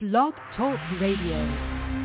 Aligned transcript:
Blog 0.00 0.34
Talk 0.56 0.80
Radio. 1.00 2.03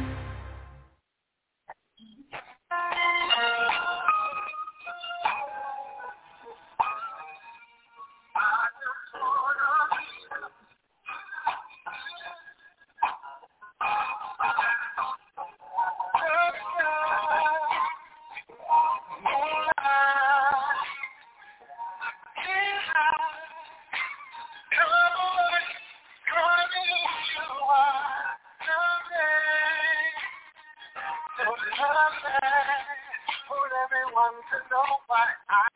um, 34.29 34.37
to 34.53 34.57
know 34.69 34.85
what 35.09 35.29
I 35.49 35.68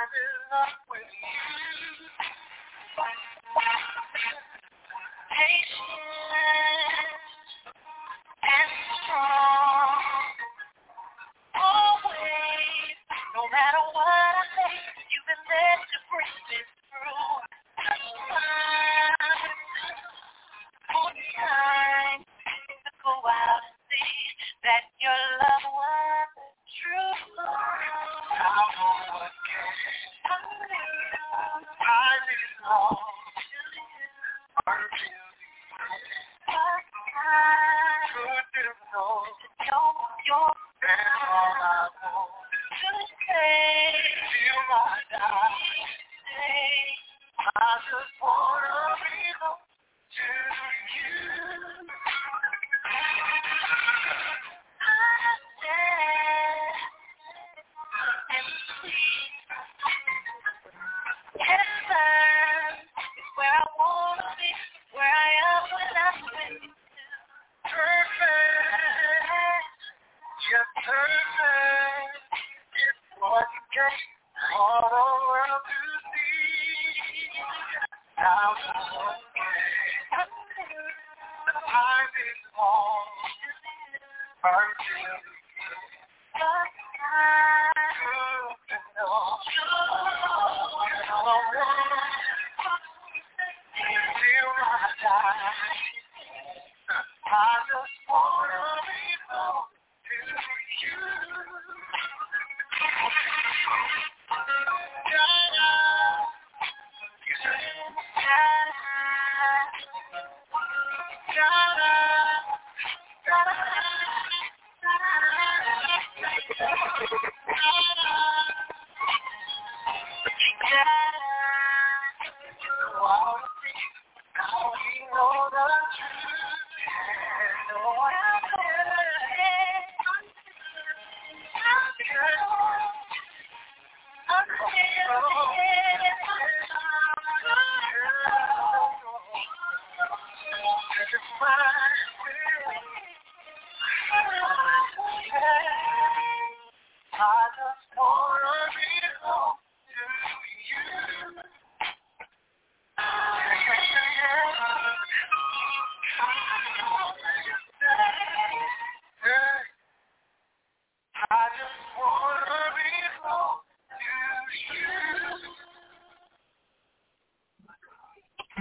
I 47.56 47.78
could 47.92 48.10
pour 48.20 48.73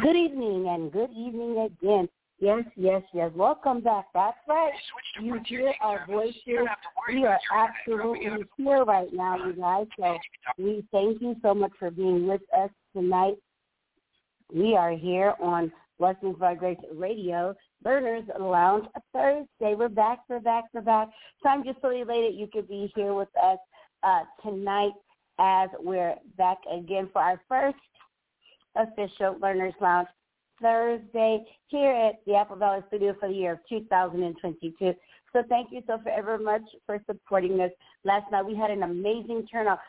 Good 0.03 0.17
evening 0.17 0.67
and 0.69 0.91
good 0.91 1.11
evening 1.13 1.71
again. 1.81 2.09
Yes, 2.41 2.65
yes, 2.75 3.03
yes. 3.15 3.31
Welcome 3.37 3.83
back. 3.83 4.07
That's 4.13 4.37
right. 4.49 4.73
You 5.21 5.39
hear 5.47 5.73
our 5.81 6.05
voices. 6.09 6.43
We 7.09 7.25
are 7.25 7.39
absolutely 7.55 8.45
here 8.57 8.83
right 8.85 9.13
now, 9.13 9.37
you 9.47 9.53
guys. 9.53 9.87
So 9.97 10.19
we 10.59 10.85
thank 10.91 11.23
you 11.23 11.37
so 11.41 11.55
much 11.55 11.71
for 11.79 11.93
being 11.93 12.27
with 12.27 12.41
us 12.53 12.71
tonight. 12.93 13.37
We 14.53 14.75
are 14.75 14.91
here 14.91 15.35
on 15.41 15.71
Blessings 16.01 16.37
by 16.37 16.57
Grace 16.57 16.79
Radio, 16.93 17.55
Learners 17.84 18.25
Lounge 18.41 18.87
Thursday. 19.13 19.77
We're 19.77 19.89
back, 19.89 20.22
we're 20.28 20.41
back, 20.41 20.65
we're 20.75 20.81
back. 20.81 21.10
So 21.45 21.48
I'm 21.48 21.63
just 21.63 21.81
so 21.81 21.91
elated 21.91 22.34
you 22.34 22.48
could 22.53 22.66
be 22.66 22.93
here 22.97 23.15
with 23.15 23.28
us 23.41 23.59
uh, 24.03 24.22
tonight 24.43 24.95
as 25.39 25.69
we're 25.78 26.16
back 26.37 26.59
again 26.77 27.09
for 27.13 27.22
our 27.22 27.41
first 27.48 27.77
official 28.77 29.36
Learners 29.41 29.74
Lounge 29.80 30.09
Thursday 30.60 31.45
here 31.69 31.92
at 31.92 32.21
the 32.27 32.34
Apple 32.34 32.57
Valley 32.57 32.83
Studio 32.89 33.15
for 33.19 33.28
the 33.28 33.34
year 33.34 33.53
of 33.53 33.59
2022. 33.69 34.95
So 35.33 35.42
thank 35.48 35.72
you 35.72 35.83
so 35.86 35.98
very 36.04 36.42
much 36.42 36.63
for 36.86 37.01
supporting 37.07 37.60
us. 37.60 37.71
Last 38.04 38.30
night 38.30 38.47
we 38.47 38.54
had 38.54 38.71
an 38.71 38.83
amazing 38.83 39.47
turnout. 39.51 39.80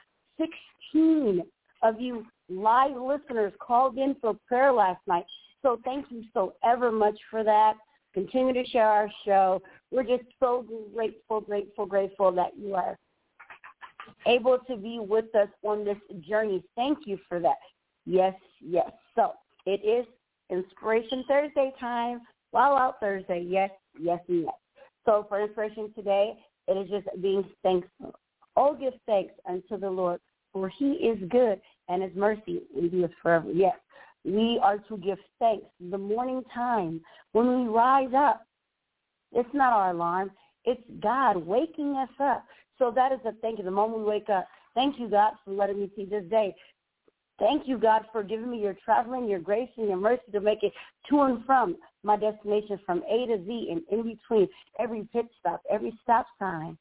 16 0.94 1.44
of 1.84 2.00
you 2.00 2.26
live 2.50 2.96
listeners 2.96 3.54
called 3.60 3.98
in 3.98 4.16
for 4.22 4.36
prayer 4.48 4.72
last 4.72 5.02
night. 5.08 5.26
So 5.62 5.80
thank 5.84 6.06
you 6.10 6.24
so 6.34 6.54
ever 6.64 6.92
much 6.92 7.18
for 7.30 7.44
that. 7.44 7.76
Continue 8.14 8.54
to 8.54 8.70
share 8.70 8.88
our 8.88 9.10
show. 9.26 9.62
We're 9.92 10.04
just 10.04 10.24
so 10.40 10.66
grateful, 10.94 11.42
grateful, 11.42 11.86
grateful 11.86 12.32
that 12.34 12.52
you 12.58 12.76
are 12.76 12.98
able 14.28 14.60
to 14.68 14.76
be 14.76 15.00
with 15.00 15.34
us 15.36 15.50
on 15.64 15.84
this 15.84 15.98
journey. 16.28 16.64
Thank 16.76 17.00
you 17.06 17.18
for 17.28 17.40
that. 17.40 17.58
Yes, 18.06 18.34
yes. 18.60 18.92
So 19.16 19.34
it 19.66 19.82
is 19.86 20.06
Inspiration 20.50 21.24
Thursday 21.28 21.72
time. 21.80 22.22
While 22.52 22.76
Out 22.76 23.00
Thursday, 23.00 23.46
yes, 23.48 23.72
yes, 24.00 24.20
and 24.28 24.44
yes. 24.44 24.54
So 25.06 25.26
for 25.28 25.42
inspiration 25.42 25.92
today, 25.96 26.34
it 26.68 26.74
is 26.74 26.90
just 26.90 27.08
being 27.22 27.44
thankful. 27.64 28.14
Oh, 28.56 28.76
give 28.76 28.94
thanks 29.08 29.34
unto 29.48 29.78
the 29.78 29.90
Lord, 29.90 30.20
for 30.52 30.70
he 30.70 30.92
is 30.92 31.18
good 31.30 31.60
and 31.90 32.04
his 32.04 32.16
mercy 32.16 32.62
endures 32.78 33.10
forever. 33.22 33.52
Yes, 33.52 33.76
we 34.24 34.60
are 34.62 34.78
to 34.78 34.98
give 34.98 35.18
thanks. 35.40 35.66
The 35.90 35.98
morning 35.98 36.44
time 36.54 37.02
when 37.32 37.64
we 37.64 37.70
rise 37.70 38.14
up, 38.16 38.46
it's 39.32 39.50
not 39.54 39.74
our 39.74 39.92
alarm. 39.92 40.32
It's 40.66 40.84
God 41.02 41.38
waking 41.38 41.96
us 41.96 42.10
up. 42.20 42.46
So 42.78 42.92
that 42.92 43.12
is 43.12 43.20
a 43.26 43.34
thank 43.42 43.58
you. 43.58 43.66
The 43.66 43.72
moment 43.72 44.00
we 44.00 44.06
wake 44.06 44.30
up, 44.30 44.48
thank 44.76 45.00
you, 45.00 45.10
God, 45.10 45.34
for 45.44 45.52
letting 45.52 45.80
me 45.80 45.92
see 45.96 46.06
this 46.06 46.24
day. 46.30 46.56
Thank 47.40 47.68
you, 47.68 47.78
God, 47.78 48.04
for 48.12 48.24
giving 48.24 48.52
me 48.52 48.62
your 48.62 48.76
traveling, 48.86 49.28
your 49.28 49.40
grace, 49.40 49.70
and 49.78 49.88
your 49.88 49.98
mercy 49.98 50.22
to 50.32 50.40
make 50.40 50.62
it 50.62 50.72
to 51.10 51.22
and 51.22 51.44
from 51.46 51.78
my 52.04 52.16
destination 52.16 52.80
from 52.86 53.02
A 53.10 53.26
to 53.26 53.44
Z 53.46 53.68
and 53.72 53.82
in 53.92 54.16
between 54.16 54.48
every 54.80 55.08
pit 55.12 55.26
stop, 55.40 55.62
every 55.70 55.98
stop 56.04 56.28
sign, 56.38 56.78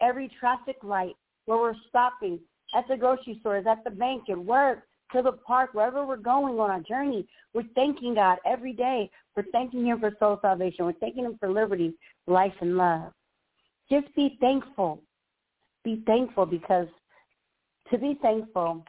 every 0.00 0.30
traffic 0.40 0.76
light 0.82 1.14
where 1.46 1.58
we're 1.58 1.74
stopping 1.88 2.40
at 2.74 2.86
the 2.88 2.96
grocery 2.96 3.36
stores, 3.40 3.66
at 3.68 3.84
the 3.84 3.90
bank, 3.90 4.24
at 4.28 4.38
work, 4.38 4.82
to 5.12 5.22
the 5.22 5.32
park, 5.32 5.74
wherever 5.74 6.06
we're 6.06 6.16
going 6.16 6.58
on 6.58 6.70
our 6.70 6.80
journey. 6.80 7.26
We're 7.54 7.64
thanking 7.74 8.14
God 8.14 8.38
every 8.46 8.72
day. 8.72 9.10
We're 9.36 9.44
thanking 9.52 9.86
him 9.86 10.00
for 10.00 10.12
soul 10.18 10.38
salvation. 10.40 10.86
We're 10.86 10.92
thanking 10.94 11.24
him 11.24 11.36
for 11.38 11.50
liberty, 11.50 11.94
life, 12.26 12.54
and 12.60 12.76
love. 12.76 13.12
Just 13.90 14.12
be 14.14 14.38
thankful. 14.40 15.02
Be 15.84 16.02
thankful 16.06 16.46
because 16.46 16.88
to 17.90 17.98
be 17.98 18.18
thankful 18.22 18.84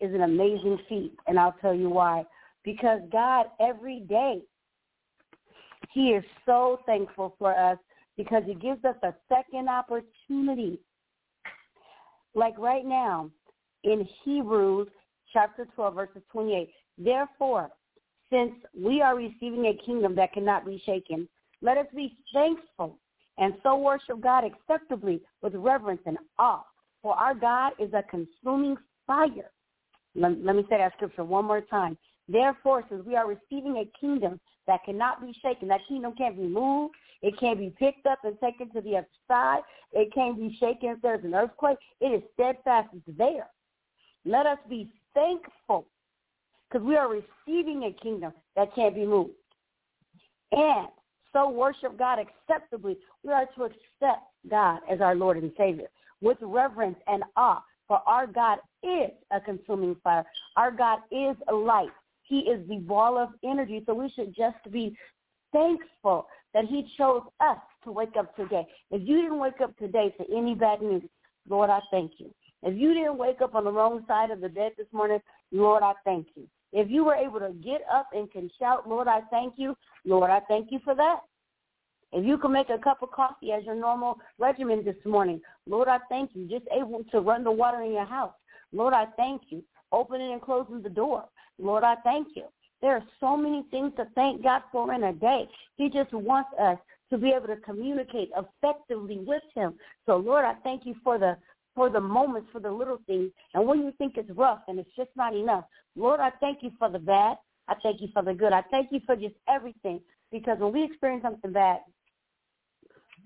is 0.00 0.14
an 0.14 0.22
amazing 0.22 0.78
feat, 0.88 1.12
and 1.26 1.38
I'll 1.38 1.56
tell 1.60 1.74
you 1.74 1.90
why. 1.90 2.24
Because 2.64 3.00
God, 3.12 3.46
every 3.60 4.00
day, 4.00 4.40
he 5.92 6.10
is 6.10 6.24
so 6.44 6.80
thankful 6.86 7.34
for 7.38 7.56
us 7.56 7.78
because 8.16 8.42
he 8.46 8.54
gives 8.54 8.84
us 8.84 8.96
a 9.02 9.14
second 9.28 9.68
opportunity. 9.68 10.80
Like 12.34 12.58
right 12.58 12.84
now 12.84 13.30
in 13.84 14.06
Hebrews 14.24 14.88
chapter 15.32 15.66
12, 15.74 15.94
verses 15.94 16.22
28. 16.32 16.70
Therefore, 16.98 17.70
since 18.30 18.52
we 18.76 19.00
are 19.00 19.16
receiving 19.16 19.66
a 19.66 19.84
kingdom 19.84 20.14
that 20.16 20.32
cannot 20.32 20.66
be 20.66 20.82
shaken, 20.84 21.28
let 21.62 21.78
us 21.78 21.86
be 21.94 22.16
thankful 22.32 22.98
and 23.38 23.54
so 23.62 23.76
worship 23.76 24.20
God 24.20 24.44
acceptably 24.44 25.20
with 25.42 25.54
reverence 25.54 26.00
and 26.06 26.18
awe. 26.38 26.64
For 27.02 27.14
our 27.14 27.34
God 27.34 27.72
is 27.78 27.92
a 27.92 28.02
consuming 28.02 28.76
fire. 29.06 29.50
Let, 30.16 30.42
let 30.42 30.56
me 30.56 30.64
say 30.68 30.78
that 30.78 30.92
scripture 30.94 31.24
one 31.24 31.44
more 31.44 31.60
time. 31.60 31.96
Therefore, 32.28 32.84
since 32.88 33.04
we 33.06 33.14
are 33.16 33.26
receiving 33.26 33.76
a 33.76 34.00
kingdom 34.00 34.40
that 34.66 34.84
cannot 34.84 35.20
be 35.20 35.32
shaken, 35.42 35.68
that 35.68 35.80
kingdom 35.88 36.14
can't 36.16 36.36
be 36.36 36.46
moved, 36.46 36.94
it 37.22 37.38
can't 37.38 37.58
be 37.58 37.72
picked 37.78 38.06
up 38.06 38.18
and 38.24 38.38
taken 38.40 38.70
to 38.72 38.80
the 38.80 38.96
other 38.96 39.06
side, 39.28 39.60
it 39.92 40.12
can't 40.12 40.36
be 40.36 40.56
shaken 40.58 40.90
if 40.90 41.02
there's 41.02 41.24
an 41.24 41.34
earthquake, 41.34 41.78
it 42.00 42.06
is 42.06 42.22
steadfast, 42.34 42.88
it's 42.92 43.18
there. 43.18 43.46
Let 44.24 44.46
us 44.46 44.58
be 44.68 44.90
thankful 45.14 45.86
because 46.68 46.84
we 46.84 46.96
are 46.96 47.08
receiving 47.08 47.84
a 47.84 48.02
kingdom 48.02 48.32
that 48.56 48.74
can't 48.74 48.94
be 48.94 49.06
moved. 49.06 49.30
And 50.52 50.88
so 51.32 51.48
worship 51.48 51.98
God 51.98 52.18
acceptably. 52.18 52.96
We 53.22 53.32
are 53.32 53.46
to 53.56 53.64
accept 53.64 54.24
God 54.50 54.80
as 54.90 55.00
our 55.00 55.14
Lord 55.14 55.36
and 55.36 55.52
Savior 55.56 55.88
with 56.20 56.38
reverence 56.40 56.98
and 57.06 57.22
awe. 57.36 57.62
For 57.88 58.00
our 58.06 58.26
God 58.26 58.58
is 58.82 59.10
a 59.30 59.40
consuming 59.40 59.96
fire. 60.02 60.24
Our 60.56 60.70
God 60.70 61.00
is 61.10 61.36
a 61.48 61.54
light. 61.54 61.90
He 62.22 62.40
is 62.40 62.66
the 62.68 62.78
ball 62.78 63.18
of 63.18 63.30
energy. 63.44 63.82
So 63.86 63.94
we 63.94 64.10
should 64.14 64.34
just 64.34 64.56
be 64.70 64.96
thankful 65.52 66.26
that 66.54 66.64
he 66.64 66.86
chose 66.96 67.22
us 67.40 67.58
to 67.84 67.92
wake 67.92 68.16
up 68.18 68.34
today. 68.34 68.66
If 68.90 69.06
you 69.06 69.22
didn't 69.22 69.38
wake 69.38 69.60
up 69.62 69.76
today 69.78 70.14
to 70.18 70.36
any 70.36 70.54
bad 70.54 70.82
news, 70.82 71.02
Lord, 71.48 71.70
I 71.70 71.80
thank 71.90 72.12
you. 72.18 72.30
If 72.62 72.76
you 72.76 72.94
didn't 72.94 73.18
wake 73.18 73.40
up 73.40 73.54
on 73.54 73.64
the 73.64 73.72
wrong 73.72 74.04
side 74.08 74.30
of 74.30 74.40
the 74.40 74.48
bed 74.48 74.72
this 74.76 74.86
morning, 74.92 75.20
Lord, 75.52 75.82
I 75.82 75.92
thank 76.04 76.28
you. 76.34 76.48
If 76.72 76.90
you 76.90 77.04
were 77.04 77.14
able 77.14 77.38
to 77.40 77.52
get 77.52 77.82
up 77.92 78.08
and 78.12 78.30
can 78.30 78.50
shout, 78.58 78.88
Lord, 78.88 79.06
I 79.06 79.20
thank 79.30 79.54
you, 79.56 79.76
Lord, 80.04 80.30
I 80.30 80.40
thank 80.40 80.72
you 80.72 80.80
for 80.82 80.94
that. 80.94 81.20
If 82.16 82.24
you 82.24 82.38
can 82.38 82.52
make 82.52 82.70
a 82.70 82.78
cup 82.78 83.02
of 83.02 83.10
coffee 83.10 83.52
as 83.52 83.62
your 83.64 83.74
normal 83.74 84.18
regimen 84.38 84.82
this 84.82 84.96
morning, 85.04 85.38
Lord, 85.66 85.86
I 85.86 85.98
thank 86.08 86.30
you. 86.32 86.48
Just 86.48 86.64
able 86.74 87.04
to 87.12 87.20
run 87.20 87.44
the 87.44 87.52
water 87.52 87.82
in 87.82 87.92
your 87.92 88.06
house. 88.06 88.32
Lord, 88.72 88.94
I 88.94 89.04
thank 89.18 89.42
you. 89.50 89.62
Opening 89.92 90.32
and 90.32 90.40
closing 90.40 90.80
the 90.80 90.88
door. 90.88 91.26
Lord, 91.58 91.84
I 91.84 91.96
thank 91.96 92.28
you. 92.34 92.44
There 92.80 92.92
are 92.92 93.04
so 93.20 93.36
many 93.36 93.66
things 93.70 93.92
to 93.98 94.06
thank 94.14 94.42
God 94.42 94.62
for 94.72 94.94
in 94.94 95.04
a 95.04 95.12
day. 95.12 95.46
He 95.76 95.90
just 95.90 96.10
wants 96.14 96.48
us 96.58 96.78
to 97.10 97.18
be 97.18 97.32
able 97.32 97.48
to 97.48 97.56
communicate 97.56 98.30
effectively 98.34 99.18
with 99.18 99.42
him. 99.54 99.74
So 100.06 100.16
Lord, 100.16 100.46
I 100.46 100.54
thank 100.64 100.86
you 100.86 100.94
for 101.04 101.18
the 101.18 101.36
for 101.74 101.90
the 101.90 102.00
moments, 102.00 102.48
for 102.50 102.60
the 102.60 102.70
little 102.70 102.98
things. 103.06 103.30
And 103.52 103.66
when 103.68 103.80
you 103.80 103.92
think 103.98 104.16
it's 104.16 104.30
rough 104.30 104.60
and 104.68 104.78
it's 104.78 104.96
just 104.96 105.10
not 105.16 105.36
enough, 105.36 105.64
Lord, 105.94 106.20
I 106.20 106.30
thank 106.40 106.62
you 106.62 106.70
for 106.78 106.88
the 106.88 106.98
bad. 106.98 107.36
I 107.68 107.74
thank 107.82 108.00
you 108.00 108.08
for 108.14 108.22
the 108.22 108.32
good. 108.32 108.54
I 108.54 108.62
thank 108.70 108.90
you 108.90 109.00
for 109.04 109.16
just 109.16 109.34
everything. 109.46 110.00
Because 110.32 110.58
when 110.58 110.72
we 110.72 110.82
experience 110.82 111.22
something 111.22 111.52
bad, 111.52 111.80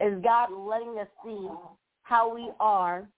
is 0.00 0.22
God 0.22 0.48
letting 0.52 0.98
us 0.98 1.08
see 1.24 1.48
how 2.02 2.34
we 2.34 2.50
are? 2.58 3.08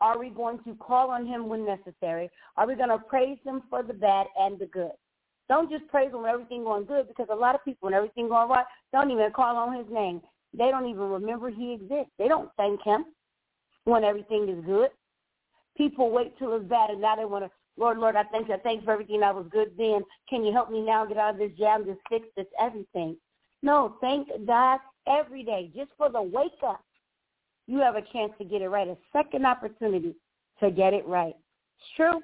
Are 0.00 0.18
we 0.18 0.30
going 0.30 0.58
to 0.64 0.74
call 0.74 1.10
on 1.10 1.26
him 1.26 1.48
when 1.48 1.64
necessary? 1.64 2.30
Are 2.56 2.66
we 2.66 2.74
going 2.74 2.88
to 2.88 2.98
praise 2.98 3.38
him 3.44 3.62
for 3.70 3.82
the 3.82 3.94
bad 3.94 4.26
and 4.38 4.58
the 4.58 4.66
good? 4.66 4.92
Don't 5.48 5.70
just 5.70 5.86
praise 5.88 6.10
him 6.10 6.22
when 6.22 6.30
everything 6.30 6.64
going 6.64 6.84
good 6.84 7.08
because 7.08 7.28
a 7.30 7.34
lot 7.34 7.54
of 7.54 7.64
people 7.64 7.86
when 7.86 7.94
everything 7.94 8.28
going 8.28 8.48
right 8.48 8.64
don't 8.92 9.10
even 9.10 9.30
call 9.32 9.56
on 9.56 9.76
his 9.76 9.86
name. 9.92 10.20
They 10.56 10.70
don't 10.70 10.88
even 10.88 11.02
remember 11.02 11.50
he 11.50 11.74
exists. 11.74 12.12
They 12.18 12.28
don't 12.28 12.50
thank 12.56 12.82
him 12.82 13.06
when 13.84 14.04
everything 14.04 14.48
is 14.48 14.64
good. 14.64 14.90
People 15.76 16.10
wait 16.10 16.38
till 16.38 16.54
it's 16.54 16.64
bad 16.66 16.90
and 16.90 17.00
now 17.00 17.16
they 17.16 17.24
want 17.24 17.44
to, 17.44 17.50
Lord, 17.76 17.98
Lord, 17.98 18.16
I 18.16 18.22
thank 18.24 18.48
you. 18.48 18.56
Thanks 18.62 18.84
for 18.84 18.92
everything 18.92 19.20
that 19.20 19.34
was 19.34 19.46
good 19.50 19.72
then. 19.76 20.02
Can 20.30 20.44
you 20.44 20.52
help 20.52 20.70
me 20.70 20.80
now 20.80 21.04
get 21.04 21.18
out 21.18 21.34
of 21.34 21.38
this 21.38 21.50
jam, 21.58 21.84
just 21.84 21.98
fix 22.08 22.26
this 22.36 22.46
everything? 22.60 23.16
No, 23.62 23.96
thank 24.00 24.28
God 24.46 24.78
every 25.08 25.42
day 25.42 25.70
just 25.74 25.90
for 25.96 26.10
the 26.10 26.22
wake 26.22 26.52
up. 26.66 26.82
You 27.66 27.78
have 27.78 27.96
a 27.96 28.02
chance 28.12 28.32
to 28.38 28.44
get 28.44 28.62
it 28.62 28.68
right, 28.68 28.88
a 28.88 28.96
second 29.12 29.46
opportunity 29.46 30.14
to 30.60 30.70
get 30.70 30.92
it 30.92 31.06
right. 31.06 31.34
It's 31.34 31.96
true. 31.96 32.20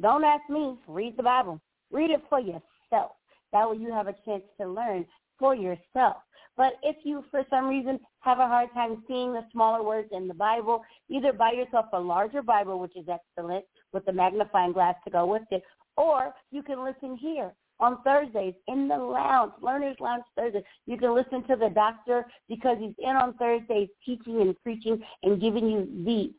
Don't 0.00 0.24
ask 0.24 0.48
me. 0.48 0.76
Read 0.88 1.16
the 1.16 1.22
Bible. 1.22 1.60
Read 1.90 2.10
it 2.10 2.22
for 2.28 2.40
yourself. 2.40 3.12
That 3.52 3.70
way 3.70 3.76
you 3.76 3.92
have 3.92 4.08
a 4.08 4.14
chance 4.24 4.42
to 4.60 4.68
learn 4.68 5.06
for 5.38 5.54
yourself. 5.54 6.16
But 6.56 6.74
if 6.82 6.96
you, 7.04 7.24
for 7.30 7.44
some 7.50 7.68
reason, 7.68 8.00
have 8.20 8.38
a 8.38 8.46
hard 8.46 8.72
time 8.72 9.02
seeing 9.06 9.32
the 9.32 9.44
smaller 9.52 9.82
words 9.82 10.08
in 10.12 10.26
the 10.26 10.34
Bible, 10.34 10.82
either 11.10 11.32
buy 11.32 11.52
yourself 11.52 11.86
a 11.92 11.98
larger 11.98 12.42
Bible, 12.42 12.78
which 12.78 12.96
is 12.96 13.06
excellent, 13.08 13.64
with 13.92 14.04
the 14.06 14.12
magnifying 14.12 14.72
glass 14.72 14.94
to 15.04 15.10
go 15.10 15.26
with 15.26 15.42
it, 15.50 15.62
or 15.96 16.34
you 16.50 16.62
can 16.62 16.82
listen 16.82 17.16
here 17.16 17.52
on 17.78 18.02
Thursdays 18.02 18.54
in 18.68 18.88
the 18.88 18.96
lounge, 18.96 19.52
Learners 19.60 19.96
Lounge 20.00 20.24
Thursday. 20.36 20.62
You 20.86 20.96
can 20.96 21.14
listen 21.14 21.42
to 21.44 21.56
the 21.56 21.68
doctor 21.68 22.24
because 22.48 22.78
he's 22.80 22.94
in 22.98 23.16
on 23.16 23.34
Thursdays 23.34 23.88
teaching 24.04 24.40
and 24.40 24.56
preaching 24.62 25.02
and 25.22 25.40
giving 25.40 25.68
you 25.68 25.88
the 26.04 26.32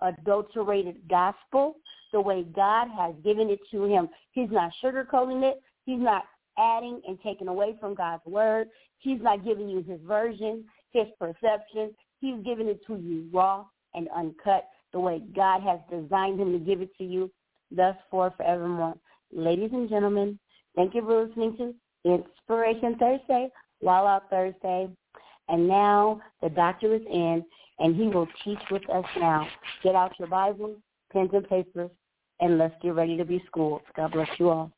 unadulterated 0.00 0.96
gospel 1.08 1.76
the 2.12 2.20
way 2.20 2.44
God 2.54 2.88
has 2.96 3.14
given 3.24 3.50
it 3.50 3.60
to 3.70 3.84
him. 3.84 4.08
He's 4.32 4.50
not 4.50 4.72
sugarcoating 4.82 5.42
it. 5.42 5.62
He's 5.84 6.00
not 6.00 6.24
adding 6.58 7.00
and 7.06 7.18
taking 7.22 7.48
away 7.48 7.76
from 7.80 7.94
God's 7.94 8.24
word. 8.26 8.68
He's 8.98 9.20
not 9.20 9.44
giving 9.44 9.68
you 9.68 9.82
his 9.82 10.00
version, 10.06 10.64
his 10.92 11.06
perception. 11.18 11.94
He's 12.20 12.36
giving 12.44 12.68
it 12.68 12.84
to 12.86 12.96
you 12.96 13.28
raw 13.32 13.64
and 13.94 14.08
uncut 14.14 14.68
the 14.92 15.00
way 15.00 15.22
God 15.34 15.62
has 15.62 15.80
designed 15.90 16.40
him 16.40 16.52
to 16.52 16.58
give 16.58 16.80
it 16.80 16.90
to 16.98 17.04
you, 17.04 17.30
thus 17.70 17.96
for 18.10 18.32
forevermore. 18.36 18.96
Ladies 19.32 19.70
and 19.72 19.88
gentlemen, 19.88 20.38
thank 20.74 20.94
you 20.94 21.02
for 21.02 21.24
listening 21.24 21.56
to 21.56 21.74
Inspiration 22.12 22.96
Thursday, 22.98 23.48
Out 23.86 24.22
Thursday. 24.28 24.88
And 25.48 25.68
now 25.68 26.20
the 26.42 26.48
doctor 26.48 26.94
is 26.94 27.02
in, 27.10 27.44
and 27.78 27.96
he 27.96 28.08
will 28.08 28.28
teach 28.44 28.58
with 28.70 28.88
us 28.90 29.04
now. 29.18 29.46
Get 29.82 29.94
out 29.94 30.12
your 30.18 30.28
Bibles, 30.28 30.78
pens 31.12 31.30
and 31.32 31.48
papers, 31.48 31.90
and 32.40 32.58
let's 32.58 32.74
get 32.82 32.94
ready 32.94 33.16
to 33.16 33.24
be 33.24 33.42
schooled. 33.46 33.82
God 33.96 34.12
bless 34.12 34.28
you 34.38 34.50
all. 34.50 34.70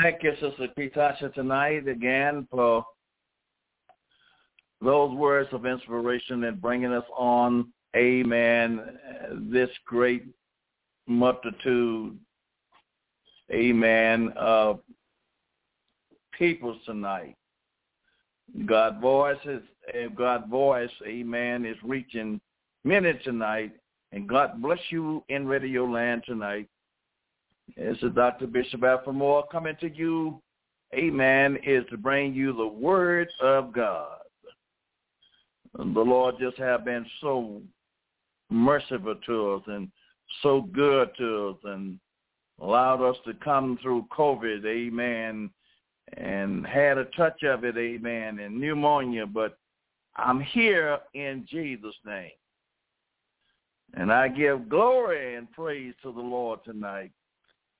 Thank 0.00 0.22
you, 0.22 0.32
Sister 0.40 0.68
Pitasha, 0.76 1.34
tonight 1.34 1.86
again 1.86 2.48
for 2.50 2.84
those 4.80 5.14
words 5.14 5.48
of 5.52 5.66
inspiration 5.66 6.44
and 6.44 6.60
bringing 6.60 6.92
us 6.92 7.04
on, 7.16 7.72
amen, 7.96 8.98
this 9.50 9.70
great 9.86 10.24
multitude, 11.06 12.18
amen, 13.50 14.32
of 14.36 14.80
people 16.38 16.78
tonight. 16.84 17.36
God 18.66 19.00
voice 19.00 19.38
is 19.44 19.62
eh, 19.94 20.08
God 20.14 20.48
voice, 20.48 20.90
amen, 21.06 21.64
is 21.64 21.76
reaching 21.82 22.40
many 22.84 23.14
tonight. 23.24 23.72
And 24.12 24.28
God 24.28 24.60
bless 24.60 24.78
you 24.90 25.24
in 25.28 25.46
radio 25.46 25.84
land 25.86 26.24
tonight. 26.26 26.68
This 27.76 27.96
is 28.02 28.12
Dr. 28.14 28.46
Bishop 28.46 28.82
Alfred 28.82 29.48
coming 29.50 29.76
to 29.80 29.88
you. 29.88 30.40
Amen. 30.94 31.56
Is 31.64 31.84
to 31.90 31.96
bring 31.96 32.34
you 32.34 32.54
the 32.54 32.66
word 32.66 33.28
of 33.40 33.72
God. 33.72 34.18
The 35.74 35.82
Lord 35.84 36.34
just 36.38 36.58
have 36.58 36.84
been 36.84 37.06
so 37.22 37.62
merciful 38.52 39.16
to 39.26 39.52
us 39.54 39.62
and 39.66 39.90
so 40.42 40.62
good 40.62 41.10
to 41.18 41.48
us 41.48 41.56
and 41.64 41.98
allowed 42.60 43.02
us 43.02 43.16
to 43.26 43.34
come 43.34 43.78
through 43.82 44.06
COVID, 44.16 44.64
amen, 44.64 45.50
and 46.16 46.66
had 46.66 46.98
a 46.98 47.04
touch 47.16 47.42
of 47.42 47.64
it, 47.64 47.76
amen, 47.76 48.38
and 48.38 48.60
pneumonia, 48.60 49.26
but 49.26 49.58
I'm 50.16 50.40
here 50.40 50.98
in 51.14 51.46
Jesus' 51.50 51.94
name. 52.04 52.30
And 53.94 54.12
I 54.12 54.28
give 54.28 54.68
glory 54.68 55.36
and 55.36 55.50
praise 55.52 55.94
to 56.02 56.12
the 56.12 56.20
Lord 56.20 56.60
tonight. 56.64 57.10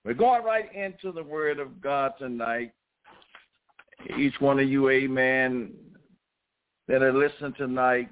We're 0.05 0.14
going 0.14 0.43
right 0.43 0.75
into 0.75 1.12
the 1.12 1.23
word 1.23 1.59
of 1.59 1.81
God 1.81 2.12
tonight. 2.19 2.73
Each 4.19 4.35
one 4.41 4.59
of 4.59 4.69
you, 4.69 4.91
amen, 4.91 5.73
that 6.88 7.02
are 7.02 7.12
listening 7.12 7.55
tonight, 7.57 8.09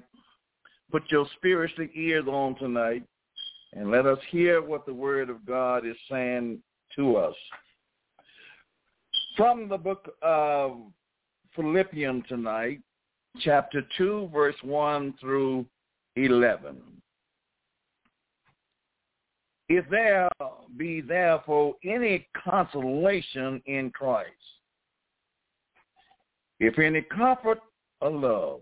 put 0.91 1.03
your 1.09 1.25
spiritual 1.37 1.87
ears 1.95 2.25
on 2.27 2.55
tonight 2.55 3.03
and 3.73 3.89
let 3.89 4.05
us 4.05 4.19
hear 4.29 4.61
what 4.61 4.85
the 4.85 4.93
word 4.93 5.29
of 5.29 5.45
God 5.45 5.85
is 5.85 5.95
saying 6.09 6.59
to 6.95 7.15
us. 7.15 7.35
From 9.37 9.69
the 9.69 9.77
book 9.77 10.13
of 10.21 10.77
Philippians 11.55 12.25
tonight, 12.27 12.81
chapter 13.39 13.81
2, 13.97 14.29
verse 14.33 14.55
1 14.61 15.13
through 15.19 15.65
11. 16.17 16.77
If 19.69 19.89
there 19.89 20.27
be 20.75 20.99
therefore 20.99 21.75
any 21.85 22.27
consolation 22.43 23.61
in 23.65 23.89
Christ, 23.91 24.31
if 26.59 26.77
any 26.77 27.01
comfort 27.03 27.59
of 28.01 28.13
love, 28.13 28.59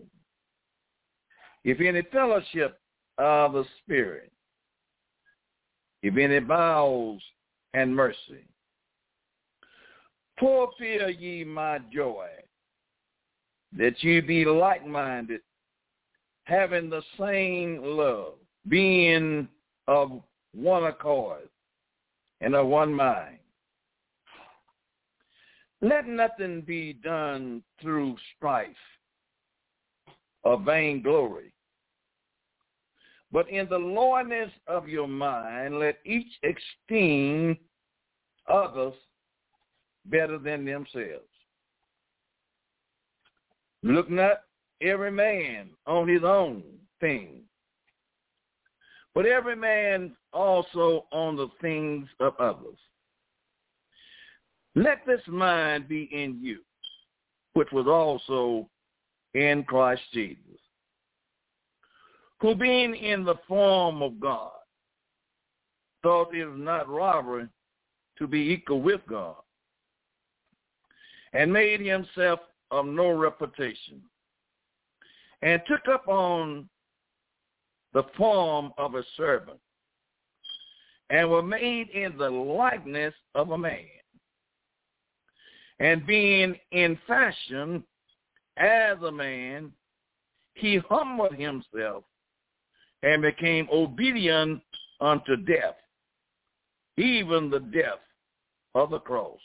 if 1.63 1.79
any 1.81 2.01
fellowship 2.11 2.79
of 3.17 3.53
the 3.53 3.65
Spirit, 3.83 4.31
if 6.01 6.17
any 6.17 6.39
bowels 6.39 7.21
and 7.73 7.95
mercy. 7.95 8.45
Fulfill 10.39 11.09
ye 11.09 11.43
my 11.43 11.79
joy, 11.93 12.27
that 13.77 14.01
ye 14.01 14.21
be 14.21 14.45
like-minded, 14.45 15.41
having 16.45 16.89
the 16.89 17.03
same 17.19 17.81
love, 17.83 18.35
being 18.67 19.47
of 19.87 20.21
one 20.53 20.85
accord 20.85 21.49
and 22.41 22.55
of 22.55 22.67
one 22.67 22.93
mind. 22.93 23.37
Let 25.81 26.07
nothing 26.07 26.61
be 26.61 26.93
done 26.93 27.63
through 27.81 28.17
strife 28.35 28.67
or 30.43 30.59
vainglory, 30.59 31.53
but 33.31 33.49
in 33.49 33.67
the 33.69 33.77
lowliness 33.77 34.51
of 34.67 34.87
your 34.87 35.07
mind, 35.07 35.79
let 35.79 35.99
each 36.05 36.31
esteem 36.43 37.57
others 38.47 38.93
better 40.05 40.37
than 40.37 40.65
themselves. 40.65 41.25
Look 43.83 44.09
not 44.09 44.41
every 44.81 45.11
man 45.11 45.69
on 45.85 46.07
his 46.07 46.23
own 46.23 46.63
thing, 46.99 47.43
but 49.13 49.25
every 49.25 49.55
man 49.55 50.15
also 50.33 51.05
on 51.11 51.35
the 51.35 51.47
things 51.61 52.07
of 52.19 52.33
others. 52.39 52.77
Let 54.75 55.05
this 55.05 55.21
mind 55.27 55.87
be 55.87 56.09
in 56.11 56.39
you, 56.41 56.59
which 57.53 57.71
was 57.71 57.87
also 57.87 58.69
in 59.33 59.63
Christ 59.63 60.01
Jesus 60.13 60.59
who 62.41 62.55
being 62.55 62.95
in 62.95 63.23
the 63.23 63.35
form 63.47 64.01
of 64.01 64.19
God, 64.19 64.51
thought 66.01 66.33
it 66.33 66.57
not 66.57 66.87
robbery 66.87 67.47
to 68.17 68.27
be 68.27 68.39
equal 68.51 68.81
with 68.81 69.01
God, 69.07 69.35
and 71.33 71.51
made 71.51 71.81
himself 71.81 72.39
of 72.71 72.85
no 72.85 73.11
reputation, 73.11 74.01
and 75.41 75.61
took 75.67 75.87
up 75.91 76.07
on 76.07 76.69
the 77.93 78.03
form 78.15 78.71
of 78.77 78.95
a 78.95 79.03
servant, 79.17 79.59
and 81.09 81.29
were 81.29 81.43
made 81.43 81.89
in 81.89 82.17
the 82.17 82.29
likeness 82.29 83.13
of 83.35 83.51
a 83.51 83.57
man. 83.57 83.85
And 85.79 86.05
being 86.05 86.55
in 86.71 86.97
fashion 87.07 87.83
as 88.59 88.97
a 89.01 89.11
man, 89.11 89.71
he 90.53 90.77
humbled 90.89 91.33
himself 91.35 92.03
and 93.01 93.21
became 93.21 93.67
obedient 93.71 94.61
unto 94.99 95.37
death, 95.37 95.77
even 96.97 97.49
the 97.49 97.59
death 97.59 98.01
of 98.75 98.89
the 98.89 98.99
cross. 98.99 99.39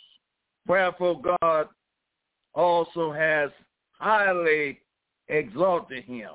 Wherefore 0.66 1.20
God 1.40 1.68
also 2.54 3.12
has 3.12 3.50
highly 3.92 4.80
exalted 5.28 6.04
him 6.04 6.30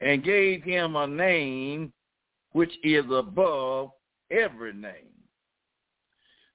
and 0.00 0.24
gave 0.24 0.62
him 0.62 0.96
a 0.96 1.06
name 1.06 1.92
which 2.52 2.72
is 2.82 3.04
above 3.10 3.90
every 4.30 4.72
name, 4.72 5.12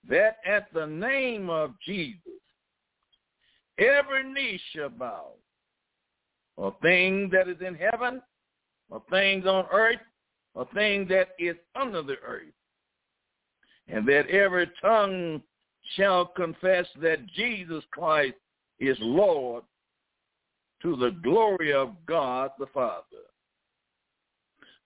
that 0.10 0.38
at 0.46 0.74
the 0.74 0.86
name 0.86 1.50
of 1.50 1.74
Jesus 1.86 2.39
every 3.80 4.32
knee 4.32 4.60
shall 4.72 4.90
bow, 4.90 5.32
a 6.58 6.72
thing 6.82 7.30
that 7.32 7.48
is 7.48 7.58
in 7.66 7.76
heaven 7.76 8.22
of 8.92 9.02
things 9.10 9.46
on 9.46 9.66
earth, 9.72 10.00
or 10.54 10.68
things 10.74 11.08
that 11.10 11.30
is 11.40 11.56
under 11.76 12.02
the 12.02 12.16
earth, 12.26 12.54
and 13.88 14.08
that 14.08 14.28
every 14.28 14.70
tongue 14.82 15.42
shall 15.96 16.26
confess 16.26 16.86
that 17.02 17.26
Jesus 17.28 17.84
Christ 17.92 18.36
is 18.80 18.98
Lord 19.00 19.64
to 20.82 20.96
the 20.96 21.12
glory 21.24 21.74
of 21.74 21.94
God 22.06 22.52
the 22.60 22.68
Father. 22.68 23.04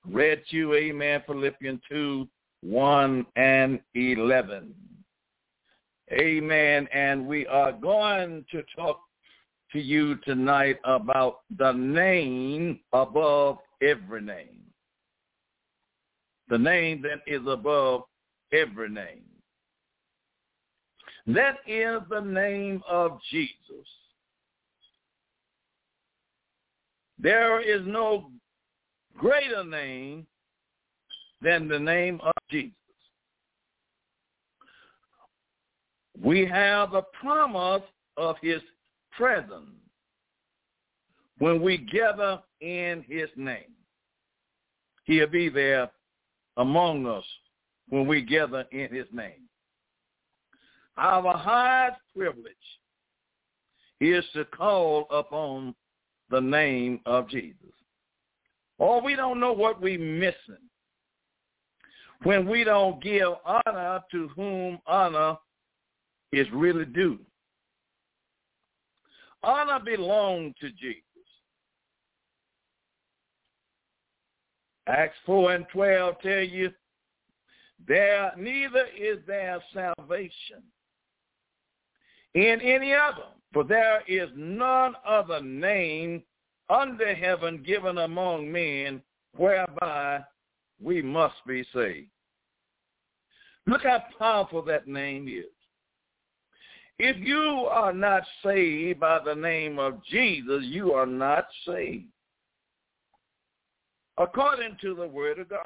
Read 0.06 0.42
you, 0.50 0.74
amen, 0.74 1.24
Philippians 1.26 1.82
2, 1.90 2.28
1 2.62 3.26
and 3.36 3.80
11. 3.96 4.74
Amen. 6.14 6.88
And 6.94 7.28
we 7.28 7.48
are 7.48 7.72
going 7.72 8.46
to 8.52 8.64
talk 8.76 9.00
to 9.72 9.80
you 9.80 10.16
tonight 10.18 10.78
about 10.84 11.40
the 11.58 11.72
name 11.72 12.80
above 12.94 13.58
every 13.82 14.22
name. 14.22 14.62
The 16.50 16.58
name 16.58 17.02
that 17.02 17.22
is 17.26 17.42
above 17.48 18.04
every 18.52 18.90
name. 18.90 19.24
That 21.26 21.58
is 21.66 22.02
the 22.10 22.22
name 22.22 22.84
of 22.88 23.18
Jesus. 23.32 23.56
There 27.18 27.62
is 27.62 27.82
no 27.88 28.30
greater 29.18 29.64
name 29.64 30.28
than 31.42 31.68
the 31.68 31.80
name 31.80 32.20
of 32.22 32.34
Jesus. 32.52 32.74
We 36.22 36.46
have 36.46 36.92
the 36.92 37.04
promise 37.20 37.84
of 38.18 38.36
his 38.42 38.62
presence 39.12 39.70
when 41.40 41.62
we 41.62 41.78
gather 41.78 42.40
in 42.62 43.04
his 43.08 43.30
name. 43.36 43.74
He'll 45.06 45.28
be 45.28 45.50
there 45.50 45.90
among 46.58 47.06
us 47.08 47.26
when 47.90 48.08
we 48.08 48.22
gather 48.22 48.66
in 48.72 48.94
his 48.94 49.08
name. 49.12 49.50
Our 50.98 51.36
highest 51.36 52.00
privilege 52.16 52.54
is 54.00 54.24
to 54.34 54.46
call 54.46 55.08
upon 55.10 55.74
the 56.30 56.42
name 56.42 57.00
of 57.06 57.30
Jesus. 57.30 57.58
Or 58.78 59.02
we 59.02 59.16
don't 59.16 59.40
know 59.40 59.54
what 59.54 59.82
we're 59.82 60.00
missing 60.00 60.64
when 62.24 62.48
we 62.48 62.64
don't 62.64 63.02
give 63.04 63.30
honor 63.46 64.02
to 64.12 64.28
whom 64.30 64.80
honor 64.88 65.38
is 66.34 66.48
really 66.52 66.86
due. 66.86 67.20
Honor 69.44 69.80
belongs 69.84 70.56
to 70.60 70.70
Jesus. 70.72 71.04
Acts 74.88 75.16
4 75.26 75.54
and 75.54 75.66
12 75.72 76.16
tell 76.22 76.42
you, 76.42 76.72
there 77.88 78.32
neither 78.38 78.86
is 78.98 79.20
there 79.28 79.62
salvation 79.74 80.64
in 82.34 82.60
any 82.62 82.94
other, 82.94 83.28
for 83.54 83.64
there 83.64 84.02
is 84.08 84.30
none 84.36 84.96
other 85.06 85.42
name 85.42 86.24
under 86.70 87.14
heaven 87.14 87.62
given 87.64 88.00
among 88.00 88.52
men 88.52 89.02
whereby 89.36 90.22
we 90.82 91.02
must 91.02 91.36
be 91.46 91.64
saved. 91.74 92.08
Look 93.68 93.84
how 93.84 94.04
powerful 94.18 94.64
that 94.64 94.88
name 94.88 95.28
is. 95.28 95.53
If 97.06 97.18
you 97.20 97.68
are 97.70 97.92
not 97.92 98.24
saved 98.46 99.02
by 99.02 99.20
the 99.26 99.36
name 99.36 99.78
of 99.78 100.02
Jesus, 100.06 100.62
you 100.62 100.94
are 100.94 101.06
not 101.06 101.48
saved. 101.68 102.06
According 104.18 104.78
to 104.80 104.96
the 104.96 105.08
word 105.08 105.40
of 105.40 105.50
God. 105.50 105.66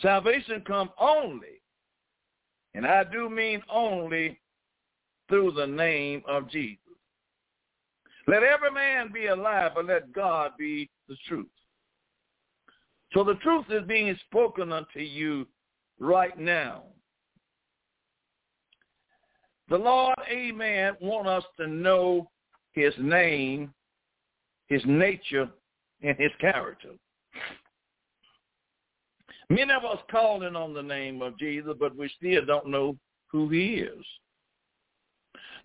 Salvation 0.00 0.62
come 0.66 0.88
only, 0.98 1.60
and 2.72 2.86
I 2.86 3.04
do 3.04 3.28
mean 3.28 3.60
only, 3.70 4.40
through 5.28 5.52
the 5.52 5.66
name 5.66 6.22
of 6.26 6.48
Jesus. 6.48 6.78
Let 8.26 8.42
every 8.42 8.70
man 8.70 9.12
be 9.12 9.26
alive, 9.26 9.72
but 9.74 9.84
let 9.84 10.10
God 10.10 10.52
be 10.58 10.88
the 11.06 11.16
truth. 11.28 11.46
So 13.12 13.22
the 13.24 13.34
truth 13.42 13.66
is 13.68 13.86
being 13.86 14.16
spoken 14.26 14.72
unto 14.72 15.00
you 15.00 15.46
right 16.00 16.38
now. 16.38 16.84
The 19.68 19.76
Lord, 19.76 20.16
amen, 20.30 20.96
want 21.00 21.26
us 21.26 21.44
to 21.58 21.66
know 21.66 22.30
his 22.72 22.94
name, 22.98 23.72
his 24.68 24.82
nature, 24.86 25.48
and 26.02 26.16
his 26.18 26.30
character. 26.40 26.90
Many 29.48 29.72
of 29.72 29.84
us 29.84 29.98
calling 30.10 30.56
on 30.56 30.74
the 30.74 30.82
name 30.82 31.22
of 31.22 31.38
Jesus, 31.38 31.74
but 31.78 31.96
we 31.96 32.10
still 32.16 32.44
don't 32.44 32.68
know 32.68 32.96
who 33.28 33.48
he 33.48 33.76
is. 33.76 34.04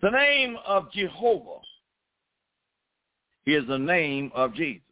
The 0.02 0.10
name 0.10 0.56
of 0.66 0.90
Jehovah 0.92 1.60
is 3.46 3.66
the 3.68 3.78
name 3.78 4.32
of 4.34 4.54
Jesus. 4.54 4.82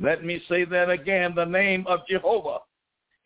Let 0.00 0.24
me 0.24 0.40
say 0.48 0.64
that 0.64 0.88
again. 0.88 1.34
The 1.34 1.44
name 1.44 1.84
of 1.86 2.06
Jehovah 2.08 2.58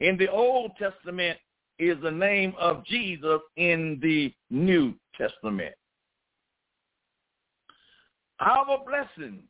in 0.01 0.17
the 0.17 0.31
Old 0.31 0.73
Testament 0.79 1.39
is 1.79 1.97
the 2.03 2.11
name 2.11 2.55
of 2.59 2.85
Jesus 2.85 3.41
in 3.57 3.99
the 4.03 4.33
New 4.51 4.95
Testament. 5.17 5.75
Our 8.41 8.85
blessing 8.85 9.43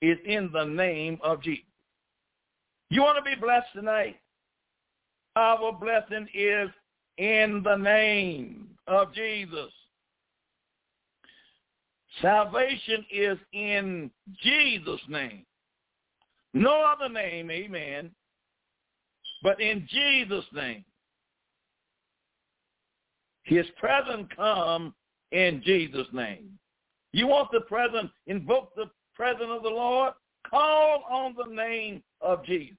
is 0.00 0.18
in 0.24 0.50
the 0.52 0.64
name 0.64 1.18
of 1.22 1.42
Jesus. 1.42 1.64
You 2.90 3.02
want 3.02 3.16
to 3.16 3.22
be 3.22 3.40
blessed 3.40 3.68
tonight? 3.74 4.16
Our 5.36 5.72
blessing 5.72 6.28
is 6.34 6.68
in 7.18 7.62
the 7.64 7.76
name 7.76 8.68
of 8.86 9.14
Jesus. 9.14 9.70
Salvation 12.20 13.04
is 13.10 13.38
in 13.52 14.10
Jesus' 14.42 15.00
name. 15.08 15.46
No 16.52 16.84
other 16.84 17.08
name, 17.08 17.50
amen, 17.50 18.10
but 19.42 19.60
in 19.60 19.88
Jesus' 19.90 20.44
name. 20.52 20.84
His 23.44 23.66
presence 23.78 24.28
come 24.36 24.94
in 25.32 25.62
Jesus' 25.64 26.06
name. 26.12 26.58
You 27.12 27.26
want 27.26 27.50
the 27.52 27.60
presence, 27.62 28.10
invoke 28.26 28.74
the 28.74 28.90
presence 29.14 29.50
of 29.50 29.62
the 29.62 29.68
Lord? 29.68 30.14
Call 30.48 31.04
on 31.10 31.34
the 31.36 31.52
name 31.54 32.02
of 32.20 32.44
Jesus. 32.44 32.76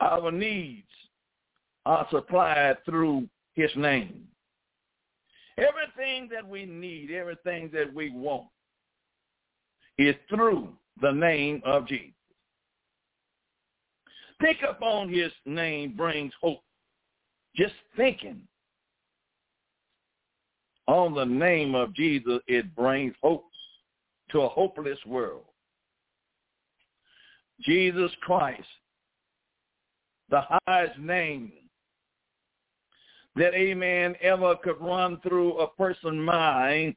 Our 0.00 0.30
needs 0.32 0.88
are 1.86 2.06
supplied 2.10 2.78
through 2.84 3.28
his 3.54 3.70
name. 3.76 4.26
Everything 5.58 6.28
that 6.32 6.46
we 6.46 6.64
need, 6.64 7.10
everything 7.10 7.70
that 7.72 7.92
we 7.92 8.10
want 8.10 8.46
is 9.98 10.14
through 10.28 10.68
the 11.02 11.12
name 11.12 11.60
of 11.64 11.86
Jesus. 11.86 12.14
Pick 14.40 14.58
up 14.66 14.80
on 14.80 15.12
his 15.12 15.30
name 15.44 15.94
brings 15.96 16.32
hope. 16.40 16.62
Just 17.56 17.74
thinking 17.96 18.42
on 20.86 21.14
the 21.14 21.24
name 21.24 21.74
of 21.74 21.94
Jesus, 21.94 22.40
it 22.46 22.74
brings 22.74 23.14
hope 23.22 23.44
to 24.30 24.40
a 24.40 24.48
hopeless 24.48 24.98
world. 25.06 25.44
Jesus 27.60 28.10
Christ, 28.22 28.66
the 30.30 30.42
highest 30.66 30.98
name 30.98 31.52
that 33.36 33.54
a 33.54 33.74
man 33.74 34.14
ever 34.22 34.56
could 34.56 34.80
run 34.80 35.20
through 35.20 35.58
a 35.58 35.68
person's 35.68 36.26
mind, 36.26 36.94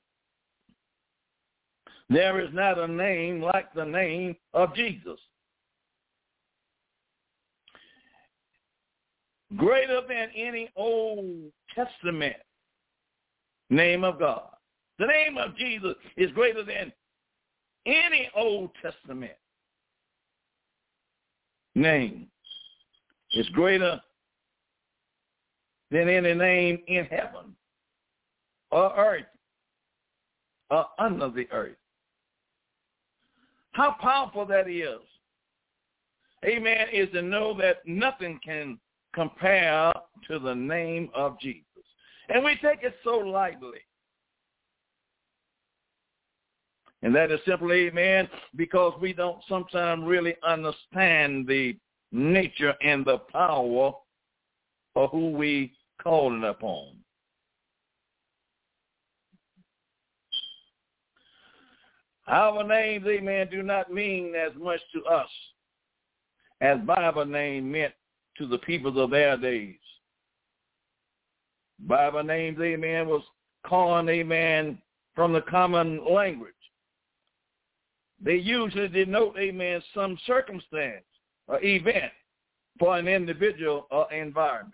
there 2.09 2.39
is 2.41 2.49
not 2.53 2.77
a 2.77 2.87
name 2.87 3.41
like 3.41 3.73
the 3.73 3.85
name 3.85 4.35
of 4.53 4.75
Jesus. 4.75 5.19
Greater 9.57 10.01
than 10.07 10.29
any 10.35 10.69
Old 10.75 11.51
Testament 11.75 12.35
name 13.69 14.03
of 14.03 14.19
God. 14.19 14.49
The 14.99 15.07
name 15.07 15.37
of 15.37 15.55
Jesus 15.57 15.95
is 16.17 16.31
greater 16.31 16.63
than 16.63 16.91
any 17.85 18.29
Old 18.35 18.71
Testament 18.81 19.33
name. 21.75 22.27
It's 23.31 23.49
greater 23.49 23.99
than 25.91 26.07
any 26.07 26.33
name 26.33 26.79
in 26.87 27.05
heaven 27.05 27.55
or 28.71 28.95
earth 28.95 29.25
or 30.69 30.85
under 30.99 31.29
the 31.29 31.47
earth. 31.51 31.75
How 33.73 33.95
powerful 33.99 34.45
that 34.45 34.69
is. 34.69 34.99
Amen, 36.45 36.87
is 36.91 37.09
to 37.13 37.21
know 37.21 37.57
that 37.57 37.77
nothing 37.85 38.39
can 38.43 38.77
compare 39.13 39.91
to 40.27 40.39
the 40.39 40.53
name 40.53 41.09
of 41.13 41.39
Jesus. 41.39 41.63
And 42.29 42.43
we 42.43 42.55
take 42.55 42.83
it 42.83 42.95
so 43.03 43.17
lightly. 43.17 43.79
And 47.01 47.13
that 47.15 47.31
is 47.31 47.39
simply, 47.45 47.87
amen, 47.87 48.29
because 48.55 48.93
we 49.01 49.11
don't 49.11 49.43
sometimes 49.49 50.03
really 50.05 50.35
understand 50.41 51.45
the 51.47 51.75
nature 52.13 52.73
and 52.81 53.05
the 53.05 53.17
power 53.31 53.91
of 54.95 55.09
who 55.09 55.31
we 55.31 55.73
calling 56.01 56.45
upon. 56.45 56.95
Our 62.27 62.63
names, 62.63 63.05
amen, 63.05 63.49
do 63.51 63.63
not 63.63 63.91
mean 63.91 64.33
as 64.33 64.53
much 64.57 64.79
to 64.93 65.03
us 65.03 65.29
as 66.61 66.79
Bible 66.85 67.25
name 67.25 67.69
meant 67.69 67.93
to 68.37 68.47
the 68.47 68.57
people 68.59 68.99
of 68.99 69.11
their 69.11 69.37
days. 69.37 69.75
Bible 71.79 72.23
names, 72.23 72.59
amen, 72.61 73.07
was 73.07 73.23
coined, 73.65 74.09
amen, 74.09 74.81
from 75.15 75.33
the 75.33 75.41
common 75.41 76.01
language. 76.09 76.53
They 78.21 78.35
usually 78.35 78.87
denote, 78.87 79.37
amen, 79.37 79.81
some 79.93 80.17
circumstance 80.25 81.03
or 81.47 81.61
event 81.61 82.11
for 82.79 82.97
an 82.97 83.07
individual 83.07 83.87
or 83.91 84.11
environment. 84.13 84.73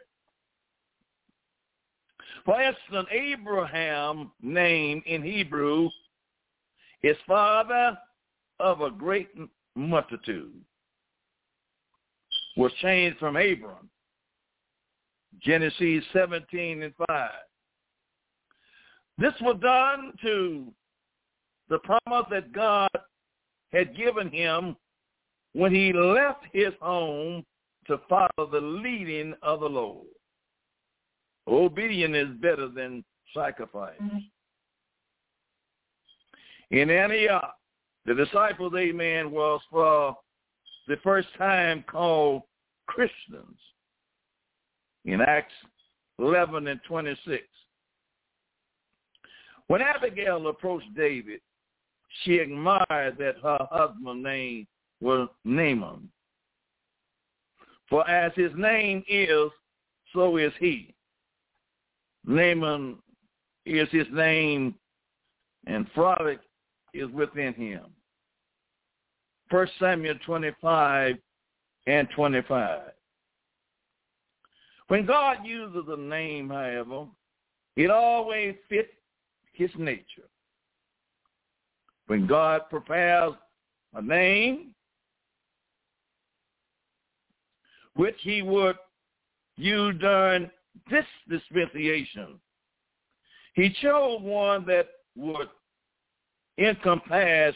For 2.45 2.61
instance, 2.61 3.07
Abraham 3.11 4.31
name 4.41 5.01
in 5.05 5.23
Hebrew 5.23 5.89
is 7.03 7.17
father 7.27 7.97
of 8.59 8.81
a 8.81 8.91
great 8.91 9.29
multitude 9.75 10.53
was 12.55 12.71
changed 12.81 13.17
from 13.19 13.35
Abram. 13.35 13.89
Genesis 15.41 16.03
17 16.11 16.83
and 16.83 16.93
5. 17.07 17.29
This 19.17 19.33
was 19.41 19.57
done 19.61 20.13
to 20.21 20.71
the 21.69 21.79
promise 21.79 22.25
that 22.31 22.51
God 22.51 22.89
had 23.71 23.95
given 23.95 24.29
him 24.29 24.75
when 25.53 25.73
he 25.73 25.93
left 25.93 26.45
his 26.51 26.73
home 26.81 27.45
to 27.87 27.99
follow 28.09 28.49
the 28.51 28.61
leading 28.61 29.33
of 29.41 29.61
the 29.61 29.69
Lord. 29.69 30.07
Obedience 31.47 32.15
is 32.15 32.41
better 32.41 32.67
than 32.67 33.03
sacrifice. 33.35 33.97
Mm-hmm. 34.01 34.17
In 36.71 36.89
Antioch, 36.91 37.55
the 38.05 38.13
disciples, 38.13 38.73
amen, 38.77 39.31
was 39.31 39.61
for 39.71 40.15
the 40.89 40.97
first 41.03 41.27
time 41.37 41.85
called 41.89 42.41
Christians 42.87 43.59
in 45.05 45.21
Acts 45.21 45.53
11 46.17 46.67
and 46.67 46.79
26. 46.85 47.43
When 49.67 49.81
Abigail 49.83 50.47
approached 50.47 50.93
David, 50.97 51.41
she 52.23 52.39
admired 52.39 53.17
that 53.19 53.35
her 53.43 53.67
husband's 53.71 54.25
name 54.25 54.67
was 54.99 55.29
Naaman. 55.45 56.09
For 57.87 58.07
as 58.09 58.31
his 58.35 58.51
name 58.57 59.03
is, 59.07 59.51
so 60.11 60.37
is 60.37 60.51
he. 60.59 60.95
Naaman 62.25 62.97
is 63.67 63.87
his 63.91 64.07
name, 64.11 64.73
and 65.67 65.85
frolic 65.93 66.39
is 66.95 67.09
within 67.11 67.53
him. 67.53 67.85
First 69.49 69.71
Samuel 69.79 70.15
25 70.25 71.15
and 71.87 72.07
25. 72.15 72.81
When 74.89 75.05
God 75.05 75.37
uses 75.43 75.85
a 75.87 75.97
name, 75.97 76.49
however, 76.49 77.05
it 77.75 77.89
always 77.89 78.55
fits 78.67 78.89
his 79.53 79.69
nature. 79.77 80.27
When 82.07 82.25
God 82.25 82.61
prepares 82.69 83.33
a 83.93 84.01
name, 84.01 84.73
which 87.95 88.17
he 88.21 88.41
would 88.41 88.77
use 89.57 89.95
during 89.99 90.49
this 90.89 91.05
dispensation, 91.27 92.39
he 93.53 93.75
chose 93.81 94.21
one 94.21 94.65
that 94.65 94.87
would 95.15 95.49
encompass 96.57 97.55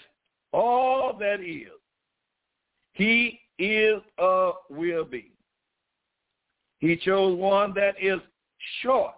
all 0.51 1.17
that 1.19 1.39
is. 1.39 1.69
He 2.93 3.39
is 3.59 4.01
or 4.17 4.55
will 4.69 5.05
be. 5.05 5.31
He 6.79 6.97
chose 6.97 7.37
one 7.37 7.73
that 7.75 7.95
is 8.01 8.19
short 8.81 9.15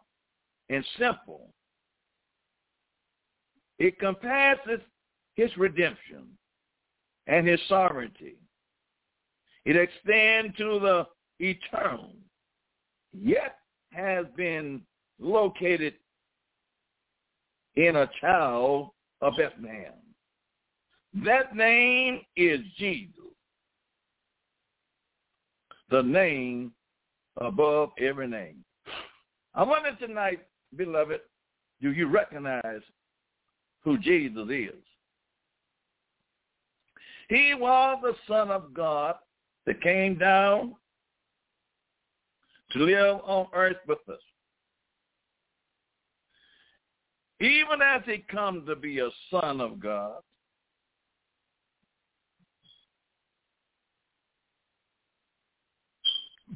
and 0.69 0.85
simple. 0.97 1.49
It 3.79 3.99
compasses 3.99 4.81
his 5.35 5.55
redemption 5.57 6.27
and 7.27 7.47
his 7.47 7.59
sovereignty. 7.67 8.35
It 9.65 9.75
extends 9.75 10.55
to 10.57 10.79
the 10.79 11.07
eternal, 11.39 12.13
yet 13.13 13.57
has 13.91 14.25
been 14.37 14.81
located 15.19 15.95
in 17.75 17.95
a 17.95 18.09
child 18.21 18.91
of 19.21 19.33
Bethlehem. 19.37 19.93
That 21.25 21.55
name 21.55 22.21
is 22.35 22.59
Jesus, 22.77 23.11
the 25.89 26.01
name 26.01 26.71
above 27.37 27.89
every 27.99 28.27
name. 28.27 28.63
I 29.53 29.63
wonder 29.63 29.95
tonight, 29.95 30.39
beloved, 30.75 31.21
do 31.81 31.91
you 31.91 32.07
recognize 32.07 32.81
who 33.83 33.97
Jesus 33.97 34.47
is? 34.49 34.83
He 37.29 37.53
was 37.57 37.99
the 38.01 38.15
Son 38.27 38.49
of 38.49 38.73
God 38.73 39.15
that 39.65 39.81
came 39.81 40.17
down 40.17 40.75
to 42.71 42.79
live 42.79 43.21
on 43.23 43.47
earth 43.53 43.77
with 43.87 43.99
us. 44.09 44.19
Even 47.39 47.81
as 47.83 48.01
he 48.05 48.19
comes 48.29 48.67
to 48.67 48.75
be 48.75 48.99
a 48.99 49.09
son 49.29 49.59
of 49.59 49.79
God, 49.79 50.21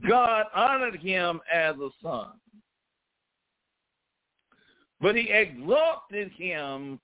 God 0.08 0.46
honored 0.56 1.00
him 1.00 1.42
as 1.52 1.76
a 1.76 1.90
son. 2.02 2.32
But 5.02 5.16
he 5.16 5.30
exalted 5.30 6.32
him 6.32 7.00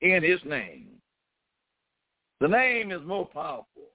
in 0.00 0.22
his 0.22 0.40
name. 0.44 0.88
The 2.40 2.48
name 2.48 2.92
is 2.92 3.02
more 3.04 3.26
powerful, 3.26 3.90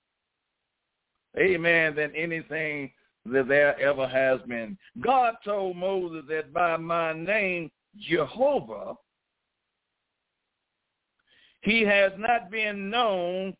amen, 1.37 1.95
than 1.95 2.13
anything 2.13 2.91
that 3.25 3.47
there 3.47 3.79
ever 3.79 4.05
has 4.05 4.41
been. 4.47 4.77
God 4.99 5.35
told 5.45 5.77
Moses 5.77 6.25
that 6.27 6.53
by 6.53 6.75
my 6.75 7.13
name, 7.13 7.71
Jehovah, 7.97 8.95
he 11.61 11.81
has 11.83 12.11
not 12.17 12.51
been 12.51 12.89
known 12.89 13.55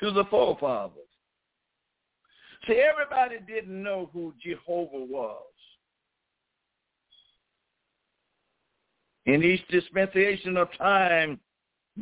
to 0.00 0.10
the 0.10 0.24
forefathers. 0.24 1.07
See, 2.68 2.82
everybody 2.82 3.36
didn't 3.46 3.82
know 3.82 4.10
who 4.12 4.34
Jehovah 4.42 5.04
was. 5.04 5.42
In 9.24 9.42
each 9.42 9.66
dispensation 9.68 10.58
of 10.58 10.68
time, 10.76 11.40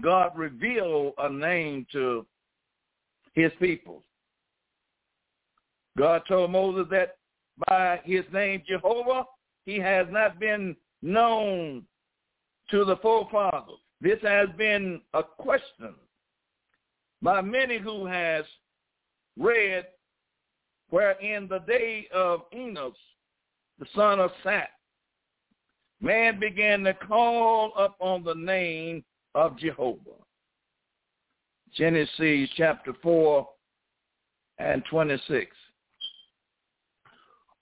God 0.00 0.33
revealed 0.37 1.14
a 1.18 1.31
name 1.31 1.87
to 1.92 2.26
his 3.35 3.52
people. 3.61 4.02
God 5.96 6.22
told 6.26 6.50
Moses 6.50 6.87
that 6.90 7.16
by 7.68 8.00
his 8.05 8.24
name 8.33 8.62
Jehovah, 8.66 9.24
he 9.66 9.79
has 9.79 10.07
not 10.11 10.40
been 10.40 10.74
known 11.00 11.85
to 12.70 12.85
the 12.85 12.96
forefathers. 12.96 13.79
This 14.00 14.18
has 14.22 14.48
been 14.59 15.00
a 15.14 15.22
question 15.22 15.94
by 17.22 17.40
many 17.40 17.79
who 17.79 18.05
has 18.05 18.44
read 19.38 19.87
where 20.90 21.12
in 21.12 21.49
the 21.49 21.61
day 21.61 22.07
of 22.14 22.42
Enos, 22.55 22.94
the 23.79 23.87
son 23.94 24.20
of 24.20 24.31
Seth, 24.42 24.68
man 26.01 26.38
began 26.38 26.85
to 26.85 26.94
call 26.94 27.72
upon 27.77 28.25
the 28.25 28.35
name 28.35 29.05
of 29.35 29.59
Jehovah. 29.59 30.22
Genesis 31.75 32.49
chapter 32.57 32.94
4 33.03 33.46
and 34.59 34.83
26 34.90 35.55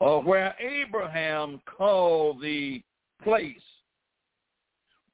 or 0.01 0.23
where 0.23 0.55
Abraham 0.61 1.61
called 1.65 2.43
the 2.43 2.83
place 3.23 3.57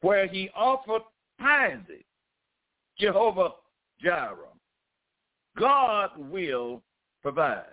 where 0.00 0.26
he 0.26 0.50
offered 0.54 1.02
Isaac, 1.40 2.04
Jehovah 2.98 3.50
Jireh. 4.02 4.36
God 5.58 6.10
will 6.16 6.82
provide. 7.22 7.64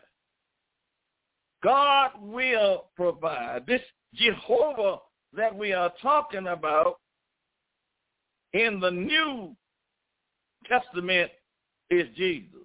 God 1.68 2.12
will 2.22 2.86
provide. 2.96 3.68
This 3.68 3.82
Jehovah 4.14 5.00
that 5.34 5.54
we 5.54 5.74
are 5.74 5.92
talking 6.02 6.48
about 6.48 6.96
in 8.54 8.80
the 8.80 8.90
New 8.90 9.54
Testament 10.66 11.30
is 11.90 12.08
Jesus. 12.16 12.62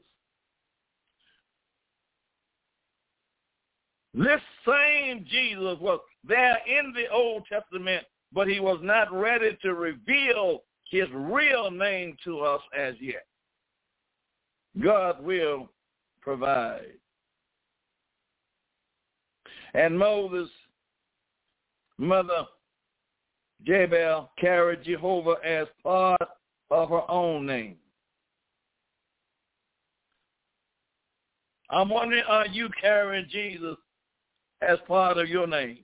This 4.14 4.40
same 4.64 5.26
Jesus 5.28 5.78
was 5.80 5.98
there 6.22 6.58
in 6.68 6.92
the 6.94 7.08
Old 7.12 7.42
Testament, 7.50 8.04
but 8.32 8.46
he 8.46 8.60
was 8.60 8.78
not 8.82 9.12
ready 9.12 9.58
to 9.62 9.74
reveal 9.74 10.62
his 10.92 11.08
real 11.12 11.72
name 11.72 12.16
to 12.22 12.38
us 12.38 12.60
as 12.78 12.94
yet. 13.00 13.26
God 14.80 15.24
will 15.24 15.70
provide. 16.20 17.01
And 19.74 19.98
Moses' 19.98 20.50
mother, 21.98 22.46
Jabal, 23.64 24.30
carried 24.38 24.84
Jehovah 24.84 25.36
as 25.44 25.66
part 25.82 26.20
of 26.70 26.88
her 26.90 27.10
own 27.10 27.46
name. 27.46 27.76
I'm 31.70 31.88
wondering, 31.88 32.24
are 32.28 32.46
you 32.48 32.68
carrying 32.80 33.26
Jesus 33.30 33.76
as 34.62 34.78
part 34.86 35.18
of 35.18 35.28
your 35.28 35.46
name. 35.46 35.78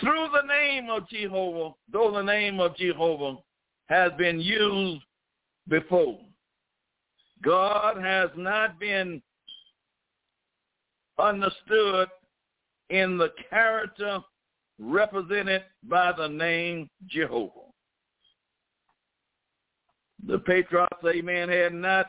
Through 0.00 0.28
the 0.32 0.46
name 0.46 0.88
of 0.90 1.08
Jehovah, 1.08 1.74
though 1.92 2.12
the 2.12 2.22
name 2.22 2.60
of 2.60 2.76
Jehovah 2.76 3.38
has 3.86 4.12
been 4.18 4.40
used 4.40 5.02
before, 5.68 6.18
God 7.42 8.02
has 8.02 8.30
not 8.36 8.78
been 8.78 9.22
understood 11.18 12.08
in 12.90 13.18
the 13.18 13.32
character 13.50 14.20
represented 14.78 15.62
by 15.84 16.12
the 16.12 16.28
name 16.28 16.88
Jehovah. 17.06 17.70
The 20.26 20.38
patriarchs, 20.38 21.04
amen, 21.06 21.48
had 21.48 21.74
not 21.74 22.06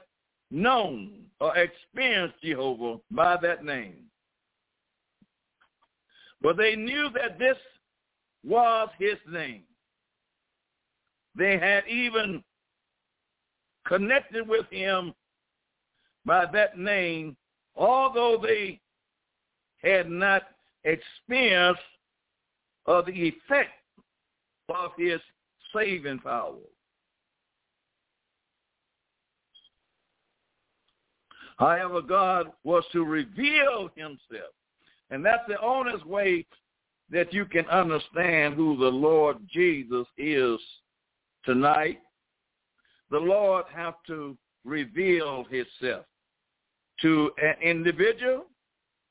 known 0.52 1.26
or 1.40 1.56
experienced 1.58 2.42
Jehovah 2.44 3.00
by 3.12 3.38
that 3.42 3.64
name. 3.64 4.06
But 6.42 6.58
they 6.58 6.76
knew 6.76 7.10
that 7.14 7.40
this 7.40 7.58
was 8.44 8.90
his 9.00 9.18
name. 9.30 9.64
They 11.36 11.58
had 11.58 11.84
even 11.88 12.44
connected 13.86 14.48
with 14.48 14.66
him 14.72 15.14
by 16.26 16.46
that 16.54 16.78
name, 16.78 17.36
although 17.76 18.40
they 18.42 18.80
had 19.86 20.10
not 20.10 20.44
experienced 20.84 21.82
of 22.86 23.06
the 23.06 23.12
effect 23.12 23.72
of 24.70 24.92
his 24.98 25.20
saving 25.74 26.20
power. 26.20 26.56
However, 31.58 32.02
God 32.02 32.52
was 32.64 32.84
to 32.92 33.06
reveal 33.06 33.90
himself 33.96 34.52
and 35.10 35.24
that's 35.24 35.48
the 35.48 35.60
only 35.62 35.94
way 36.06 36.46
that 37.10 37.34
you 37.34 37.46
can 37.46 37.66
understand 37.68 38.56
who 38.56 38.78
the 38.78 38.86
Lord 38.86 39.38
Jesus 39.52 40.08
is 40.18 40.60
tonight. 41.44 42.00
The 43.12 43.20
Lord 43.20 43.66
have 43.74 43.96
to 44.08 44.38
reveal 44.64 45.46
himself. 45.46 46.06
to 47.02 47.30
an 47.42 47.56
individual 47.62 48.46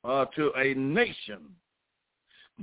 or 0.05 0.27
to 0.37 0.53
a 0.57 0.75
nation, 0.75 1.41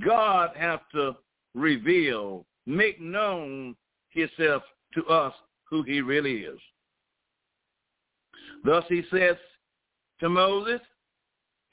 God 0.05 0.51
has 0.55 0.79
to 0.93 1.17
reveal, 1.53 2.45
make 2.65 3.01
known 3.01 3.75
himself 4.09 4.63
to 4.93 5.05
us 5.07 5.33
who 5.69 5.83
he 5.83 6.01
really 6.01 6.41
is. 6.43 6.59
Thus 8.63 8.85
he 8.87 9.03
says 9.11 9.35
to 10.19 10.29
Moses, 10.29 10.79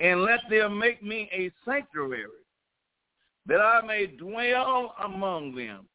and 0.01 0.23
let 0.23 0.41
them 0.49 0.79
make 0.79 1.03
me 1.03 1.29
a 1.33 1.51
sanctuary 1.69 2.25
that 3.47 3.61
I 3.61 3.81
may 3.85 4.07
dwell 4.07 4.95
among 5.05 5.55
them. 5.55 5.87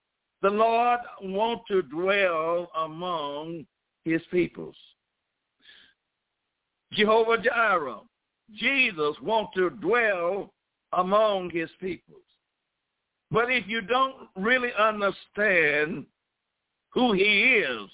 The 0.41 0.49
Lord 0.49 0.99
wants 1.21 1.63
to 1.69 1.81
dwell 1.83 2.69
among 2.75 3.65
his 4.03 4.21
peoples. 4.29 4.75
Jehovah 6.91 7.41
Jireh, 7.41 8.01
Jesus 8.51 9.15
wants 9.21 9.51
to 9.56 9.69
dwell 9.69 10.53
among 10.93 11.49
his 11.49 11.69
peoples. 11.79 12.19
But 13.32 13.51
if 13.51 13.67
you 13.67 13.82
don't 13.82 14.27
really 14.36 14.69
understand 14.77 16.06
who 16.91 17.13
he 17.13 17.23
is, 17.23 17.89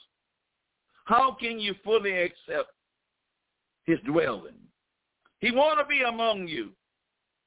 how 1.05 1.35
can 1.39 1.59
you 1.59 1.73
fully 1.83 2.11
accept 2.11 2.71
his 3.85 3.99
dwelling? 4.05 4.57
He 5.39 5.51
wants 5.51 5.81
to 5.81 5.87
be 5.87 6.01
among 6.01 6.47
you. 6.47 6.71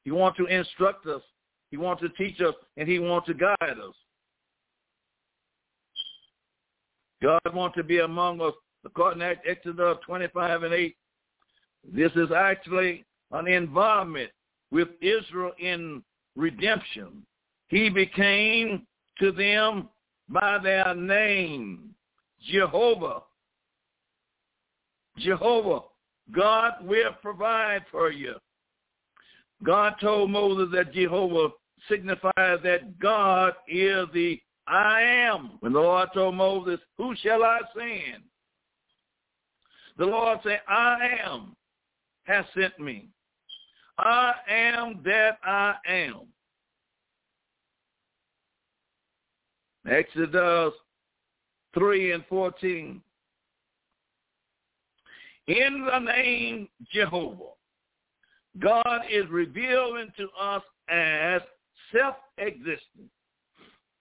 He 0.04 0.10
wants 0.10 0.38
to 0.38 0.46
instruct 0.46 1.06
us. 1.06 1.22
He 1.70 1.76
wants 1.76 2.02
to 2.02 2.08
teach 2.10 2.40
us, 2.40 2.54
and 2.76 2.88
he 2.88 2.98
wants 2.98 3.28
to 3.28 3.34
guide 3.34 3.56
us. 3.60 3.94
God 7.22 7.40
wants 7.54 7.76
to 7.76 7.84
be 7.84 8.00
among 8.00 8.40
us, 8.40 8.54
according 8.84 9.20
to 9.20 9.36
Exodus 9.48 9.98
25 10.04 10.64
and 10.64 10.74
8. 10.74 10.96
This 11.90 12.12
is 12.16 12.30
actually 12.30 13.04
an 13.32 13.48
involvement 13.48 14.30
with 14.70 14.88
Israel 15.00 15.52
in 15.58 16.02
redemption. 16.36 17.24
He 17.68 17.88
became 17.88 18.86
to 19.18 19.32
them 19.32 19.88
by 20.28 20.58
their 20.58 20.94
name, 20.94 21.94
Jehovah. 22.50 23.22
Jehovah, 25.18 25.80
God 26.30 26.74
will 26.82 27.12
provide 27.20 27.84
for 27.90 28.10
you. 28.10 28.34
God 29.62 29.94
told 30.00 30.30
Moses 30.30 30.68
that 30.74 30.94
Jehovah 30.94 31.48
signifies 31.88 32.58
that 32.64 32.98
God 32.98 33.54
is 33.68 34.06
the 34.14 34.40
I 34.66 35.02
am. 35.02 35.58
When 35.60 35.72
the 35.72 35.80
Lord 35.80 36.08
told 36.14 36.36
Moses, 36.36 36.80
who 36.96 37.14
shall 37.22 37.42
I 37.42 37.60
send? 37.76 38.22
The 39.98 40.06
Lord 40.06 40.38
said, 40.42 40.60
I 40.68 41.18
am 41.24 41.56
has 42.24 42.44
sent 42.54 42.78
me. 42.78 43.08
I 43.98 44.32
am 44.48 45.00
that 45.04 45.38
I 45.44 45.74
am. 45.86 46.22
Exodus 49.88 50.72
3 51.74 52.12
and 52.12 52.24
14. 52.28 53.02
In 55.48 55.88
the 55.92 55.98
name 55.98 56.68
Jehovah, 56.92 57.50
God 58.58 59.00
is 59.10 59.28
revealing 59.28 60.12
to 60.16 60.28
us 60.40 60.62
as 60.88 61.42
self-existent. 61.92 63.10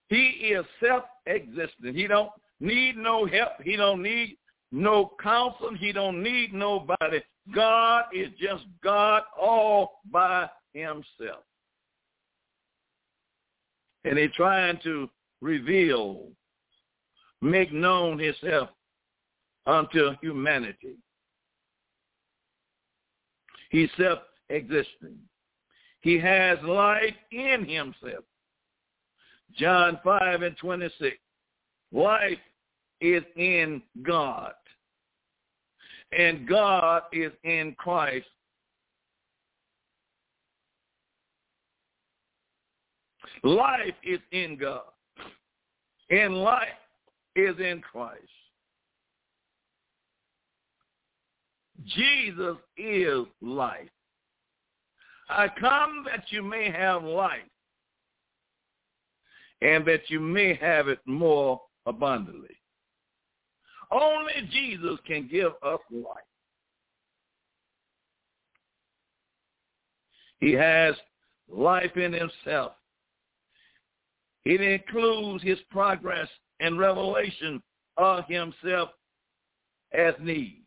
He 0.09 0.51
is 0.53 0.65
self-existent. 0.83 1.95
He 1.95 2.05
don't 2.05 2.29
need 2.59 2.97
no 2.97 3.25
help. 3.25 3.53
He 3.63 3.75
don't 3.75 4.03
need 4.03 4.37
no 4.71 5.11
counsel. 5.21 5.73
He 5.77 5.91
don't 5.91 6.23
need 6.23 6.53
nobody. 6.53 7.19
God 7.53 8.05
is 8.13 8.29
just 8.39 8.63
God 8.83 9.23
all 9.39 9.99
by 10.09 10.49
himself. 10.73 11.43
And 14.05 14.17
he's 14.17 14.31
trying 14.35 14.79
to 14.83 15.09
reveal, 15.41 16.29
make 17.41 17.71
known 17.73 18.17
himself 18.17 18.69
unto 19.65 20.11
humanity. 20.21 20.95
He's 23.69 23.89
self-existing. 23.97 25.17
He 26.01 26.17
has 26.17 26.57
life 26.63 27.13
in 27.31 27.65
himself. 27.67 28.23
John 29.55 29.99
5 30.03 30.41
and 30.41 30.57
26. 30.57 31.17
Life 31.91 32.39
is 33.01 33.23
in 33.35 33.81
God 34.01 34.53
and 36.17 36.47
God 36.47 37.03
is 37.13 37.31
in 37.43 37.75
Christ. 37.77 38.25
Life 43.43 43.95
is 44.03 44.19
in 44.31 44.55
God, 44.55 44.83
and 46.11 46.35
life 46.35 46.67
is 47.35 47.55
in 47.59 47.81
Christ. 47.81 48.21
Jesus 51.87 52.57
is 52.77 53.25
life. 53.41 53.89
I 55.29 55.47
come 55.59 56.05
that 56.05 56.25
you 56.29 56.43
may 56.43 56.69
have 56.69 57.03
life 57.03 57.39
and 59.61 59.85
that 59.85 60.09
you 60.09 60.19
may 60.19 60.53
have 60.55 60.87
it 60.87 60.99
more 61.05 61.61
abundantly. 61.85 62.60
Only 63.91 64.33
Jesus 64.51 64.99
can 65.05 65.27
give 65.27 65.51
us 65.63 65.79
life. 65.91 66.23
He 70.39 70.53
has 70.53 70.95
life 71.49 71.95
in 71.97 72.13
himself. 72.13 72.73
It 74.45 74.61
includes 74.61 75.43
his 75.43 75.59
progress 75.69 76.27
and 76.59 76.79
revelation 76.79 77.61
of 77.97 78.25
himself 78.27 78.89
as 79.93 80.13
need. 80.19 80.63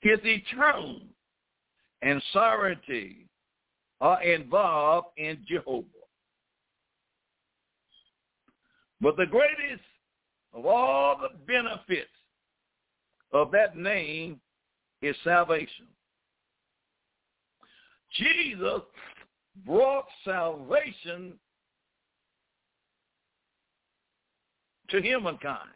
His 0.00 0.18
eternal 0.22 1.00
and 2.02 2.22
sovereignty 2.32 3.26
are 4.00 4.22
involved 4.22 5.08
in 5.16 5.38
Jehovah. 5.46 5.84
But 9.00 9.16
the 9.16 9.26
greatest 9.26 9.82
of 10.58 10.66
all 10.66 11.16
the 11.16 11.36
benefits 11.46 12.10
of 13.32 13.52
that 13.52 13.76
name 13.76 14.40
is 15.02 15.14
salvation. 15.22 15.86
Jesus 18.16 18.82
brought 19.64 20.06
salvation 20.24 21.34
to 24.90 25.00
humankind. 25.00 25.68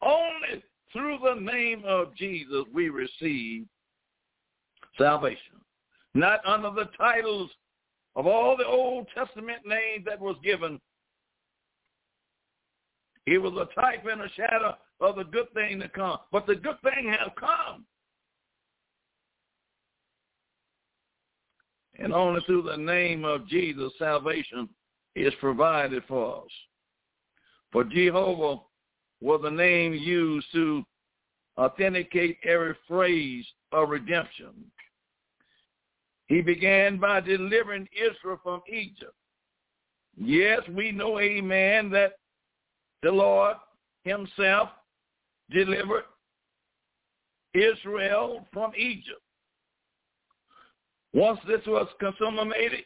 Only 0.00 0.62
through 0.92 1.18
the 1.22 1.40
name 1.40 1.82
of 1.84 2.14
Jesus 2.14 2.64
we 2.72 2.88
receive 2.88 3.66
salvation. 4.96 5.60
Not 6.14 6.40
under 6.46 6.70
the 6.70 6.88
titles 6.96 7.50
of 8.14 8.26
all 8.26 8.56
the 8.56 8.66
Old 8.66 9.06
Testament 9.14 9.66
names 9.66 10.06
that 10.06 10.20
was 10.20 10.36
given 10.42 10.80
he 13.26 13.38
was 13.38 13.52
a 13.54 13.80
type 13.80 14.06
and 14.10 14.22
a 14.22 14.28
shadow 14.36 14.76
of 15.00 15.16
the 15.16 15.24
good 15.24 15.52
thing 15.52 15.80
to 15.80 15.88
come. 15.88 16.18
But 16.32 16.46
the 16.46 16.54
good 16.54 16.80
thing 16.82 17.08
has 17.08 17.28
come. 17.38 17.84
And 21.98 22.12
only 22.12 22.40
through 22.46 22.62
the 22.62 22.76
name 22.76 23.24
of 23.24 23.48
Jesus, 23.48 23.92
salvation 23.98 24.68
is 25.14 25.32
provided 25.40 26.04
for 26.06 26.42
us. 26.42 26.50
For 27.72 27.84
Jehovah 27.84 28.62
was 29.20 29.40
the 29.42 29.50
name 29.50 29.92
used 29.92 30.46
to 30.52 30.84
authenticate 31.58 32.38
every 32.44 32.74
phrase 32.86 33.46
of 33.72 33.88
redemption. 33.88 34.52
He 36.28 36.42
began 36.42 36.98
by 36.98 37.20
delivering 37.20 37.88
Israel 37.92 38.38
from 38.42 38.60
Egypt. 38.68 39.14
Yes, 40.16 40.60
we 40.74 40.92
know, 40.92 41.18
amen, 41.18 41.90
that 41.90 42.12
the 43.02 43.10
Lord 43.10 43.56
himself 44.04 44.70
delivered 45.50 46.04
Israel 47.54 48.46
from 48.52 48.72
Egypt. 48.76 49.20
Once 51.12 51.40
this 51.46 51.64
was 51.66 51.88
consummated, 51.98 52.84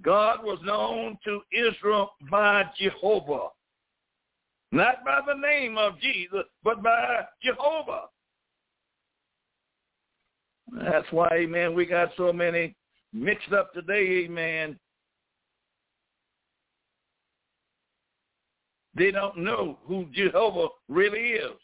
God 0.00 0.42
was 0.42 0.58
known 0.64 1.18
to 1.24 1.40
Israel 1.52 2.12
by 2.30 2.64
Jehovah. 2.78 3.48
Not 4.70 5.04
by 5.04 5.20
the 5.26 5.34
name 5.34 5.76
of 5.76 6.00
Jesus, 6.00 6.44
but 6.64 6.82
by 6.82 7.24
Jehovah. 7.42 8.04
That's 10.72 11.10
why, 11.10 11.28
amen, 11.32 11.74
we 11.74 11.84
got 11.84 12.10
so 12.16 12.32
many 12.32 12.74
mixed 13.12 13.52
up 13.52 13.74
today, 13.74 14.24
amen, 14.24 14.78
They 18.94 19.10
don't 19.10 19.38
know 19.38 19.78
who 19.86 20.06
Jehovah 20.12 20.68
really 20.88 21.30
is. 21.30 21.58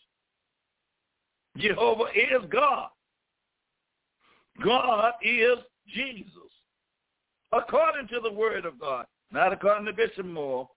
Jehovah 1.58 2.06
is 2.14 2.48
God. 2.50 2.88
God 4.64 5.12
is 5.22 5.58
Jesus. 5.88 6.32
According 7.52 8.08
to 8.08 8.20
the 8.22 8.32
word 8.32 8.64
of 8.64 8.78
God, 8.78 9.06
not 9.30 9.52
according 9.52 9.86
to 9.86 9.92
Bishop 9.92 10.26
Moore. 10.26 10.68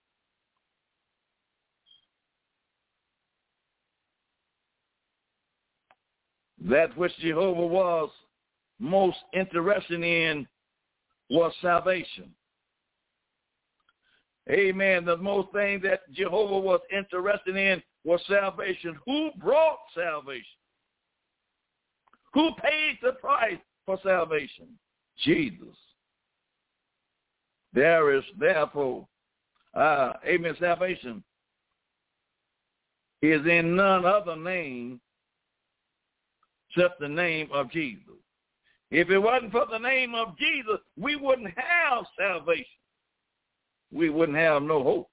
That 6.63 6.95
which 6.95 7.15
Jehovah 7.19 7.65
was 7.65 8.09
most 8.79 9.17
interested 9.33 10.03
in 10.03 10.47
was 11.29 11.53
salvation. 11.61 12.33
Amen. 14.49 15.05
The 15.05 15.17
most 15.17 15.51
thing 15.53 15.81
that 15.83 16.11
Jehovah 16.13 16.59
was 16.59 16.81
interested 16.91 17.55
in 17.55 17.81
was 18.03 18.21
salvation. 18.27 18.97
Who 19.05 19.29
brought 19.37 19.77
salvation? 19.95 20.43
Who 22.33 22.51
paid 22.61 22.97
the 23.01 23.13
price 23.13 23.59
for 23.85 23.99
salvation? 24.03 24.67
Jesus. 25.23 25.77
There 27.73 28.15
is 28.15 28.23
therefore, 28.37 29.07
uh, 29.75 30.13
amen, 30.25 30.55
salvation 30.59 31.23
is 33.21 33.45
in 33.45 33.75
none 33.75 34.05
other 34.05 34.35
name 34.35 34.99
except 36.69 36.99
the 36.99 37.07
name 37.07 37.49
of 37.53 37.69
Jesus. 37.71 38.01
If 38.89 39.09
it 39.09 39.19
wasn't 39.19 39.51
for 39.51 39.65
the 39.69 39.77
name 39.77 40.15
of 40.15 40.37
Jesus, 40.37 40.79
we 40.97 41.15
wouldn't 41.15 41.53
have 41.55 42.05
salvation. 42.17 42.65
We 43.91 44.09
wouldn't 44.09 44.37
have 44.37 44.63
no 44.63 44.83
hope. 44.83 45.09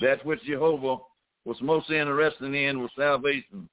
That 0.00 0.24
which 0.26 0.42
Jehovah 0.42 0.96
was 1.44 1.56
most 1.60 1.90
interested 1.90 2.52
in 2.52 2.80
was 2.80 2.90
salvation. 2.96 3.68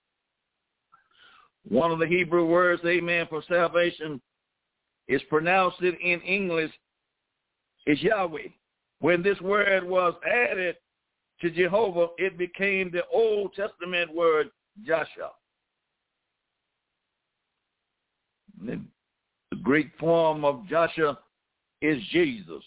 One 1.67 1.91
of 1.91 1.99
the 1.99 2.07
Hebrew 2.07 2.45
words, 2.45 2.81
amen, 2.85 3.27
for 3.29 3.43
salvation 3.47 4.21
is 5.07 5.21
pronounced 5.29 5.81
in 5.81 6.21
English 6.21 6.71
is 7.85 8.01
Yahweh. 8.01 8.49
When 8.99 9.23
this 9.23 9.39
word 9.41 9.83
was 9.83 10.13
added 10.25 10.75
to 11.41 11.49
Jehovah, 11.49 12.07
it 12.17 12.37
became 12.37 12.91
the 12.91 13.03
Old 13.11 13.53
Testament 13.53 14.13
word 14.13 14.49
Joshua. 14.85 15.31
The 18.63 18.79
Greek 19.63 19.87
form 19.99 20.45
of 20.45 20.67
Joshua 20.67 21.17
is 21.81 22.01
Jesus. 22.11 22.63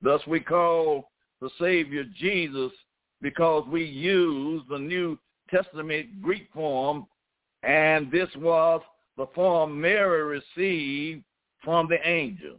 Thus 0.00 0.20
we 0.26 0.40
call 0.40 1.10
the 1.40 1.50
Savior 1.60 2.04
Jesus 2.18 2.72
because 3.20 3.64
we 3.68 3.84
use 3.84 4.62
the 4.68 4.78
New 4.78 5.18
Testament 5.50 6.22
Greek 6.22 6.48
form, 6.52 7.06
and 7.62 8.10
this 8.10 8.28
was 8.36 8.80
the 9.16 9.26
form 9.34 9.80
Mary 9.80 10.40
received 10.56 11.22
from 11.62 11.88
the 11.88 11.98
angel. 12.08 12.56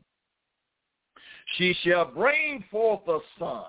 She 1.58 1.76
shall 1.84 2.06
bring 2.06 2.64
forth 2.72 3.02
a 3.08 3.20
son, 3.38 3.66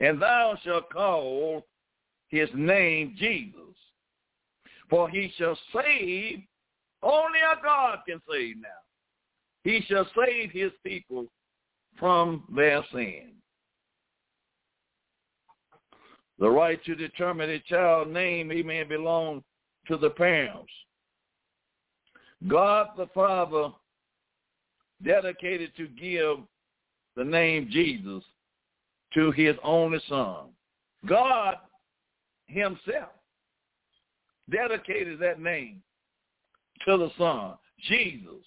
and 0.00 0.20
thou 0.20 0.58
shalt 0.64 0.90
call 0.90 1.66
his 2.28 2.48
name 2.54 3.14
Jesus. 3.18 3.60
For 4.90 5.08
he 5.08 5.32
shall 5.36 5.58
save, 5.72 6.40
only 7.06 7.38
a 7.40 7.62
God 7.62 7.98
can 8.06 8.20
save 8.30 8.56
now. 8.60 8.68
He 9.64 9.82
shall 9.88 10.06
save 10.16 10.50
his 10.50 10.72
people 10.84 11.26
from 11.98 12.44
their 12.54 12.84
sin. 12.92 13.32
The 16.38 16.48
right 16.48 16.82
to 16.84 16.94
determine 16.94 17.50
a 17.50 17.58
child's 17.60 18.12
name, 18.12 18.52
amen, 18.52 18.88
belongs 18.88 19.42
to 19.88 19.96
the 19.96 20.10
parents. 20.10 20.72
God 22.48 22.88
the 22.96 23.06
Father 23.14 23.70
dedicated 25.02 25.74
to 25.76 25.88
give 25.88 26.38
the 27.16 27.24
name 27.24 27.68
Jesus 27.70 28.22
to 29.14 29.30
his 29.32 29.56
only 29.62 30.00
son. 30.08 30.48
God 31.06 31.56
himself 32.46 33.10
dedicated 34.50 35.18
that 35.20 35.40
name 35.40 35.82
to 36.84 36.96
the 36.96 37.10
son, 37.18 37.54
Jesus. 37.88 38.44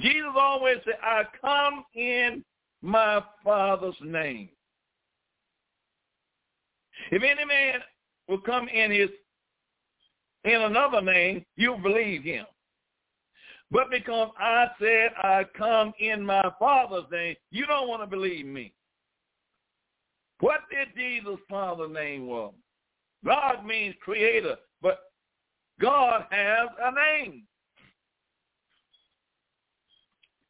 Jesus 0.00 0.30
always 0.36 0.76
said, 0.84 0.98
I 1.02 1.22
come 1.40 1.84
in 1.94 2.44
my 2.82 3.22
Father's 3.44 3.94
name. 4.02 4.48
If 7.10 7.22
any 7.22 7.44
man 7.44 7.80
will 8.28 8.40
come 8.40 8.68
in 8.68 8.90
his 8.90 9.10
in 10.44 10.62
another 10.62 11.00
name, 11.00 11.44
you'll 11.56 11.78
believe 11.78 12.22
him. 12.22 12.46
But 13.70 13.90
because 13.90 14.30
I 14.38 14.68
said 14.80 15.10
I 15.16 15.44
come 15.56 15.92
in 15.98 16.24
my 16.24 16.52
Father's 16.58 17.10
name, 17.10 17.34
you 17.50 17.66
don't 17.66 17.88
want 17.88 18.02
to 18.02 18.06
believe 18.06 18.46
me. 18.46 18.72
What 20.40 20.60
did 20.70 20.88
Jesus' 20.96 21.40
Father's 21.50 21.92
name 21.92 22.26
was? 22.26 22.54
God 23.24 23.64
means 23.66 23.94
creator, 24.00 24.56
God 25.80 26.24
has 26.30 26.68
a 26.82 26.92
name. 26.92 27.42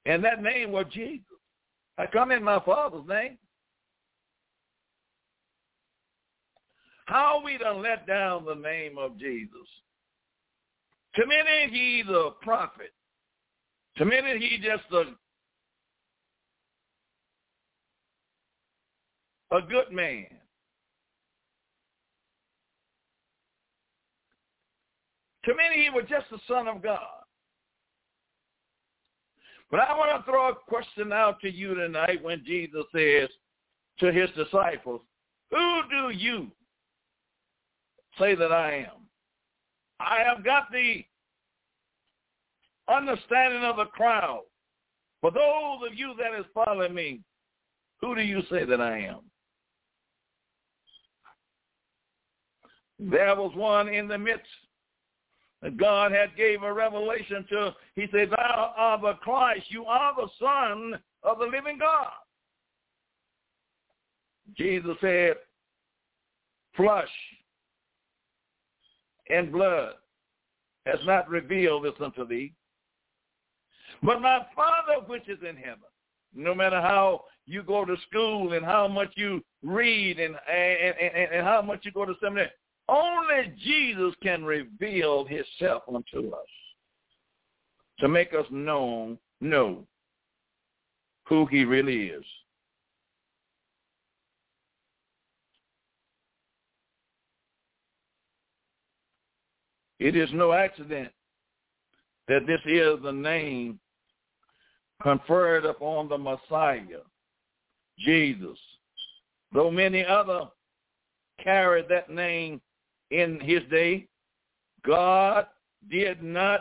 And 0.05 0.23
that 0.25 0.43
name 0.43 0.71
was 0.71 0.87
Jesus. 0.93 1.25
I 1.99 2.07
come 2.07 2.31
in 2.31 2.43
my 2.43 2.61
Father's 2.65 3.07
name. 3.09 3.39
How 7.07 7.41
we 7.45 7.59
done 7.59 7.83
let 7.83 8.07
down 8.07 8.45
the 8.45 8.55
name 8.55 8.99
of 8.99 9.19
Jesus? 9.19 9.51
To 11.15 11.27
many, 11.27 11.73
he's 11.73 12.07
a 12.09 12.31
prophet. 12.43 12.93
To 13.97 14.05
many, 14.05 14.39
he 14.39 14.59
just 14.59 14.85
a, 14.93 15.05
a 19.57 19.63
good 19.63 19.91
man. 19.91 20.27
To 25.47 25.55
many, 25.55 25.85
he 25.85 25.91
was 25.91 26.05
just 26.09 26.27
the 26.31 26.39
son 26.49 26.67
of 26.67 26.83
God. 26.83 27.01
But 29.71 29.81
I 29.81 29.97
want 29.97 30.25
to 30.25 30.31
throw 30.31 30.51
a 30.51 30.55
question 30.55 31.13
out 31.13 31.41
to 31.41 31.51
you 31.51 31.75
tonight 31.75 32.23
when 32.23 32.45
Jesus 32.45 32.85
says 32.93 33.29
to 34.01 34.13
his 34.13 34.29
disciples, 34.37 35.01
who 35.51 35.81
do 35.89 36.11
you 36.17 36.49
say 38.19 38.35
that 38.35 38.53
I 38.53 38.87
am? 38.89 39.07
I 40.01 40.23
have 40.27 40.45
got 40.45 40.71
the 40.73 41.05
understanding 42.89 43.63
of 43.63 43.77
the 43.77 43.87
crowd. 43.87 44.43
For 45.21 45.31
those 45.31 45.91
of 45.91 45.97
you 45.97 46.15
that 46.19 46.39
is 46.39 46.45
following 46.53 46.95
me, 46.95 47.21
who 48.01 48.15
do 48.15 48.21
you 48.21 48.43
say 48.51 48.65
that 48.65 48.81
I 48.81 48.99
am? 48.99 49.21
There 52.99 53.35
was 53.37 53.53
one 53.55 53.89
in 53.89 54.09
the 54.09 54.19
midst 54.19 54.47
that 55.63 55.77
God 55.77 56.13
had 56.13 56.37
gave 56.37 56.63
a 56.63 56.73
revelation 56.73 57.45
to. 57.51 57.75
He 57.95 58.07
said, 58.13 58.31
thou 58.31 58.75
art 58.77 59.01
the 59.03 59.15
Christ. 59.23 59.65
You 59.69 59.85
are 59.87 60.15
the 60.15 60.29
Son 60.39 61.01
of 61.23 61.39
the 61.39 61.47
living 61.47 61.79
God. 61.79 62.09
Jesus 64.57 64.97
said, 65.01 65.35
flesh 66.77 67.09
and 69.29 69.51
blood 69.51 69.95
has 70.85 71.01
not 71.05 71.29
revealed 71.29 71.85
this 71.85 71.95
unto 72.01 72.27
thee. 72.27 72.53
But 74.03 74.21
my 74.21 74.47
Father 74.55 75.05
which 75.07 75.29
is 75.29 75.39
in 75.41 75.57
heaven, 75.57 75.81
no 76.35 76.55
matter 76.55 76.81
how 76.81 77.25
you 77.47 77.63
go 77.63 77.85
to 77.85 77.97
school 78.09 78.53
and 78.53 78.65
how 78.65 78.87
much 78.87 79.11
you 79.17 79.43
read 79.63 80.21
and, 80.21 80.37
and, 80.49 80.95
and, 81.01 81.33
and 81.33 81.47
how 81.47 81.63
much 81.63 81.81
you 81.85 81.93
go 81.93 82.05
to 82.05 82.15
seminary, 82.23 82.51
only 82.89 83.53
Jesus 83.63 84.15
can 84.23 84.45
reveal 84.45 85.25
himself 85.25 85.83
unto 85.89 86.31
us 86.31 86.47
to 87.99 88.09
make 88.09 88.33
us 88.35 88.47
known, 88.51 89.19
know 89.41 89.85
who 91.25 91.47
he 91.47 91.65
really 91.65 92.07
is. 92.07 92.25
It 99.99 100.15
is 100.15 100.29
no 100.33 100.53
accident 100.53 101.11
that 102.29 102.47
this 102.47 102.61
is 102.67 103.03
the 103.03 103.13
name 103.13 103.81
conferred 105.03 105.65
upon 105.65 106.09
the 106.09 106.19
Messiah, 106.19 107.01
Jesus. 107.99 108.59
Though 109.53 109.71
many 109.71 110.05
other 110.05 110.43
carried 111.43 111.87
that 111.89 112.11
name 112.11 112.61
in 113.11 113.41
his 113.41 113.63
day, 113.71 114.07
God 114.85 115.47
did 115.91 116.23
not 116.23 116.61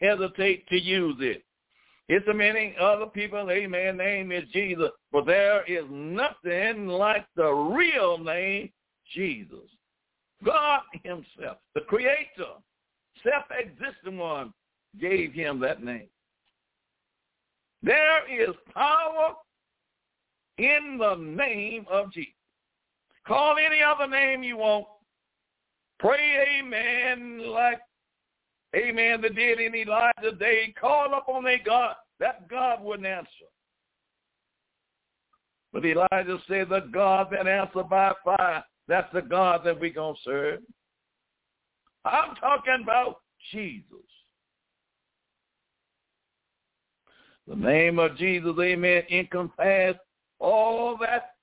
hesitate 0.00 0.66
to 0.68 0.80
use 0.80 1.16
it. 1.20 1.42
It's 2.08 2.26
a 2.28 2.34
many 2.34 2.74
other 2.80 3.06
people, 3.06 3.48
amen, 3.50 3.96
name 3.96 4.32
is 4.32 4.44
Jesus, 4.52 4.90
but 5.12 5.26
there 5.26 5.64
is 5.64 5.84
nothing 5.90 6.88
like 6.88 7.24
the 7.36 7.48
real 7.48 8.18
name, 8.18 8.70
Jesus. 9.14 9.70
God 10.44 10.80
himself, 11.04 11.58
the 11.74 11.82
creator, 11.82 12.54
self-existent 13.22 14.16
one, 14.16 14.52
gave 15.00 15.32
him 15.32 15.60
that 15.60 15.84
name. 15.84 16.08
There 17.82 18.42
is 18.42 18.54
power 18.74 19.34
in 20.58 20.98
the 20.98 21.14
name 21.14 21.86
of 21.90 22.12
Jesus. 22.12 22.32
Call 23.26 23.56
any 23.58 23.82
other 23.82 24.08
name 24.08 24.42
you 24.42 24.56
want. 24.56 24.86
Pray 26.00 26.60
amen 26.60 27.42
like 27.46 27.78
amen 28.74 29.20
that 29.20 29.34
did 29.34 29.60
in 29.60 29.74
Elijah's 29.74 30.38
day. 30.38 30.74
Call 30.80 31.12
upon 31.14 31.46
a 31.46 31.58
God. 31.62 31.94
That 32.20 32.48
God 32.48 32.82
wouldn't 32.82 33.06
answer. 33.06 33.28
But 35.72 35.84
Elijah 35.84 36.38
said, 36.48 36.68
the 36.70 36.88
God 36.92 37.28
that 37.32 37.46
answers 37.46 37.84
by 37.88 38.12
fire, 38.24 38.64
that's 38.88 39.12
the 39.12 39.22
God 39.22 39.60
that 39.64 39.78
we're 39.78 39.92
going 39.92 40.14
to 40.14 40.20
serve. 40.24 40.60
I'm 42.04 42.34
talking 42.36 42.80
about 42.82 43.20
Jesus. 43.52 43.84
The 47.46 47.56
name 47.56 47.98
of 47.98 48.16
Jesus, 48.16 48.54
amen, 48.58 49.02
encompasses 49.10 50.00
all 50.38 50.96
that 50.98 51.34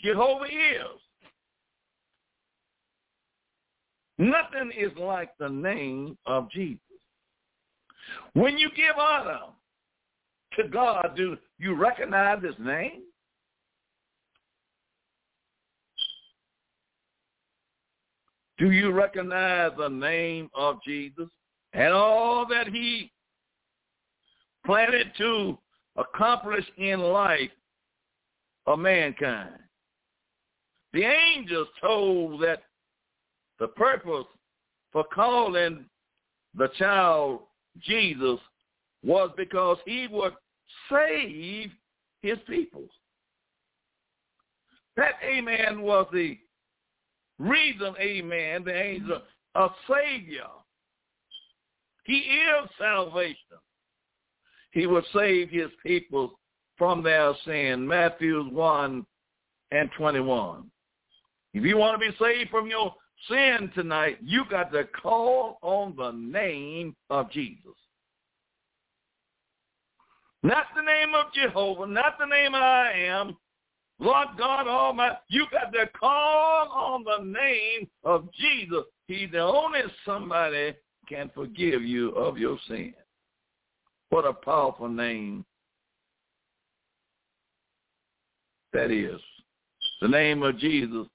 Jehovah 0.00 0.46
is. 0.46 1.01
Nothing 4.22 4.70
is 4.78 4.92
like 4.96 5.30
the 5.40 5.48
name 5.48 6.16
of 6.26 6.48
Jesus. 6.48 6.78
When 8.34 8.56
you 8.56 8.70
give 8.76 8.96
honor 8.96 9.46
to 10.56 10.68
God, 10.68 11.14
do 11.16 11.36
you 11.58 11.74
recognize 11.74 12.40
his 12.40 12.54
name? 12.60 13.02
Do 18.58 18.70
you 18.70 18.92
recognize 18.92 19.72
the 19.76 19.88
name 19.88 20.48
of 20.54 20.78
Jesus 20.86 21.28
and 21.72 21.92
all 21.92 22.46
that 22.46 22.68
he 22.68 23.10
planted 24.64 25.08
to 25.18 25.58
accomplish 25.96 26.64
in 26.78 27.00
life 27.00 27.50
of 28.68 28.78
mankind? 28.78 29.58
The 30.92 31.02
angels 31.02 31.66
told 31.80 32.40
that 32.42 32.62
the 33.62 33.68
purpose 33.68 34.26
for 34.90 35.04
calling 35.14 35.84
the 36.56 36.66
child 36.80 37.42
Jesus 37.78 38.40
was 39.04 39.30
because 39.36 39.78
he 39.86 40.08
would 40.10 40.32
save 40.90 41.70
his 42.22 42.38
people. 42.48 42.82
That, 44.96 45.12
amen, 45.24 45.80
was 45.80 46.08
the 46.12 46.36
reason, 47.38 47.94
amen, 48.00 48.64
the 48.64 48.74
angel, 48.74 49.22
a 49.54 49.68
savior. 49.88 50.50
He 52.02 52.14
is 52.14 52.68
salvation. 52.80 53.36
He 54.72 54.88
will 54.88 55.04
save 55.14 55.50
his 55.50 55.70
people 55.86 56.32
from 56.76 57.04
their 57.04 57.32
sin. 57.44 57.86
Matthew 57.86 58.42
1 58.42 59.06
and 59.70 59.90
21. 59.96 60.64
If 61.54 61.64
you 61.64 61.76
want 61.76 62.00
to 62.00 62.10
be 62.10 62.16
saved 62.18 62.50
from 62.50 62.66
your 62.66 62.92
sin 63.28 63.70
tonight, 63.74 64.18
you 64.22 64.44
got 64.50 64.72
to 64.72 64.84
call 64.84 65.58
on 65.62 65.94
the 65.96 66.10
name 66.12 66.94
of 67.10 67.30
Jesus. 67.30 67.72
Not 70.42 70.66
the 70.74 70.82
name 70.82 71.14
of 71.14 71.32
Jehovah, 71.32 71.86
not 71.86 72.18
the 72.18 72.26
name 72.26 72.54
I 72.54 72.92
am, 72.92 73.36
Lord 74.02 74.28
God 74.36 74.66
Almighty, 74.66 75.16
you 75.28 75.46
got 75.52 75.72
to 75.72 75.86
call 75.98 76.68
on 76.68 77.04
the 77.04 77.24
name 77.24 77.88
of 78.02 78.28
Jesus. 78.32 78.84
He's 79.06 79.30
the 79.30 79.38
only 79.38 79.80
somebody 80.04 80.74
can 81.08 81.30
forgive 81.32 81.82
you 81.82 82.10
of 82.10 82.36
your 82.36 82.58
sin. 82.66 82.94
What 84.10 84.26
a 84.26 84.32
powerful 84.32 84.88
name 84.88 85.44
that 88.72 88.90
is. 88.90 89.20
The 90.00 90.08
name 90.08 90.42
of 90.42 90.58
Jesus 90.58 91.06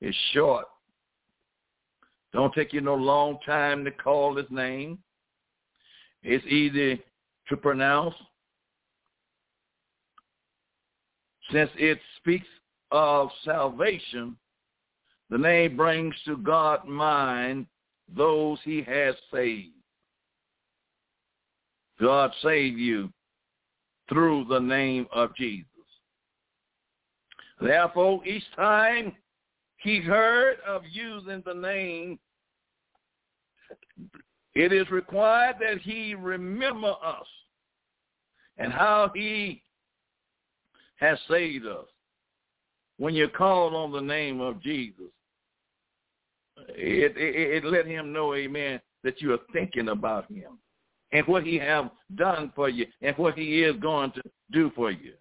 is 0.00 0.14
short. 0.32 0.64
Don't 2.32 2.54
take 2.54 2.72
you 2.72 2.80
no 2.80 2.94
long 2.94 3.38
time 3.44 3.84
to 3.84 3.90
call 3.90 4.36
his 4.36 4.46
name. 4.50 4.98
It's 6.22 6.44
easy 6.46 7.02
to 7.48 7.56
pronounce. 7.56 8.14
Since 11.50 11.70
it 11.76 11.98
speaks 12.18 12.46
of 12.92 13.30
salvation, 13.44 14.36
the 15.30 15.38
name 15.38 15.76
brings 15.76 16.14
to 16.26 16.36
God 16.36 16.86
mind 16.86 17.66
those 18.14 18.58
he 18.64 18.82
has 18.82 19.14
saved. 19.32 19.72
God 22.00 22.32
saved 22.42 22.78
you 22.78 23.12
through 24.08 24.46
the 24.48 24.58
name 24.58 25.06
of 25.12 25.34
Jesus. 25.36 25.66
Therefore, 27.60 28.24
each 28.24 28.44
time 28.56 29.12
he 29.82 30.00
heard 30.00 30.58
of 30.66 30.82
using 30.90 31.42
the 31.44 31.54
name, 31.54 32.18
it 34.54 34.72
is 34.72 34.90
required 34.90 35.56
that 35.60 35.80
he 35.80 36.14
remember 36.14 36.94
us 37.02 37.26
and 38.58 38.72
how 38.72 39.10
he 39.14 39.62
has 40.96 41.18
saved 41.28 41.66
us. 41.66 41.86
When 42.98 43.14
you 43.14 43.28
call 43.28 43.74
on 43.74 43.92
the 43.92 44.00
name 44.00 44.40
of 44.40 44.62
Jesus, 44.62 45.06
it, 46.68 47.16
it, 47.16 47.64
it 47.64 47.64
let 47.64 47.86
him 47.86 48.12
know, 48.12 48.34
amen, 48.34 48.80
that 49.02 49.22
you 49.22 49.32
are 49.32 49.38
thinking 49.52 49.88
about 49.88 50.30
him 50.30 50.58
and 51.12 51.26
what 51.26 51.44
he 51.44 51.56
have 51.56 51.90
done 52.16 52.52
for 52.54 52.68
you 52.68 52.86
and 53.00 53.16
what 53.16 53.38
he 53.38 53.62
is 53.62 53.76
going 53.76 54.12
to 54.12 54.22
do 54.52 54.70
for 54.74 54.90
you. 54.90 55.14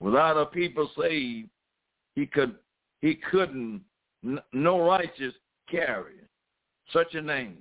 Without 0.00 0.36
a 0.36 0.44
people 0.44 0.90
saved, 1.00 1.48
he 2.14 2.26
could 2.26 2.56
he 3.04 3.16
couldn't 3.30 3.82
no 4.54 4.80
righteous 4.80 5.34
carry 5.70 6.14
such 6.90 7.14
a 7.14 7.20
name. 7.20 7.58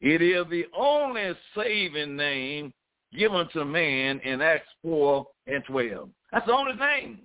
It 0.00 0.20
is 0.20 0.44
the 0.50 0.64
only 0.76 1.30
saving 1.54 2.16
name 2.16 2.74
given 3.16 3.48
to 3.52 3.64
man 3.64 4.18
in 4.24 4.42
Acts 4.42 4.66
4 4.82 5.24
and 5.46 5.62
12. 5.66 6.08
That's 6.32 6.46
the 6.46 6.52
only 6.52 6.76
thing. 6.76 7.20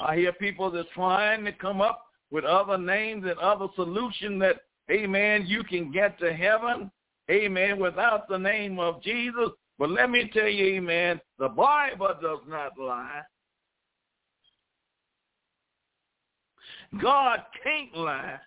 I 0.00 0.14
hear 0.14 0.32
people 0.32 0.70
that's 0.70 0.88
trying 0.94 1.44
to 1.44 1.52
come 1.54 1.80
up 1.80 2.06
with 2.30 2.44
other 2.44 2.78
names 2.78 3.24
and 3.24 3.38
other 3.40 3.66
solutions 3.74 4.40
that, 4.42 4.60
amen, 4.92 5.44
you 5.44 5.64
can 5.64 5.90
get 5.90 6.20
to 6.20 6.32
heaven, 6.32 6.88
amen, 7.28 7.80
without 7.80 8.28
the 8.28 8.38
name 8.38 8.78
of 8.78 9.02
Jesus. 9.02 9.50
But 9.76 9.90
let 9.90 10.08
me 10.08 10.30
tell 10.32 10.46
you, 10.46 10.76
amen, 10.76 11.20
the 11.40 11.48
Bible 11.48 12.14
does 12.22 12.38
not 12.46 12.78
lie. 12.78 13.22
God 17.00 17.40
can't 17.62 17.96
lie. 17.96 18.38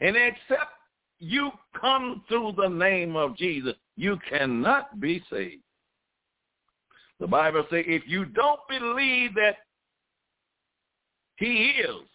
And 0.00 0.16
except 0.16 0.72
you 1.18 1.50
come 1.78 2.22
through 2.28 2.54
the 2.56 2.68
name 2.68 3.16
of 3.16 3.36
Jesus, 3.36 3.74
you 3.96 4.18
cannot 4.28 5.00
be 5.00 5.22
saved. 5.30 5.62
The 7.20 7.26
Bible 7.26 7.64
says 7.70 7.84
if 7.86 8.02
you 8.06 8.24
don't 8.26 8.60
believe 8.68 9.34
that 9.34 9.56
he 11.36 11.72
is, 11.80 12.06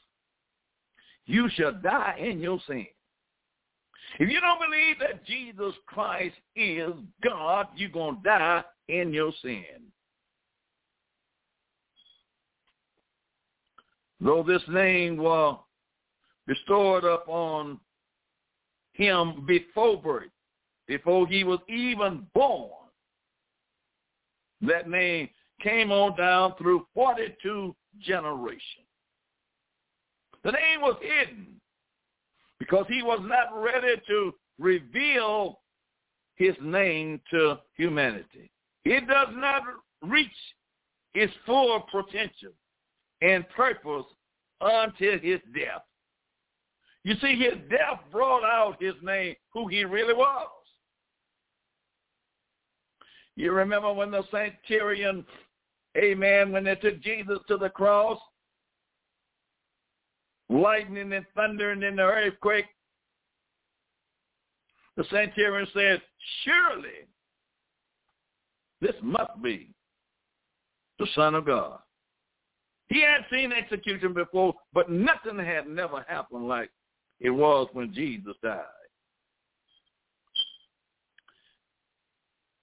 you 1.25 1.49
shall 1.55 1.73
die 1.73 2.15
in 2.19 2.39
your 2.39 2.59
sin. 2.67 2.85
If 4.19 4.29
you 4.29 4.39
don't 4.39 4.59
believe 4.59 4.99
that 4.99 5.25
Jesus 5.25 5.73
Christ 5.87 6.35
is 6.55 6.91
God, 7.23 7.67
you're 7.75 7.89
going 7.89 8.17
to 8.17 8.21
die 8.23 8.63
in 8.87 9.11
your 9.11 9.31
sin. 9.41 9.63
Though 14.23 14.41
this 14.41 14.61
name 14.69 15.17
was 15.17 15.59
bestowed 16.47 17.03
upon 17.03 17.77
him 18.93 19.45
before 19.45 20.01
birth, 20.01 20.29
before 20.87 21.27
he 21.27 21.43
was 21.43 21.59
even 21.67 22.25
born, 22.33 22.71
that 24.61 24.89
name 24.89 25.27
came 25.61 25.91
on 25.91 26.15
down 26.15 26.53
through 26.57 26.87
42 26.93 27.75
generations. 27.99 28.87
The 30.43 30.51
name 30.51 30.79
was 30.79 30.95
hidden 31.01 31.59
because 32.59 32.85
he 32.87 33.03
was 33.03 33.19
not 33.23 33.61
ready 33.61 34.01
to 34.07 34.33
reveal 34.57 35.59
his 36.35 36.55
name 36.61 37.19
to 37.31 37.59
humanity. 37.75 38.49
It 38.85 39.05
does 39.05 39.29
not 39.33 39.63
reach 40.01 40.31
its 41.13 41.33
full 41.45 41.81
potential 41.91 42.53
and 43.23 43.47
purpose 43.49 44.05
until 44.61 45.17
his 45.17 45.39
death. 45.55 45.81
You 47.03 47.15
see, 47.21 47.35
his 47.35 47.55
death 47.69 47.99
brought 48.11 48.43
out 48.43 48.77
his 48.79 48.93
name, 49.01 49.35
who 49.51 49.67
he 49.67 49.83
really 49.83 50.13
was. 50.13 50.47
You 53.35 53.51
remember 53.51 53.91
when 53.91 54.11
the 54.11 54.23
centurion, 54.29 55.25
amen, 55.97 56.51
when 56.51 56.63
they 56.63 56.75
took 56.75 57.01
Jesus 57.01 57.39
to 57.47 57.57
the 57.57 57.69
cross? 57.69 58.19
lightning 60.53 61.13
and 61.13 61.25
thunder 61.35 61.71
and 61.71 61.81
then 61.81 61.95
the 61.95 62.03
earthquake, 62.03 62.65
the 64.95 65.03
centurion 65.09 65.67
said, 65.73 66.01
surely 66.43 67.07
this 68.81 68.95
must 69.01 69.41
be 69.41 69.71
the 70.99 71.07
Son 71.15 71.35
of 71.35 71.45
God. 71.45 71.79
He 72.89 73.01
had 73.01 73.25
seen 73.31 73.51
execution 73.51 74.13
before, 74.13 74.53
but 74.73 74.89
nothing 74.89 75.39
had 75.39 75.67
never 75.67 76.05
happened 76.07 76.47
like 76.47 76.69
it 77.19 77.29
was 77.29 77.67
when 77.73 77.93
Jesus 77.93 78.35
died. 78.43 78.63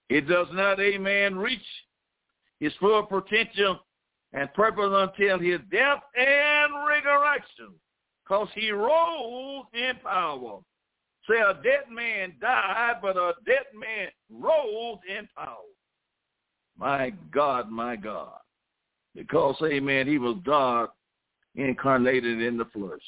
It 0.08 0.28
does 0.28 0.48
not, 0.52 0.80
amen, 0.80 1.38
reach 1.38 1.60
his 2.58 2.72
full 2.80 3.04
potential 3.04 3.78
and 4.32 4.52
purpose 4.54 4.90
until 4.90 5.38
his 5.38 5.60
death 5.72 6.02
and 6.16 6.72
resurrection, 6.86 7.74
because 8.24 8.48
he 8.54 8.70
rose 8.70 9.64
in 9.72 9.92
power. 10.02 10.58
Say 11.28 11.38
a 11.38 11.54
dead 11.62 11.90
man 11.90 12.34
died, 12.40 12.96
but 13.02 13.16
a 13.16 13.34
dead 13.46 13.66
man 13.74 14.08
rose 14.30 14.98
in 15.08 15.28
power. 15.36 15.56
My 16.76 17.12
God, 17.32 17.70
my 17.70 17.96
God. 17.96 18.38
Because, 19.14 19.56
amen, 19.64 20.06
he 20.06 20.18
was 20.18 20.36
God 20.44 20.88
incarnated 21.54 22.40
in 22.40 22.56
the 22.56 22.64
flesh. 22.66 23.00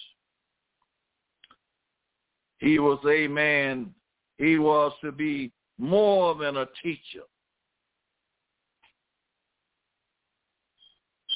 He 2.58 2.78
was, 2.78 2.98
amen, 3.08 3.94
he 4.38 4.58
was 4.58 4.92
to 5.02 5.12
be 5.12 5.52
more 5.78 6.34
than 6.34 6.56
a 6.56 6.66
teacher. 6.82 7.22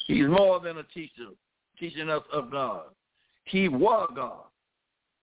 He's 0.07 0.27
more 0.27 0.61
than 0.61 0.77
a 0.77 0.83
teacher, 0.83 1.27
teaching 1.77 2.09
us 2.09 2.23
of 2.31 2.49
God. 2.49 2.83
He 3.43 3.67
was 3.67 4.09
God. 4.15 4.45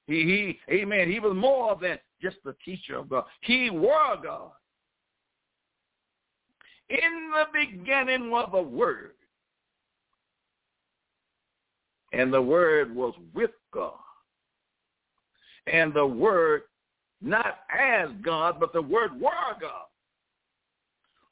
He, 0.07 0.59
he, 0.69 0.75
amen. 0.75 1.11
He 1.11 1.21
was 1.21 1.35
more 1.35 1.79
than 1.81 1.99
just 2.21 2.37
the 2.45 2.55
teacher 2.65 2.99
of 2.99 3.09
God. 3.09 3.25
He 3.41 3.71
was 3.71 4.19
God. 4.23 4.51
In 6.91 7.31
the 7.33 7.47
beginning 7.53 8.31
was 8.31 8.49
the 8.53 8.63
Word. 8.63 9.13
And 12.15 12.33
the 12.33 12.43
Word 12.43 12.95
was 12.95 13.15
with 13.35 13.51
God. 13.73 13.93
And 15.67 15.93
the 15.93 16.07
Word, 16.07 16.63
not 17.21 17.61
as 17.77 18.09
God, 18.23 18.61
but 18.61 18.73
the 18.73 18.83
Word 18.83 19.21
were 19.21 19.31
God. 19.61 19.87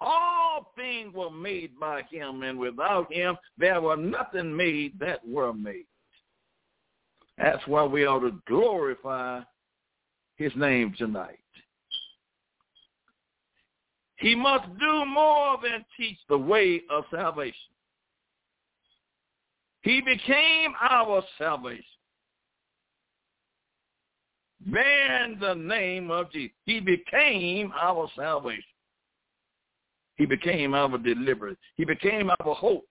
All 0.00 0.72
things 0.74 1.14
were 1.14 1.30
made 1.30 1.78
by 1.78 2.02
him, 2.10 2.42
and 2.42 2.58
without 2.58 3.12
him 3.12 3.36
there 3.56 3.80
were 3.80 3.96
nothing 3.96 4.56
made 4.56 4.98
that 4.98 5.20
were 5.26 5.52
made. 5.52 5.86
That's 7.38 7.64
why 7.68 7.84
we 7.84 8.04
ought 8.04 8.20
to 8.20 8.42
glorify 8.48 9.42
his 10.36 10.52
name 10.56 10.94
tonight. 10.98 11.38
He 14.16 14.34
must 14.34 14.66
do 14.78 15.04
more 15.04 15.58
than 15.62 15.84
teach 15.96 16.18
the 16.28 16.38
way 16.38 16.82
of 16.90 17.04
salvation. 17.14 17.54
He 19.82 20.00
became 20.00 20.74
our 20.80 21.22
salvation. 21.38 21.84
Bearing 24.64 25.38
the 25.40 25.54
name 25.54 26.10
of 26.10 26.30
Jesus. 26.30 26.56
He 26.66 26.78
became 26.78 27.72
our 27.80 28.08
salvation. 28.16 28.62
He 30.16 30.26
became 30.26 30.74
our 30.74 30.98
deliverer. 30.98 31.56
He 31.76 31.84
became 31.84 32.30
our 32.30 32.54
hope. 32.54 32.84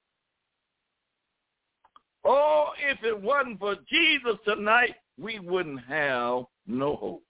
Oh, 2.26 2.72
if 2.90 3.02
it 3.04 3.20
wasn't 3.20 3.60
for 3.60 3.76
Jesus 3.90 4.38
tonight, 4.46 4.96
we 5.18 5.40
wouldn't 5.40 5.84
have 5.86 6.44
no 6.68 6.96
hope. 6.96 7.24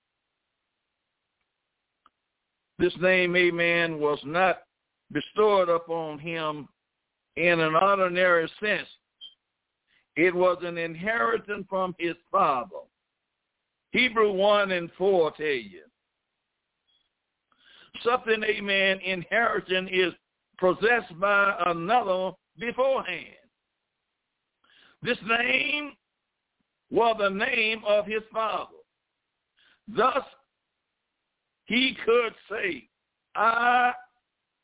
This 2.80 2.93
name, 2.99 3.36
amen, 3.36 3.99
was 3.99 4.20
not 4.26 4.64
bestowed 5.12 5.70
upon 5.70 6.18
him 6.18 6.68
in 7.36 7.59
an 7.59 7.76
ordinary 7.76 8.49
sense. 8.59 8.88
It 10.16 10.36
was 10.36 10.57
an 10.64 10.78
inheritance 10.78 11.66
from 11.70 11.95
his 11.97 12.16
father. 12.32 12.82
Hebrew 13.91 14.34
1 14.34 14.72
and 14.72 14.89
4 14.97 15.32
tell 15.32 15.45
you. 15.45 15.84
Something, 18.03 18.43
amen, 18.43 18.99
inheritance 19.05 19.89
is 19.91 20.14
possessed 20.57 21.20
by 21.20 21.55
another 21.66 22.32
beforehand. 22.57 23.26
This 25.03 25.18
name 25.28 25.93
was 26.89 27.16
the 27.20 27.30
name 27.30 27.82
of 27.88 28.05
his 28.05 28.22
father. 28.32 28.72
Thus, 29.88 30.24
he 31.66 31.97
could 32.05 32.34
say, 32.49 32.88
I 33.36 33.93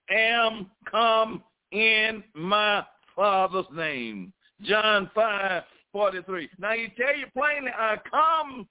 am 0.10 0.70
come 0.90 1.44
in 1.72 2.24
my 2.34 2.86
father's 3.16 3.66
name. 3.74 4.34
John 4.64 5.10
5, 5.14 5.64
43. 5.92 6.50
Now 6.60 6.72
he 6.72 6.94
tell 6.98 7.16
you 7.16 7.26
plainly, 7.34 7.72
I 7.78 7.98
come 8.10 8.68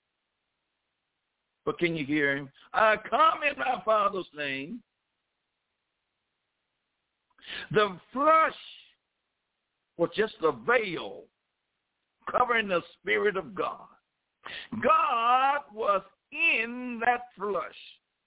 but 1.67 1.81
can 1.81 1.97
you 1.97 2.07
hear 2.07 2.37
him? 2.37 2.49
I 2.73 2.95
come 3.11 3.43
in 3.43 3.59
my 3.59 3.83
Father's 3.85 4.29
name. 4.35 4.81
The 7.73 7.99
flesh 8.13 8.55
was 9.99 10.11
just 10.17 10.35
a 10.43 10.53
veil 10.53 11.25
covering 12.31 12.69
the 12.69 12.83
Spirit 12.95 13.37
of 13.37 13.55
God. 13.55 13.89
God 14.81 15.61
was 15.75 16.03
in 16.31 17.01
that 17.05 17.23
flesh. 17.37 17.75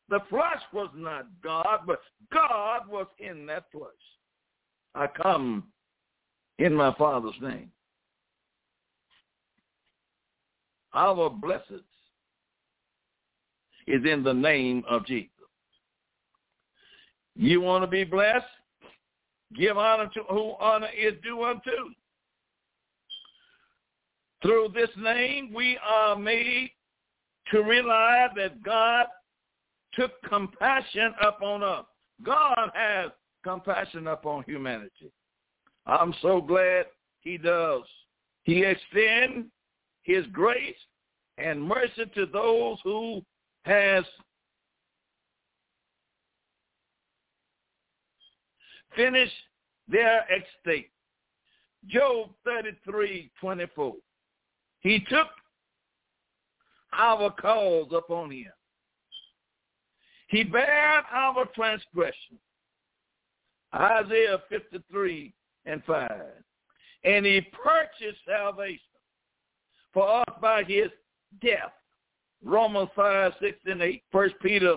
The 0.10 0.20
flesh 0.30 0.62
was 0.74 0.90
not 0.94 1.28
God, 1.42 1.82
but 1.88 2.02
God 2.34 2.88
was 2.90 3.08
in 3.20 3.46
that 3.46 3.66
flesh. 3.72 3.90
I 4.96 5.08
come 5.08 5.66
in 6.60 6.76
my 6.76 6.94
Father's 6.96 7.36
name. 7.42 7.72
Our 10.94 11.30
blessed 11.30 11.84
is 13.88 14.06
in 14.06 14.24
the 14.24 14.34
name 14.34 14.84
of 14.88 15.06
Jesus. 15.06 15.30
You 17.36 17.62
want 17.62 17.84
to 17.84 17.88
be 17.88 18.04
blessed? 18.04 18.46
Give 19.56 19.78
honor 19.78 20.10
to 20.14 20.24
who 20.30 20.54
honor 20.60 20.90
is 20.96 21.14
due 21.24 21.44
unto. 21.44 21.72
Through 24.42 24.70
this 24.76 24.90
name, 24.98 25.52
we 25.54 25.78
are 25.88 26.16
made 26.16 26.72
to 27.52 27.64
realize 27.64 28.30
that 28.36 28.62
God 28.62 29.08
took 29.94 30.12
compassion 30.28 31.14
upon 31.22 31.64
us. 31.64 31.86
God 32.24 32.72
has 32.74 33.12
compassion 33.44 34.08
upon 34.08 34.44
humanity. 34.44 35.12
I'm 35.90 36.14
so 36.22 36.40
glad 36.40 36.86
he 37.22 37.38
does. 37.38 37.84
He 38.44 38.64
extends 38.64 39.48
his 40.04 40.26
grace 40.28 40.76
and 41.38 41.62
mercy 41.62 42.06
to 42.14 42.26
those 42.28 42.78
who 42.84 43.24
has 43.64 44.04
finished 48.96 49.34
their 49.88 50.26
estate. 50.32 50.92
Job 51.88 52.30
33, 52.46 53.32
24. 53.40 53.94
He 54.82 55.00
took 55.10 55.28
our 56.94 57.32
cause 57.32 57.88
upon 57.96 58.32
him. 58.32 58.52
He 60.28 60.44
bare 60.44 61.04
our 61.12 61.46
transgression. 61.56 62.38
Isaiah 63.74 64.42
53 64.50 65.34
and 65.66 65.84
5. 65.86 66.12
And 67.04 67.26
he 67.26 67.42
purchased 67.42 68.20
salvation 68.28 68.80
for 69.94 70.20
us 70.20 70.36
by 70.42 70.64
his 70.64 70.90
death. 71.42 71.74
Romans 72.44 72.90
5, 72.96 73.34
6 73.42 73.58
and 73.66 73.82
8, 73.82 74.04
1 74.12 74.30
Peter 74.42 74.76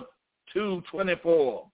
2, 0.53 0.83
24. 0.91 1.67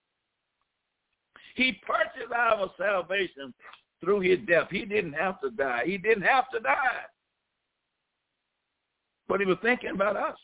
He 1.56 1.74
purchased 1.86 2.32
our 2.34 2.72
salvation 2.78 3.54
through 4.00 4.22
his 4.22 4.40
death. 4.48 4.68
He 4.72 4.86
didn't 4.86 5.14
have 5.14 5.42
to 5.42 5.50
die. 5.52 5.84
He 5.86 5.98
didn't 5.98 6.24
have 6.24 6.50
to 6.52 6.60
die. 6.60 7.04
But 9.28 9.40
he 9.40 9.46
was 9.46 9.58
thinking 9.62 9.92
about 9.92 10.16
us. 10.16 10.38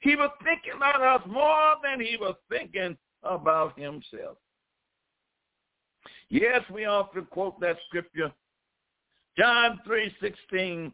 He 0.00 0.16
was 0.16 0.30
thinking 0.44 0.72
about 0.76 1.00
us 1.02 1.26
more 1.26 1.74
than 1.82 2.00
he 2.00 2.16
was 2.16 2.34
thinking 2.50 2.96
about 3.22 3.78
himself. 3.78 4.38
Yes, 6.28 6.62
we 6.72 6.84
often 6.84 7.26
quote 7.26 7.60
that 7.60 7.76
scripture. 7.86 8.32
John 9.38 9.80
3.16 9.86 10.92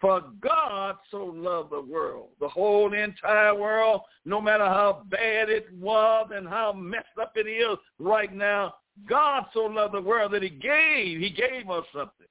for 0.00 0.22
God 0.40 0.96
so 1.10 1.24
loved 1.24 1.70
the 1.70 1.80
world, 1.80 2.28
the 2.38 2.48
whole 2.48 2.92
entire 2.92 3.54
world, 3.54 4.02
no 4.26 4.38
matter 4.38 4.66
how 4.66 5.02
bad 5.08 5.48
it 5.48 5.66
was 5.80 6.28
and 6.34 6.46
how 6.46 6.74
messed 6.74 7.16
up 7.18 7.32
it 7.36 7.48
is 7.48 7.78
right 7.98 8.30
now, 8.34 8.74
God 9.08 9.46
so 9.54 9.60
loved 9.60 9.94
the 9.94 10.00
world 10.02 10.32
that 10.32 10.42
he 10.42 10.50
gave, 10.50 11.20
he 11.20 11.30
gave 11.30 11.70
us 11.70 11.84
something. 11.94 12.26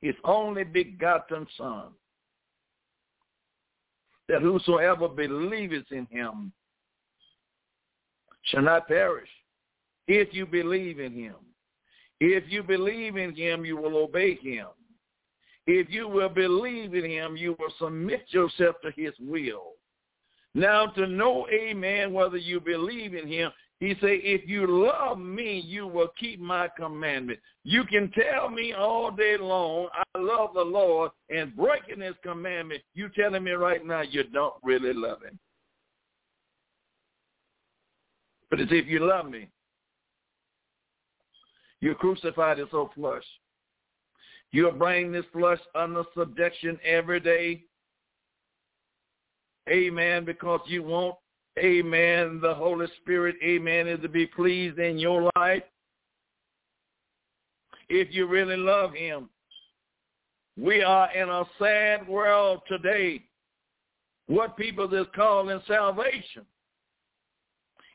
his 0.00 0.16
only 0.24 0.64
begotten 0.64 1.46
Son, 1.56 1.86
that 4.28 4.42
whosoever 4.42 5.08
believeth 5.08 5.90
in 5.92 6.06
him 6.06 6.52
shall 8.42 8.62
not 8.62 8.88
perish 8.88 9.28
if 10.08 10.34
you 10.34 10.44
believe 10.44 10.98
in 10.98 11.12
him. 11.12 11.36
If 12.20 12.44
you 12.48 12.62
believe 12.62 13.16
in 13.16 13.34
him, 13.34 13.64
you 13.64 13.76
will 13.76 13.96
obey 13.96 14.36
him. 14.36 14.66
If 15.66 15.88
you 15.90 16.08
will 16.08 16.28
believe 16.28 16.94
in 16.94 17.10
him, 17.10 17.36
you 17.36 17.56
will 17.58 17.72
submit 17.78 18.26
yourself 18.28 18.76
to 18.82 18.90
his 18.96 19.14
will. 19.18 19.72
Now 20.54 20.86
to 20.86 21.06
know, 21.06 21.46
amen, 21.52 22.12
whether 22.12 22.36
you 22.36 22.60
believe 22.60 23.14
in 23.14 23.26
him, 23.26 23.50
he 23.80 23.94
say, 23.94 24.16
if 24.16 24.48
you 24.48 24.66
love 24.86 25.18
me, 25.18 25.58
you 25.66 25.86
will 25.86 26.08
keep 26.18 26.40
my 26.40 26.68
commandment. 26.76 27.40
You 27.64 27.84
can 27.84 28.10
tell 28.12 28.48
me 28.48 28.72
all 28.72 29.10
day 29.10 29.36
long, 29.38 29.88
I 29.92 30.18
love 30.18 30.50
the 30.54 30.62
Lord, 30.62 31.10
and 31.28 31.54
breaking 31.56 32.00
his 32.00 32.14
commandment, 32.22 32.82
you 32.94 33.08
telling 33.16 33.42
me 33.42 33.50
right 33.50 33.84
now 33.84 34.02
you 34.02 34.24
don't 34.24 34.54
really 34.62 34.92
love 34.92 35.22
him. 35.22 35.38
But 38.48 38.60
it's 38.60 38.72
if 38.72 38.86
you 38.86 39.00
love 39.00 39.28
me, 39.28 39.48
you 41.84 41.94
crucified 41.94 42.56
this 42.56 42.68
old 42.72 42.94
flesh. 42.94 43.22
You'll 44.52 44.72
bring 44.72 45.12
this 45.12 45.26
flesh 45.34 45.58
under 45.74 46.02
subjection 46.16 46.78
every 46.82 47.20
day. 47.20 47.64
Amen. 49.68 50.24
Because 50.24 50.60
you 50.66 50.82
want, 50.82 51.16
amen, 51.58 52.40
the 52.40 52.54
Holy 52.54 52.86
Spirit, 53.02 53.36
amen, 53.44 53.86
is 53.86 54.00
to 54.00 54.08
be 54.08 54.26
pleased 54.26 54.78
in 54.78 54.96
your 54.96 55.30
life. 55.36 55.62
If 57.90 58.08
you 58.14 58.26
really 58.26 58.56
love 58.56 58.94
him. 58.94 59.28
We 60.56 60.82
are 60.82 61.14
in 61.14 61.28
a 61.28 61.44
sad 61.58 62.08
world 62.08 62.62
today. 62.66 63.24
What 64.26 64.56
people 64.56 64.92
is 64.94 65.06
calling 65.14 65.60
salvation. 65.68 66.46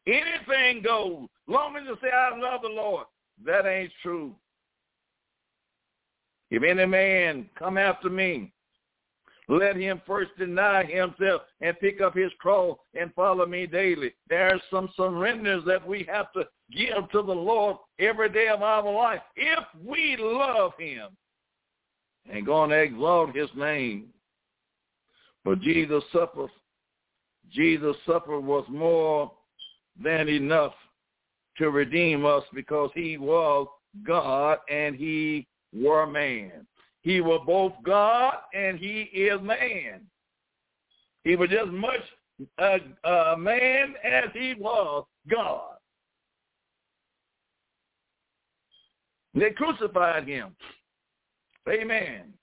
Anything 0.06 0.84
goes. 0.84 1.28
Long 1.48 1.76
as 1.76 1.84
you 1.88 1.98
say, 2.04 2.10
I 2.12 2.38
love 2.38 2.62
the 2.62 2.68
Lord. 2.68 3.08
That 3.46 3.66
ain't 3.66 3.92
true. 4.02 4.36
If 6.52 6.64
any 6.64 6.86
man 6.86 7.50
come 7.58 7.78
after 7.78 8.10
me, 8.10 8.52
let 9.48 9.76
him 9.76 10.02
first 10.06 10.32
deny 10.38 10.84
himself 10.84 11.42
and 11.62 11.80
pick 11.80 12.02
up 12.02 12.16
his 12.16 12.32
cross 12.40 12.78
and 12.94 13.14
follow 13.16 13.46
me 13.48 13.66
daily. 13.66 14.14
There 14.30 14.48
are 14.54 14.62
some 14.70 14.90
surrenders 14.96 15.64
that 15.66 15.86
we 15.86 16.08
have 16.12 16.32
to 16.34 16.44
give 16.72 17.10
to 17.12 17.22
the 17.24 17.34
Lord 17.34 17.78
every 17.98 18.30
day 18.30 18.48
of 18.48 18.62
our 18.62 18.92
life 18.92 19.22
if 19.36 19.64
we 19.84 20.18
love 20.20 20.74
him 20.78 21.08
and 22.32 22.46
going 22.46 22.70
to 22.70 22.78
exalt 22.78 23.36
his 23.36 23.50
name. 23.56 24.10
But 25.44 25.62
Jesus 25.62 26.04
suffered. 26.12 26.52
Jesus 27.52 27.96
suffered 28.06 28.42
was 28.42 28.66
more 28.70 29.32
than 30.02 30.30
enough 30.30 30.74
to 31.60 31.70
redeem 31.70 32.26
us 32.26 32.44
because 32.54 32.90
he 32.96 33.18
was 33.18 33.68
God 34.06 34.58
and 34.70 34.96
he 34.96 35.46
were 35.74 36.08
man. 36.08 36.66
He 37.02 37.22
was 37.22 37.42
both 37.46 37.74
God 37.84 38.34
and 38.54 38.80
he 38.80 39.02
is 39.02 39.40
man. 39.42 40.02
He 41.24 41.36
was 41.36 41.50
just 41.50 41.70
much 41.70 42.02
a, 42.58 42.78
a 43.04 43.38
man 43.38 43.94
as 44.04 44.30
he 44.34 44.56
was 44.58 45.06
God. 45.30 45.76
They 49.36 49.52
crucified 49.52 50.28
him. 50.28 50.56
Amen. 51.70 52.34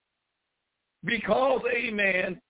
Because, 1.04 1.60
amen, 1.74 2.40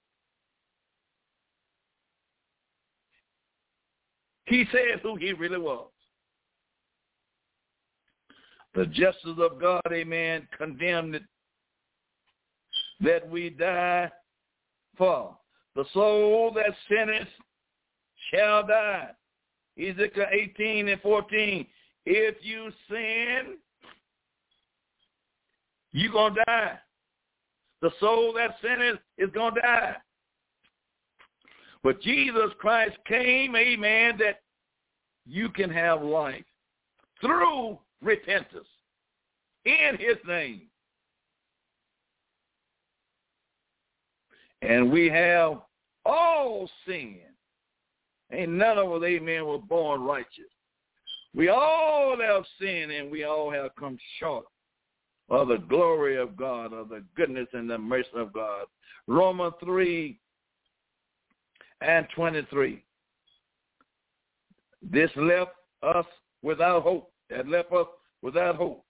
he 4.46 4.64
said 4.72 5.00
who 5.02 5.16
he 5.16 5.32
really 5.32 5.58
was. 5.58 5.88
The 8.76 8.84
justice 8.84 9.38
of 9.38 9.58
God, 9.58 9.80
amen, 9.90 10.46
condemned 10.56 11.14
it 11.14 11.22
that 13.00 13.26
we 13.28 13.48
die 13.48 14.10
for. 14.98 15.34
The 15.74 15.86
soul 15.94 16.52
that 16.54 16.74
sinneth 16.86 17.28
shall 18.30 18.66
die. 18.66 19.10
Ezekiel 19.78 20.26
18 20.30 20.88
and 20.88 21.00
14. 21.00 21.66
If 22.04 22.36
you 22.42 22.70
sin, 22.90 23.56
you're 25.92 26.12
going 26.12 26.34
to 26.34 26.44
die. 26.46 26.78
The 27.80 27.90
soul 27.98 28.34
that 28.34 28.56
sinneth 28.62 29.00
is 29.16 29.30
going 29.32 29.54
to 29.54 29.60
die. 29.62 29.96
But 31.82 32.02
Jesus 32.02 32.50
Christ 32.58 32.96
came, 33.06 33.56
amen, 33.56 34.18
that 34.18 34.42
you 35.26 35.48
can 35.48 35.70
have 35.70 36.02
life 36.02 36.44
through 37.22 37.78
repentance 38.06 38.68
in 39.64 39.96
his 39.98 40.16
name. 40.26 40.62
And 44.62 44.90
we 44.90 45.08
have 45.08 45.60
all 46.04 46.70
sinned. 46.86 47.20
Ain't 48.32 48.52
none 48.52 48.78
of 48.78 48.90
us, 48.90 49.02
amen, 49.04 49.46
were 49.46 49.58
born 49.58 50.02
righteous. 50.02 50.50
We 51.34 51.48
all 51.48 52.16
have 52.18 52.44
sinned 52.60 52.90
and 52.90 53.10
we 53.10 53.24
all 53.24 53.50
have 53.50 53.70
come 53.78 53.98
short 54.18 54.46
of 55.28 55.48
the 55.48 55.58
glory 55.58 56.16
of 56.16 56.36
God, 56.36 56.72
of 56.72 56.88
the 56.88 57.04
goodness 57.16 57.48
and 57.52 57.68
the 57.68 57.78
mercy 57.78 58.08
of 58.14 58.32
God. 58.32 58.66
Romans 59.06 59.54
3 59.62 60.18
and 61.82 62.06
23. 62.14 62.82
This 64.82 65.10
left 65.16 65.52
us 65.82 66.06
without 66.42 66.82
hope 66.82 67.12
that 67.30 67.48
left 67.48 67.72
us 67.72 67.86
without 68.22 68.56
hope. 68.56 68.84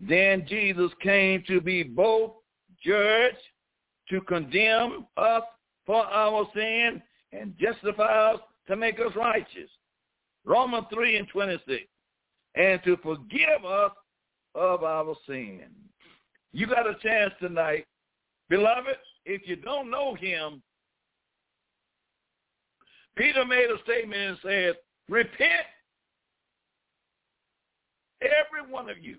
Then 0.00 0.46
Jesus 0.48 0.90
came 1.02 1.42
to 1.48 1.60
be 1.60 1.82
both 1.82 2.32
judge 2.84 3.34
to 4.10 4.20
condemn 4.22 5.06
us 5.16 5.42
for 5.86 6.04
our 6.04 6.46
sin 6.54 7.02
and 7.32 7.54
justify 7.58 8.32
us 8.32 8.40
to 8.68 8.76
make 8.76 8.98
us 9.00 9.12
righteous. 9.16 9.70
Romans 10.44 10.86
3 10.92 11.16
and 11.16 11.28
26. 11.28 11.84
And 12.54 12.80
to 12.84 12.96
forgive 12.98 13.64
us 13.66 13.92
of 14.54 14.84
our 14.84 15.14
sin. 15.26 15.62
You 16.52 16.66
got 16.66 16.86
a 16.86 16.94
chance 17.02 17.32
tonight. 17.40 17.86
Beloved, 18.50 18.96
if 19.24 19.42
you 19.46 19.56
don't 19.56 19.90
know 19.90 20.14
him, 20.14 20.62
Peter 23.16 23.44
made 23.44 23.68
a 23.70 23.82
statement 23.84 24.20
and 24.20 24.38
said, 24.42 24.74
repent 25.08 25.66
Every 28.22 28.70
one 28.70 28.88
of 28.88 28.98
you. 29.02 29.18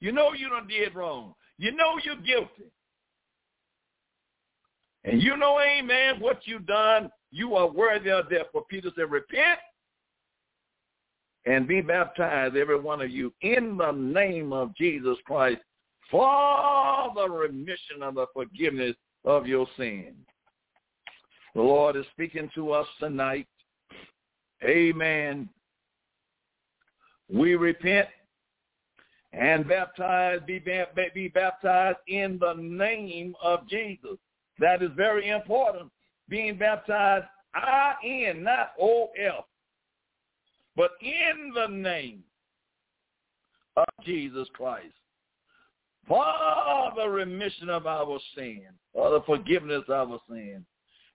You 0.00 0.12
know 0.12 0.32
you 0.32 0.48
done 0.48 0.66
did 0.66 0.94
wrong. 0.94 1.34
You 1.58 1.72
know 1.72 1.98
you're 2.02 2.16
guilty. 2.16 2.70
And 5.04 5.22
you 5.22 5.36
know, 5.36 5.60
amen, 5.60 6.20
what 6.20 6.40
you've 6.44 6.66
done, 6.66 7.10
you 7.30 7.54
are 7.54 7.68
worthy 7.68 8.10
of 8.10 8.30
death. 8.30 8.46
For 8.52 8.64
Peter 8.68 8.90
said, 8.96 9.10
repent 9.10 9.58
and 11.46 11.66
be 11.66 11.80
baptized, 11.80 12.56
every 12.56 12.78
one 12.78 13.00
of 13.00 13.10
you, 13.10 13.32
in 13.40 13.76
the 13.76 13.92
name 13.92 14.52
of 14.52 14.74
Jesus 14.76 15.16
Christ 15.24 15.60
for 16.10 17.12
the 17.14 17.28
remission 17.28 18.02
of 18.02 18.14
the 18.14 18.26
forgiveness 18.32 18.96
of 19.24 19.46
your 19.46 19.66
sin. 19.76 20.14
The 21.54 21.62
Lord 21.62 21.96
is 21.96 22.06
speaking 22.12 22.50
to 22.54 22.72
us 22.72 22.86
tonight. 22.98 23.46
Amen 24.64 25.48
we 27.32 27.54
repent 27.54 28.08
and 29.32 29.68
baptize, 29.68 30.40
be, 30.46 30.62
be 31.14 31.28
baptized 31.28 31.98
in 32.08 32.38
the 32.38 32.54
name 32.54 33.34
of 33.42 33.68
Jesus. 33.68 34.16
That 34.58 34.82
is 34.82 34.90
very 34.96 35.28
important. 35.28 35.90
Being 36.28 36.58
baptized 36.58 37.26
I-N, 37.54 38.42
not 38.42 38.72
O-F, 38.80 39.44
but 40.76 40.92
in 41.00 41.52
the 41.54 41.66
name 41.66 42.22
of 43.76 43.86
Jesus 44.04 44.48
Christ 44.54 44.92
for 46.08 46.92
the 46.96 47.06
remission 47.06 47.68
of 47.68 47.86
our 47.86 48.18
sin, 48.34 48.62
for 48.92 49.10
the 49.10 49.20
forgiveness 49.26 49.84
of 49.88 50.10
our 50.10 50.20
sin, 50.28 50.64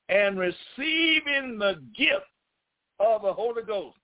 and 0.10 0.38
receiving 0.38 1.58
the 1.58 1.82
gift 1.98 2.28
of 3.00 3.24
the 3.24 3.34
Holy 3.34 3.64
Ghost. 3.64 3.98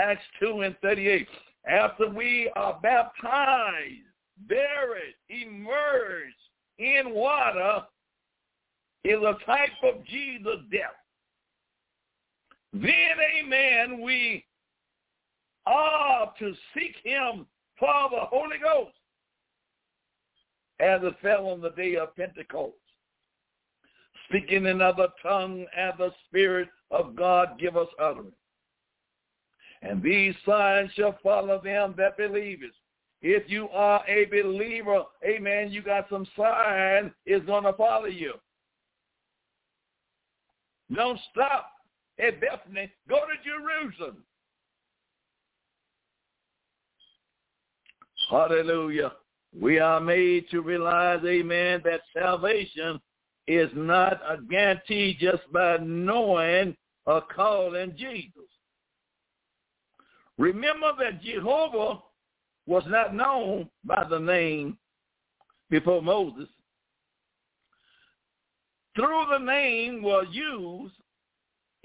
Acts 0.00 0.22
2 0.40 0.60
and 0.60 0.76
38 0.80 1.26
after 1.68 2.08
we 2.08 2.50
are 2.56 2.78
baptized, 2.82 4.06
buried, 4.48 5.14
immersed 5.28 6.34
in 6.78 7.10
water, 7.10 7.82
is 9.04 9.18
a 9.18 9.36
type 9.44 9.70
of 9.82 10.04
Jesus' 10.04 10.60
death. 10.72 10.90
Then, 12.72 13.16
amen, 13.40 14.00
we 14.00 14.44
are 15.66 16.32
to 16.38 16.54
seek 16.74 16.96
him 17.04 17.46
for 17.78 18.10
the 18.10 18.20
Holy 18.20 18.58
Ghost. 18.62 18.94
as 20.80 21.00
it 21.02 21.14
fell 21.20 21.48
on 21.48 21.60
the 21.60 21.70
day 21.70 21.96
of 21.96 22.14
Pentecost. 22.14 22.74
Speaking 24.28 24.66
in 24.66 24.80
other 24.80 25.08
tongue 25.22 25.66
as 25.76 25.94
the 25.98 26.10
Spirit 26.26 26.68
of 26.90 27.16
God 27.16 27.58
give 27.58 27.76
us 27.76 27.88
utterance. 27.98 28.37
And 29.82 30.02
these 30.02 30.34
signs 30.44 30.90
shall 30.94 31.18
follow 31.22 31.60
them 31.62 31.94
that 31.98 32.16
believe 32.16 32.62
it. 32.62 32.72
If 33.20 33.48
you 33.48 33.68
are 33.70 34.02
a 34.08 34.26
believer, 34.26 35.02
amen, 35.24 35.70
you 35.70 35.82
got 35.82 36.08
some 36.08 36.26
sign 36.36 37.12
is 37.26 37.42
going 37.44 37.64
to 37.64 37.72
follow 37.72 38.06
you. 38.06 38.34
Don't 40.94 41.18
stop 41.30 41.70
at 42.18 42.40
Bethany. 42.40 42.90
Go 43.08 43.16
to 43.16 43.44
Jerusalem. 43.44 44.24
Hallelujah. 48.30 49.12
We 49.58 49.78
are 49.78 50.00
made 50.00 50.48
to 50.50 50.60
realize, 50.60 51.20
amen, 51.24 51.82
that 51.84 52.00
salvation 52.12 53.00
is 53.46 53.70
not 53.74 54.20
a 54.28 54.36
guarantee 54.42 55.16
just 55.18 55.50
by 55.52 55.78
knowing 55.78 56.76
or 57.06 57.22
calling 57.34 57.94
Jesus. 57.96 58.47
Remember 60.38 60.92
that 61.00 61.20
Jehovah 61.22 62.00
was 62.66 62.84
not 62.86 63.14
known 63.14 63.68
by 63.84 64.04
the 64.08 64.18
name 64.18 64.78
before 65.68 66.00
Moses. 66.00 66.48
Through 68.94 69.26
the 69.30 69.38
name 69.38 70.02
was 70.02 70.26
used 70.30 70.94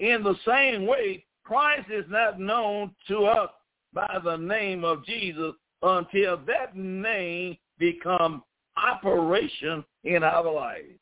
in 0.00 0.22
the 0.22 0.34
same 0.46 0.86
way, 0.86 1.24
Christ 1.44 1.88
is 1.90 2.04
not 2.08 2.40
known 2.40 2.94
to 3.08 3.24
us 3.24 3.50
by 3.92 4.18
the 4.24 4.36
name 4.36 4.84
of 4.84 5.04
Jesus 5.04 5.52
until 5.82 6.38
that 6.46 6.76
name 6.76 7.56
become 7.78 8.42
operation 8.76 9.84
in 10.04 10.22
our 10.22 10.50
lives. 10.50 10.98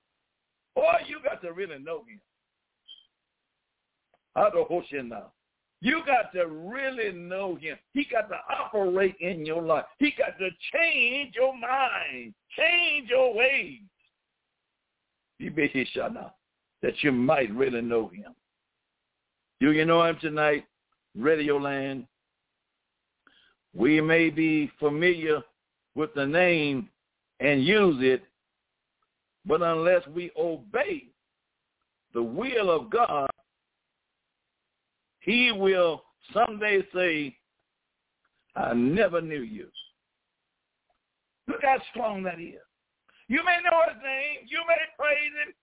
Boy, 0.74 0.92
you 1.06 1.18
got 1.22 1.40
to 1.42 1.52
really 1.52 1.78
know 1.78 2.04
him. 2.04 2.20
now. 5.08 5.32
You 5.84 6.02
got 6.06 6.32
to 6.34 6.46
really 6.46 7.12
know 7.12 7.56
him. 7.56 7.76
He 7.92 8.06
got 8.08 8.28
to 8.28 8.38
operate 8.48 9.16
in 9.18 9.44
your 9.44 9.60
life. 9.60 9.84
He 9.98 10.14
got 10.16 10.38
to 10.38 10.48
change 10.72 11.34
your 11.34 11.58
mind, 11.58 12.34
change 12.56 13.08
your 13.08 13.34
ways. 13.34 13.80
That 16.82 16.94
you 17.02 17.10
might 17.10 17.52
really 17.52 17.80
know 17.80 18.12
him. 18.14 18.32
Do 19.58 19.72
you 19.72 19.84
know 19.84 20.04
him 20.04 20.18
tonight, 20.20 20.66
Radio 21.18 21.56
Land? 21.56 22.06
We 23.74 24.00
may 24.00 24.30
be 24.30 24.70
familiar 24.78 25.42
with 25.96 26.14
the 26.14 26.26
name 26.26 26.90
and 27.40 27.64
use 27.64 27.96
it, 27.98 28.22
but 29.44 29.62
unless 29.62 30.06
we 30.06 30.30
obey 30.38 31.08
the 32.14 32.22
will 32.22 32.70
of 32.70 32.88
God, 32.88 33.28
he 35.22 35.52
will 35.52 36.02
someday 36.34 36.82
say, 36.94 37.36
I 38.54 38.74
never 38.74 39.20
knew 39.20 39.42
you. 39.42 39.68
Look 41.48 41.62
how 41.62 41.78
strong 41.90 42.22
that 42.24 42.40
is. 42.40 42.60
You 43.28 43.42
may 43.44 43.58
know 43.64 43.80
his 43.88 44.02
name. 44.02 44.46
You 44.48 44.58
may 44.68 44.76
praise 44.98 45.32
him. 45.46 45.54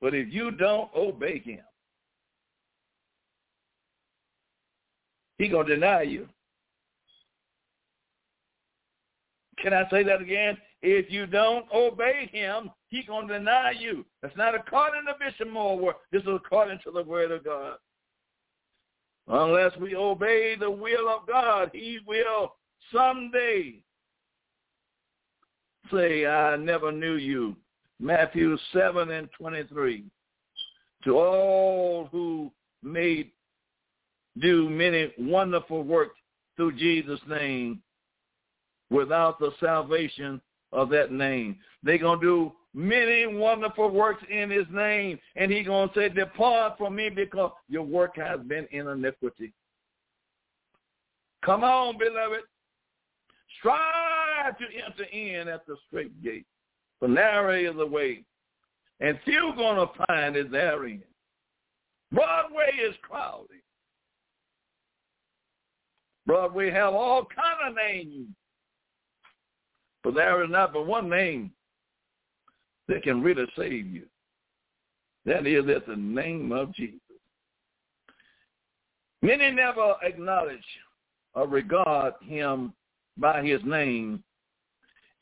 But 0.00 0.14
if 0.14 0.32
you 0.32 0.50
don't 0.50 0.90
obey 0.94 1.40
him, 1.40 1.60
he 5.38 5.48
going 5.48 5.66
to 5.66 5.74
deny 5.74 6.02
you. 6.02 6.28
Can 9.58 9.72
I 9.72 9.88
say 9.90 10.02
that 10.04 10.20
again? 10.20 10.58
If 10.82 11.10
you 11.10 11.26
don't 11.26 11.64
obey 11.72 12.28
him, 12.30 12.70
he's 12.88 13.06
going 13.06 13.26
to 13.28 13.38
deny 13.38 13.70
you. 13.70 14.04
That's 14.20 14.36
not 14.36 14.54
according 14.54 15.06
to 15.06 15.14
Bishop 15.18 15.50
Moore. 15.50 15.94
This 16.12 16.22
is 16.22 16.28
according 16.28 16.80
to 16.84 16.90
the 16.90 17.02
word 17.02 17.30
of 17.30 17.42
God. 17.42 17.76
Unless 19.36 19.76
we 19.78 19.96
obey 19.96 20.54
the 20.54 20.70
will 20.70 21.08
of 21.08 21.26
God, 21.26 21.70
he 21.72 21.98
will 22.06 22.54
someday 22.92 23.74
say, 25.92 26.24
I 26.24 26.54
never 26.54 26.92
knew 26.92 27.16
you. 27.16 27.56
Matthew 27.98 28.56
7 28.72 29.10
and 29.10 29.28
23. 29.36 30.04
To 31.02 31.18
all 31.18 32.08
who 32.12 32.52
made 32.84 33.32
do 34.40 34.70
many 34.70 35.12
wonderful 35.18 35.82
works 35.82 36.16
through 36.54 36.76
Jesus' 36.76 37.18
name, 37.28 37.82
without 38.90 39.40
the 39.40 39.50
salvation 39.58 40.40
of 40.72 40.90
that 40.90 41.10
name. 41.10 41.56
They're 41.82 41.98
going 41.98 42.20
to 42.20 42.24
do 42.24 42.52
many 42.74 43.26
wonderful 43.26 43.88
works 43.90 44.22
in 44.28 44.50
his 44.50 44.66
name. 44.70 45.18
And 45.36 45.50
he's 45.50 45.66
going 45.66 45.88
to 45.88 45.94
say, 45.94 46.08
depart 46.08 46.76
from 46.76 46.96
me 46.96 47.08
because 47.08 47.52
your 47.68 47.84
work 47.84 48.16
has 48.16 48.40
been 48.40 48.66
in 48.72 48.88
iniquity. 48.88 49.52
Come 51.44 51.62
on, 51.62 51.96
beloved. 51.96 52.40
Strive 53.58 54.58
to 54.58 54.64
enter 54.64 55.04
in 55.04 55.48
at 55.48 55.64
the 55.66 55.76
straight 55.86 56.22
gate. 56.22 56.46
For 56.98 57.08
narrow 57.08 57.54
is 57.54 57.76
the 57.76 57.86
way. 57.86 58.24
And 59.00 59.18
few 59.24 59.52
going 59.56 59.76
to 59.76 60.04
find 60.06 60.36
it 60.36 60.50
therein. 60.50 61.02
Broadway 62.12 62.70
is 62.86 62.94
crowded. 63.02 63.60
Broadway 66.26 66.70
have 66.70 66.94
all 66.94 67.26
kind 67.26 67.70
of 67.70 67.76
names. 67.76 68.28
But 70.02 70.14
there 70.14 70.42
is 70.44 70.50
not 70.50 70.72
but 70.72 70.86
one 70.86 71.08
name 71.08 71.50
that 72.88 73.02
can 73.02 73.22
really 73.22 73.46
save 73.56 73.86
you. 73.86 74.04
That 75.26 75.46
is 75.46 75.64
at 75.74 75.86
the 75.86 75.96
name 75.96 76.52
of 76.52 76.74
Jesus. 76.74 77.00
Many 79.22 79.50
never 79.52 79.94
acknowledge 80.02 80.58
or 81.34 81.48
regard 81.48 82.14
him 82.22 82.74
by 83.16 83.42
his 83.42 83.60
name, 83.64 84.22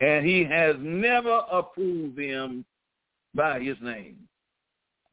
and 0.00 0.26
he 0.26 0.44
has 0.44 0.74
never 0.80 1.42
approved 1.50 2.16
them 2.16 2.64
by 3.34 3.60
his 3.60 3.76
name. 3.80 4.16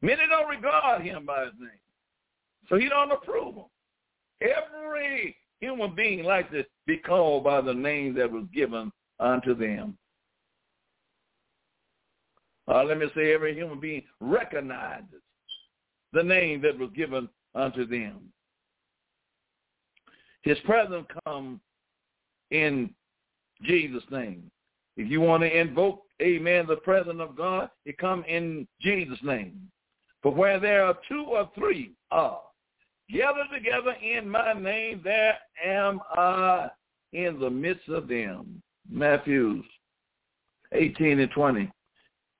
Many 0.02 0.22
don't 0.28 0.48
regard 0.48 1.02
him 1.02 1.24
by 1.24 1.44
his 1.44 1.54
name, 1.60 1.70
so 2.68 2.76
he 2.76 2.88
don't 2.88 3.12
approve 3.12 3.54
them. 3.54 3.64
Every 4.40 5.36
human 5.60 5.94
being 5.94 6.24
likes 6.24 6.50
to 6.52 6.64
be 6.86 6.96
called 6.96 7.44
by 7.44 7.60
the 7.60 7.74
name 7.74 8.14
that 8.14 8.30
was 8.30 8.44
given 8.52 8.90
unto 9.20 9.54
them. 9.54 9.96
Uh, 12.70 12.84
let 12.84 12.98
me 12.98 13.06
say 13.16 13.32
every 13.32 13.54
human 13.54 13.80
being 13.80 14.02
recognizes 14.20 15.22
the 16.12 16.22
name 16.22 16.62
that 16.62 16.78
was 16.78 16.90
given 16.94 17.28
unto 17.54 17.84
them. 17.84 18.20
His 20.42 20.58
presence 20.64 21.06
come 21.24 21.60
in 22.50 22.90
Jesus' 23.62 24.04
name. 24.10 24.50
If 24.96 25.10
you 25.10 25.20
want 25.20 25.42
to 25.42 25.60
invoke, 25.60 26.02
amen, 26.22 26.66
the 26.68 26.76
presence 26.76 27.18
of 27.20 27.36
God, 27.36 27.70
it 27.84 27.98
come 27.98 28.24
in 28.28 28.68
Jesus' 28.80 29.18
name. 29.22 29.68
For 30.22 30.32
where 30.32 30.60
there 30.60 30.84
are 30.84 30.98
two 31.08 31.24
or 31.28 31.50
three 31.56 31.92
are 32.10 32.40
gathered 33.12 33.48
together 33.52 33.96
in 34.02 34.28
my 34.28 34.52
name, 34.52 35.00
there 35.02 35.36
am 35.64 36.00
I 36.12 36.68
in 37.12 37.40
the 37.40 37.50
midst 37.50 37.88
of 37.88 38.06
them. 38.06 38.62
Matthew 38.88 39.62
18 40.72 41.18
and 41.18 41.30
20. 41.32 41.70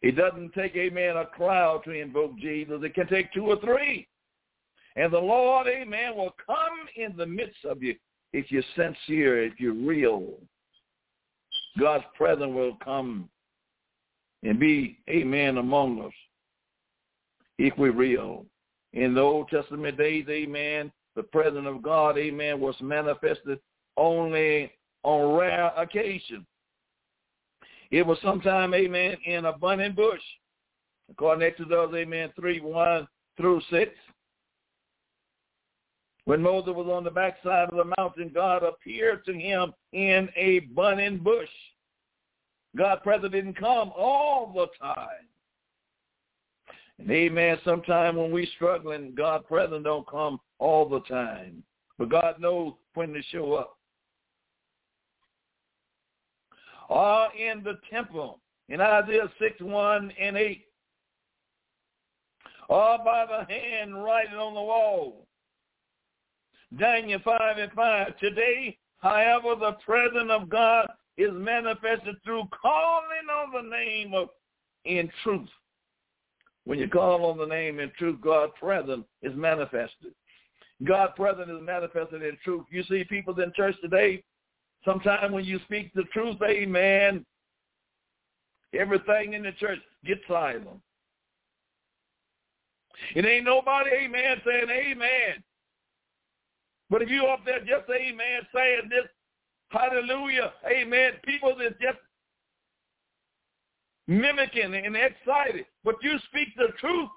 It 0.03 0.17
doesn't 0.17 0.55
take, 0.55 0.75
amen, 0.77 1.17
a 1.17 1.27
crowd 1.27 1.83
to 1.85 1.91
invoke 1.91 2.39
Jesus. 2.39 2.81
It 2.83 2.95
can 2.95 3.07
take 3.07 3.33
two 3.33 3.47
or 3.47 3.61
three. 3.61 4.07
And 4.97 5.13
the 5.13 5.19
Lord, 5.19 5.67
amen, 5.67 6.17
will 6.17 6.35
come 6.45 6.89
in 6.97 7.17
the 7.17 7.27
midst 7.27 7.65
of 7.65 7.83
you 7.83 7.95
if 8.33 8.51
you're 8.51 8.63
sincere, 8.75 9.45
if 9.45 9.59
you're 9.59 9.75
real. 9.75 10.35
God's 11.79 12.05
presence 12.17 12.53
will 12.53 12.77
come 12.83 13.29
and 14.43 14.59
be, 14.59 14.99
amen, 15.09 15.59
among 15.59 16.03
us 16.03 16.13
if 17.59 17.77
we're 17.77 17.93
real. 17.93 18.47
In 18.93 19.15
the 19.15 19.21
Old 19.21 19.49
Testament 19.49 19.99
days, 19.99 20.27
amen, 20.29 20.91
the 21.15 21.23
presence 21.23 21.67
of 21.67 21.83
God, 21.83 22.19
amen, 22.19 22.59
was 22.59 22.75
manifested 22.81 23.61
only 23.97 24.73
on 25.03 25.39
rare 25.39 25.73
occasion. 25.77 26.47
It 27.91 28.07
was 28.07 28.19
sometime, 28.23 28.73
amen, 28.75 29.17
in 29.25 29.47
a 29.47 29.57
burning 29.57 29.93
bush. 29.93 30.21
According 31.11 31.53
to 31.57 31.65
those, 31.65 31.93
amen, 31.95 32.33
3, 32.37 32.61
1 32.61 33.09
through 33.37 33.61
6. 33.71 33.91
When 36.25 36.43
Moses 36.43 36.75
was 36.75 36.87
on 36.87 37.03
the 37.03 37.11
backside 37.11 37.69
of 37.71 37.77
the 37.77 37.93
mountain, 37.99 38.31
God 38.33 38.63
appeared 38.63 39.25
to 39.25 39.33
him 39.33 39.73
in 39.93 40.29
a 40.37 40.61
burning 40.61 41.19
bush. 41.19 41.49
God 42.77 43.03
presence 43.03 43.33
didn't 43.33 43.55
come 43.55 43.91
all 43.97 44.53
the 44.55 44.69
time. 44.81 45.27
And 47.01 47.11
amen, 47.11 47.59
sometime 47.65 48.17
when 48.17 48.31
we're 48.31 48.47
struggling, 48.55 49.15
God 49.17 49.45
presence 49.47 49.83
don't 49.83 50.07
come 50.07 50.39
all 50.59 50.89
the 50.89 51.01
time. 51.01 51.65
But 51.99 52.11
God 52.11 52.39
knows 52.39 52.75
when 52.95 53.13
to 53.15 53.23
show 53.33 53.55
up. 53.55 53.80
Are 56.91 57.31
in 57.35 57.63
the 57.63 57.79
temple 57.91 58.41
in 58.69 58.81
Isaiah 58.81 59.31
6, 59.39 59.61
1 59.61 60.13
and 60.21 60.37
8, 60.37 60.65
or 62.69 62.99
by 62.99 63.27
the 63.27 63.53
hand 63.53 64.03
writing 64.03 64.35
on 64.37 64.55
the 64.55 64.61
wall. 64.61 65.27
Daniel 66.79 67.21
5 67.25 67.59
and 67.59 67.73
5. 67.73 68.19
Today, 68.19 68.77
however, 68.99 69.55
the 69.59 69.73
presence 69.85 70.31
of 70.31 70.49
God 70.49 70.89
is 71.17 71.31
manifested 71.33 72.17
through 72.25 72.45
calling 72.61 73.29
on 73.33 73.53
the 73.53 73.71
name 73.71 74.15
of 74.15 74.29
in 74.85 75.11
truth. 75.23 75.49
When 76.65 76.79
you 76.79 76.89
call 76.89 77.25
on 77.27 77.39
the 77.39 77.47
name 77.47 77.81
in 77.81 77.91
truth, 77.99 78.21
God's 78.21 78.53
presence 78.61 79.05
is 79.23 79.35
manifested. 79.35 80.13
God's 80.85 81.13
presence 81.17 81.51
is 81.51 81.63
manifested 81.63 82.23
in 82.23 82.37
truth. 82.43 82.65
You 82.71 82.83
see 82.85 83.05
people 83.05 83.39
in 83.41 83.53
church 83.55 83.75
today, 83.83 84.23
sometimes 84.85 85.33
when 85.33 85.45
you 85.45 85.59
speak 85.65 85.93
the 85.95 86.05
truth, 86.13 86.37
amen, 86.43 87.25
everything 88.79 89.35
in 89.35 89.43
the 89.43 89.53
church 89.53 89.79
gets 90.05 90.21
silent. 90.29 90.81
It 93.15 93.25
ain't 93.25 93.45
nobody, 93.45 93.91
amen, 94.05 94.41
saying 94.45 94.69
amen. 94.71 95.43
But 96.91 97.03
if 97.03 97.09
you 97.09 97.27
up 97.27 97.45
there 97.45 97.61
just 97.61 97.89
amen, 97.89 98.43
saying 98.55 98.89
this, 98.91 99.09
hallelujah, 99.69 100.53
amen, 100.71 101.13
people 101.25 101.55
that 101.59 101.81
just 101.81 101.99
mimicking 104.07 104.75
and 104.75 104.97
excited, 104.97 105.67
but 105.85 105.97
you 106.03 106.19
speak 106.29 106.49
the 106.57 106.69
truth, 106.79 107.09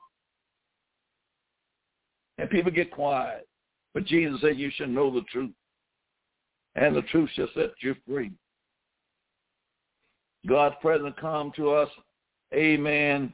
and 2.37 2.49
people 2.49 2.71
get 2.71 2.91
quiet. 2.91 3.47
But 3.93 4.05
Jesus 4.05 4.41
said 4.41 4.57
you 4.57 4.71
should 4.75 4.89
know 4.89 5.13
the 5.13 5.21
truth, 5.31 5.51
and 6.75 6.95
the 6.95 7.01
truth 7.03 7.29
shall 7.35 7.49
set 7.55 7.71
you 7.81 7.95
free. 8.07 8.31
God's 10.47 10.75
presence 10.81 11.15
come 11.19 11.51
to 11.55 11.71
us, 11.71 11.89
amen, 12.53 13.31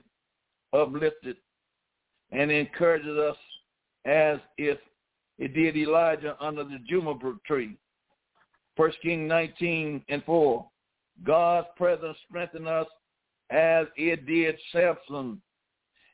uplifted, 0.74 1.38
and 2.32 2.52
encourages 2.52 3.18
us 3.18 3.38
as 4.06 4.40
if 4.58 4.78
it 5.40 5.54
did 5.54 5.76
Elijah 5.78 6.36
under 6.40 6.64
the 6.64 6.80
juniper 6.88 7.36
tree. 7.48 7.78
First 8.78 8.98
King 9.02 9.28
19 9.28 10.04
and 10.10 10.24
4. 10.24 10.66
God's 11.24 11.68
presence 11.76 12.18
strengthened 12.30 12.68
us 12.68 12.88
as 13.50 13.88
it 13.96 14.26
did 14.26 14.56
Samson 14.72 15.42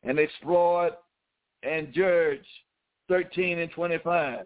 and 0.03 0.19
explored 0.19 0.93
and 1.63 1.93
Judge 1.93 2.45
13 3.09 3.59
and 3.59 3.71
25. 3.71 4.45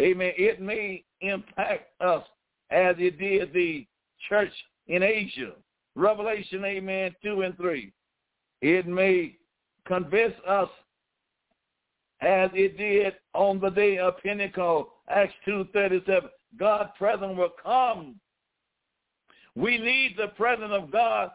Amen. 0.00 0.32
It 0.36 0.60
may 0.60 1.04
impact 1.20 1.90
us 2.00 2.24
as 2.70 2.96
it 2.98 3.18
did 3.18 3.52
the 3.52 3.86
church 4.28 4.52
in 4.88 5.02
Asia. 5.02 5.52
Revelation, 5.94 6.64
amen, 6.64 7.14
2 7.22 7.42
and 7.42 7.56
3. 7.56 7.92
It 8.62 8.86
may 8.86 9.36
convince 9.86 10.34
us 10.46 10.68
as 12.20 12.50
it 12.54 12.78
did 12.78 13.14
on 13.34 13.60
the 13.60 13.70
day 13.70 13.98
of 13.98 14.16
Pentecost, 14.22 14.88
Acts 15.10 15.34
2.37. 15.46 16.28
God's 16.58 16.90
presence 16.96 17.36
will 17.36 17.52
come. 17.62 18.14
We 19.54 19.76
need 19.76 20.14
the 20.16 20.28
presence 20.28 20.72
of 20.72 20.90
God 20.90 21.30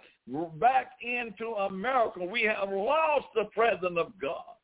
back 0.59 0.91
into 1.01 1.47
America. 1.49 2.23
We 2.23 2.43
have 2.43 2.69
lost 2.69 3.27
the 3.35 3.45
presence 3.53 3.97
of 3.97 4.13
God. 4.19 4.56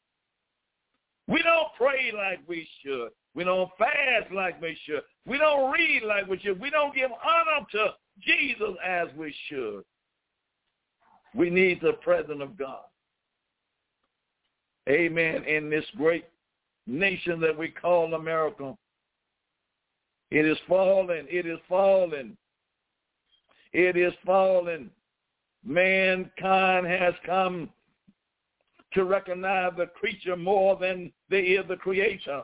We 1.28 1.42
don't 1.42 1.70
pray 1.78 2.12
like 2.16 2.40
we 2.48 2.68
should. 2.82 3.10
We 3.36 3.44
don't 3.44 3.70
fast 3.78 4.32
like 4.34 4.62
we 4.62 4.78
should. 4.86 5.02
We 5.26 5.38
don't 5.38 5.72
read 5.72 6.04
like 6.04 6.28
we 6.28 6.40
should. 6.40 6.60
We 6.60 6.70
don't 6.70 6.94
give 6.94 7.12
honor 7.12 7.66
to 7.72 7.94
Jesus 8.22 8.76
as 8.86 9.08
we 9.18 9.34
should. 9.50 9.84
We 11.34 11.50
need 11.50 11.82
the 11.82 11.94
presence 11.94 12.42
of 12.42 12.58
God. 12.58 12.84
Amen. 14.90 15.44
In 15.46 15.70
this 15.70 15.86
great 15.96 16.26
nation 16.86 17.40
that 17.40 17.58
we 17.58 17.70
call 17.70 18.14
America. 18.14 18.76
It 20.30 20.46
is 20.46 20.58
falling. 20.68 21.26
It 21.30 21.46
is 21.46 21.60
falling. 21.70 22.36
It 23.72 23.96
is 23.96 24.14
falling. 24.26 24.90
Mankind 25.66 26.86
has 26.86 27.14
come 27.26 27.70
to 28.94 29.04
recognize 29.06 29.74
the 29.78 29.88
creature 29.88 30.36
more 30.36 30.78
than 30.78 31.12
they 31.30 31.40
is 31.40 31.68
the 31.68 31.76
creator. 31.76 32.44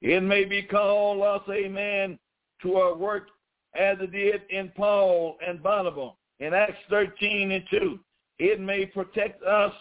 It 0.00 0.22
may 0.22 0.44
be 0.44 0.62
called 0.62 1.20
uh, 1.20 1.36
us, 1.36 1.42
amen, 1.50 2.18
to 2.62 2.76
our 2.76 2.94
work 2.94 3.28
as 3.74 3.96
it 4.00 4.12
did 4.12 4.42
in 4.50 4.70
Paul 4.76 5.36
and 5.46 5.62
Barnabas 5.62 6.12
in 6.40 6.52
Acts 6.52 6.76
13 6.90 7.52
and 7.52 7.64
2. 7.70 7.98
It 8.38 8.60
may 8.60 8.86
protect 8.86 9.42
us 9.42 9.72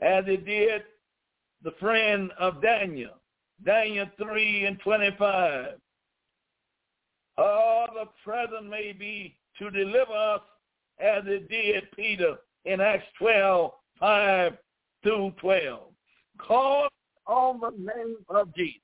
as 0.00 0.24
it 0.26 0.44
did 0.44 0.82
the 1.62 1.72
friend 1.80 2.30
of 2.38 2.60
Daniel, 2.60 3.14
Daniel 3.64 4.06
3 4.18 4.66
and 4.66 4.78
25. 4.80 5.66
Oh, 7.38 7.86
the 7.94 8.08
present 8.24 8.68
may 8.68 8.92
be 8.92 9.36
to 9.58 9.70
deliver 9.70 10.12
us 10.12 10.42
as 11.00 11.22
it 11.26 11.48
did 11.48 11.84
Peter 11.96 12.36
in 12.66 12.80
Acts 12.80 13.06
12, 13.18 13.70
5 14.00 14.52
through 15.02 15.32
12. 15.40 15.80
Call 16.38 16.88
on 17.26 17.60
the 17.60 17.70
name 17.70 18.16
of 18.28 18.54
Jesus. 18.54 18.80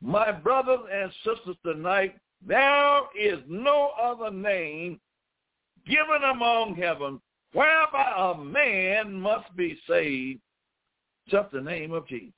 My 0.00 0.32
brothers 0.32 0.80
and 0.90 1.12
sisters 1.24 1.56
tonight, 1.64 2.16
there 2.46 3.00
is 3.20 3.38
no 3.46 3.90
other 4.00 4.30
name 4.30 4.98
given 5.86 6.22
among 6.32 6.76
heaven 6.76 7.20
whereby 7.52 8.12
a 8.16 8.38
man 8.38 9.12
must 9.12 9.54
be 9.56 9.78
saved, 9.88 10.40
just 11.28 11.50
the 11.52 11.60
name 11.60 11.92
of 11.92 12.06
Jesus. 12.08 12.32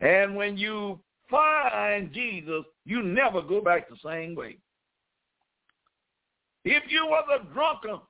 And 0.00 0.36
when 0.36 0.56
you 0.56 1.00
find 1.30 2.12
Jesus, 2.12 2.64
you 2.84 3.02
never 3.02 3.42
go 3.42 3.60
back 3.60 3.88
the 3.88 3.96
same 4.04 4.34
way. 4.34 4.58
If 6.64 6.84
you 6.88 7.06
was 7.06 7.24
a 7.40 7.52
drunkard, 7.52 8.00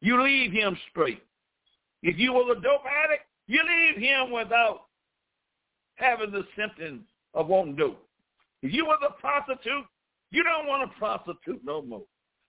you 0.00 0.22
leave 0.22 0.52
him 0.52 0.76
straight. 0.90 1.22
If 2.02 2.18
you 2.18 2.32
were 2.32 2.52
a 2.52 2.54
dope 2.54 2.84
addict, 3.04 3.24
you 3.46 3.62
leave 3.62 4.02
him 4.02 4.30
without 4.30 4.82
having 5.96 6.30
the 6.30 6.46
symptoms 6.56 7.02
of 7.34 7.48
wanting 7.48 7.76
dope. 7.76 8.02
If 8.62 8.72
you 8.72 8.84
was 8.84 8.98
a 9.06 9.12
prostitute, 9.20 9.84
you 10.30 10.42
don't 10.42 10.66
want 10.66 10.90
to 10.90 10.98
prostitute 10.98 11.60
no 11.64 11.82
more. 11.82 12.02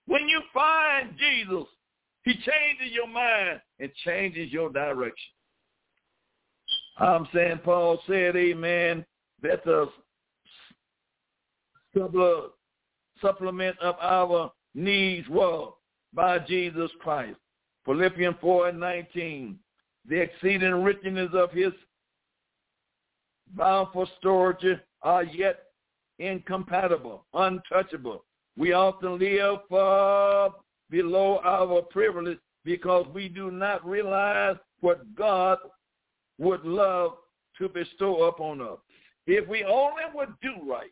When 0.07 0.27
you 0.27 0.41
find 0.53 1.17
Jesus, 1.17 1.67
he 2.23 2.33
changes 2.33 2.93
your 2.93 3.07
mind 3.07 3.61
and 3.79 3.91
changes 4.05 4.51
your 4.51 4.69
direction. 4.71 5.33
I'm 6.97 7.27
saying 7.33 7.59
Paul 7.63 7.99
said, 8.07 8.35
amen, 8.35 9.05
that 9.41 9.63
the 9.65 9.89
supplement 13.21 13.79
of 13.79 13.95
our 13.99 14.51
needs 14.75 15.27
was 15.27 15.73
by 16.13 16.39
Jesus 16.39 16.91
Christ. 16.99 17.37
Philippians 17.85 18.35
4 18.41 18.69
and 18.69 18.79
19, 18.79 19.57
the 20.07 20.15
exceeding 20.19 20.83
richness 20.83 21.29
of 21.33 21.51
his 21.51 21.73
bountiful 23.55 24.07
storage 24.19 24.79
are 25.01 25.23
yet 25.23 25.63
incompatible, 26.19 27.25
untouchable. 27.33 28.23
We 28.57 28.73
often 28.73 29.17
live 29.17 29.59
far 29.69 30.51
below 30.89 31.39
our 31.43 31.81
privilege 31.83 32.37
because 32.63 33.07
we 33.13 33.27
do 33.27 33.49
not 33.49 33.85
realize 33.85 34.57
what 34.81 35.15
God 35.15 35.57
would 36.37 36.63
love 36.63 37.13
to 37.57 37.69
bestow 37.69 38.23
upon 38.23 38.61
us. 38.61 38.77
If 39.27 39.47
we 39.47 39.63
only 39.63 40.03
would 40.13 40.33
do 40.41 40.53
right, 40.69 40.91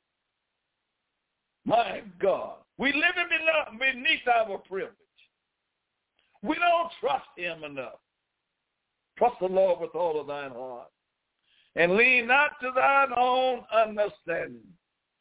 my 1.66 2.02
God, 2.20 2.58
we 2.78 2.94
live 2.94 3.80
beneath 3.80 4.28
our 4.28 4.58
privilege. 4.60 4.94
We 6.42 6.56
don't 6.56 6.92
trust 7.00 7.28
him 7.36 7.64
enough. 7.64 8.00
Trust 9.18 9.36
the 9.42 9.48
Lord 9.48 9.82
with 9.82 9.96
all 9.96 10.20
of 10.20 10.28
thine 10.28 10.52
heart. 10.52 10.88
And 11.76 11.96
lean 11.96 12.28
not 12.28 12.52
to 12.62 12.72
thine 12.76 13.10
own 13.16 13.62
understanding. 13.74 14.64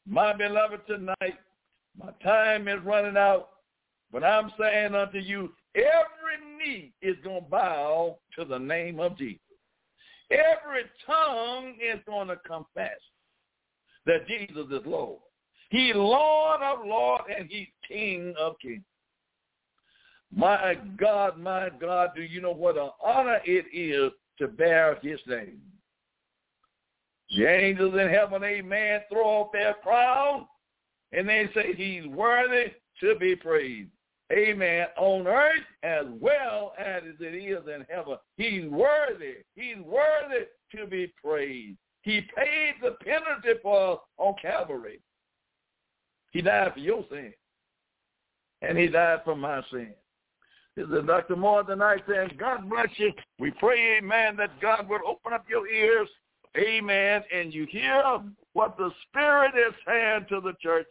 My 0.06 0.32
beloved, 0.32 0.80
tonight, 0.86 1.38
my 1.98 2.12
time 2.22 2.68
is 2.68 2.82
running 2.84 3.16
out. 3.16 3.50
But 4.10 4.24
I'm 4.24 4.50
saying 4.58 4.94
unto 4.94 5.18
you, 5.18 5.52
every 5.74 6.56
knee 6.58 6.92
is 7.02 7.16
going 7.22 7.44
to 7.44 7.50
bow 7.50 8.18
to 8.36 8.44
the 8.44 8.58
name 8.58 9.00
of 9.00 9.18
Jesus. 9.18 9.40
Every 10.30 10.84
tongue 11.06 11.74
is 11.80 12.00
going 12.06 12.28
to 12.28 12.36
confess 12.46 12.98
that 14.06 14.26
Jesus 14.26 14.66
is 14.70 14.86
Lord. 14.86 15.20
He's 15.70 15.94
Lord 15.94 16.62
of 16.62 16.86
lords 16.86 17.24
and 17.36 17.48
he's 17.50 17.66
King 17.86 18.34
of 18.38 18.54
kings. 18.60 18.82
My 20.34 20.76
God, 20.98 21.38
my 21.38 21.70
God, 21.80 22.10
do 22.14 22.22
you 22.22 22.40
know 22.40 22.52
what 22.52 22.76
an 22.76 22.90
honor 23.02 23.40
it 23.44 23.66
is 23.72 24.12
to 24.38 24.48
bear 24.48 24.98
his 25.02 25.20
name? 25.26 25.60
The 27.30 27.46
angels 27.46 27.94
in 27.94 28.08
heaven, 28.08 28.42
amen, 28.44 29.00
throw 29.10 29.24
off 29.24 29.52
their 29.52 29.74
crown 29.74 30.46
And 31.12 31.28
they 31.28 31.48
say 31.54 31.74
he's 31.74 32.06
worthy 32.06 32.72
to 33.00 33.14
be 33.18 33.36
praised. 33.36 33.90
Amen. 34.32 34.86
On 34.98 35.26
earth 35.26 35.64
as 35.82 36.04
well 36.20 36.74
as 36.78 37.02
it 37.18 37.34
is 37.34 37.66
in 37.66 37.86
heaven. 37.88 38.16
He's 38.36 38.66
worthy. 38.70 39.36
He's 39.54 39.78
worthy 39.78 40.46
to 40.76 40.86
be 40.86 41.12
praised. 41.22 41.78
He 42.02 42.20
paid 42.36 42.74
the 42.82 42.96
penalty 43.04 43.58
for 43.62 43.94
us 43.94 43.98
on 44.18 44.34
Calvary. 44.40 45.00
He 46.32 46.42
died 46.42 46.74
for 46.74 46.80
your 46.80 47.04
sin. 47.10 47.32
And 48.60 48.76
he 48.76 48.88
died 48.88 49.20
for 49.24 49.36
my 49.36 49.62
sin. 49.70 49.94
This 50.78 50.86
is 50.90 51.06
Dr. 51.08 51.34
Moore 51.34 51.64
tonight 51.64 52.04
saying, 52.08 52.36
God 52.38 52.70
bless 52.70 52.86
you. 52.98 53.12
We 53.40 53.50
pray, 53.50 53.98
amen, 53.98 54.36
that 54.36 54.60
God 54.60 54.88
would 54.88 55.00
open 55.04 55.32
up 55.32 55.44
your 55.50 55.66
ears, 55.66 56.08
amen, 56.56 57.24
and 57.34 57.52
you 57.52 57.66
hear 57.68 58.00
what 58.52 58.76
the 58.78 58.92
Spirit 59.08 59.54
is 59.56 59.74
saying 59.84 60.26
to 60.28 60.40
the 60.40 60.52
church 60.62 60.86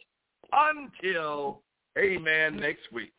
until, 0.52 1.62
amen, 1.98 2.58
next 2.58 2.92
week. 2.92 3.14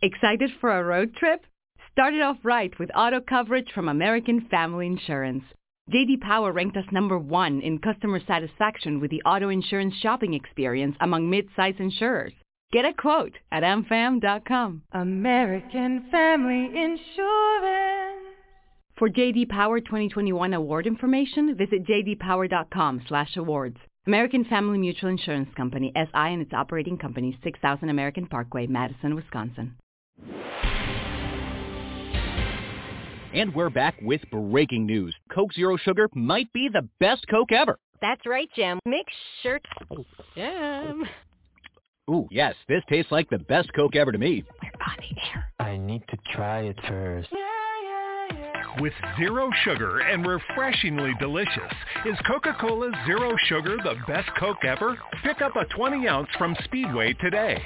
Excited 0.00 0.50
for 0.62 0.80
a 0.80 0.82
road 0.82 1.14
trip? 1.16 1.44
Start 2.00 2.14
it 2.14 2.22
off 2.22 2.38
right 2.42 2.72
with 2.78 2.90
auto 2.94 3.20
coverage 3.20 3.70
from 3.74 3.86
American 3.86 4.46
Family 4.50 4.86
Insurance. 4.86 5.44
JD 5.92 6.22
Power 6.22 6.50
ranked 6.50 6.78
us 6.78 6.86
number 6.90 7.18
one 7.18 7.60
in 7.60 7.78
customer 7.78 8.20
satisfaction 8.26 9.00
with 9.00 9.10
the 9.10 9.20
auto 9.26 9.50
insurance 9.50 9.92
shopping 9.96 10.32
experience 10.32 10.96
among 11.02 11.28
mid-size 11.28 11.74
insurers. 11.78 12.32
Get 12.72 12.86
a 12.86 12.94
quote 12.94 13.34
at 13.52 13.64
amfam.com. 13.64 14.80
American 14.92 16.06
Family 16.10 16.68
Insurance. 16.68 18.24
For 18.96 19.10
JD 19.10 19.50
Power 19.50 19.80
2021 19.80 20.54
award 20.54 20.86
information, 20.86 21.54
visit 21.54 21.86
jdpower.com/awards. 21.86 23.76
American 24.06 24.44
Family 24.46 24.78
Mutual 24.78 25.10
Insurance 25.10 25.50
Company, 25.54 25.92
SI 25.94 26.32
and 26.32 26.40
its 26.40 26.54
operating 26.54 26.96
companies, 26.96 27.34
6000 27.44 27.90
American 27.90 28.24
Parkway, 28.24 28.66
Madison, 28.66 29.14
Wisconsin. 29.14 29.74
And 33.32 33.54
we're 33.54 33.70
back 33.70 33.94
with 34.02 34.20
breaking 34.32 34.86
news. 34.86 35.14
Coke 35.32 35.52
Zero 35.52 35.76
Sugar 35.76 36.08
might 36.14 36.52
be 36.52 36.68
the 36.68 36.88
best 36.98 37.24
Coke 37.30 37.52
ever. 37.52 37.78
That's 38.00 38.26
right, 38.26 38.48
Jim. 38.56 38.80
Make 38.84 39.06
sure. 39.42 39.60
Jim. 40.34 41.04
Ooh, 42.10 42.26
yes, 42.32 42.56
this 42.68 42.82
tastes 42.88 43.12
like 43.12 43.30
the 43.30 43.38
best 43.38 43.72
Coke 43.74 43.94
ever 43.94 44.10
to 44.10 44.18
me. 44.18 44.42
We're 44.60 44.68
on 44.84 44.96
the 44.98 45.16
air. 45.32 45.52
I 45.60 45.76
need 45.76 46.02
to 46.10 46.16
try 46.34 46.62
it 46.62 46.78
first. 46.88 47.28
With 48.80 48.92
zero 49.16 49.50
sugar 49.64 50.00
and 50.00 50.26
refreshingly 50.26 51.12
delicious, 51.20 51.72
is 52.06 52.16
Coca-Cola 52.26 52.90
Zero 53.06 53.36
Sugar 53.48 53.76
the 53.76 53.94
best 54.06 54.28
Coke 54.38 54.64
ever? 54.64 54.96
Pick 55.22 55.40
up 55.40 55.54
a 55.56 55.66
20 55.76 56.08
ounce 56.08 56.28
from 56.38 56.56
Speedway 56.64 57.12
today. 57.14 57.62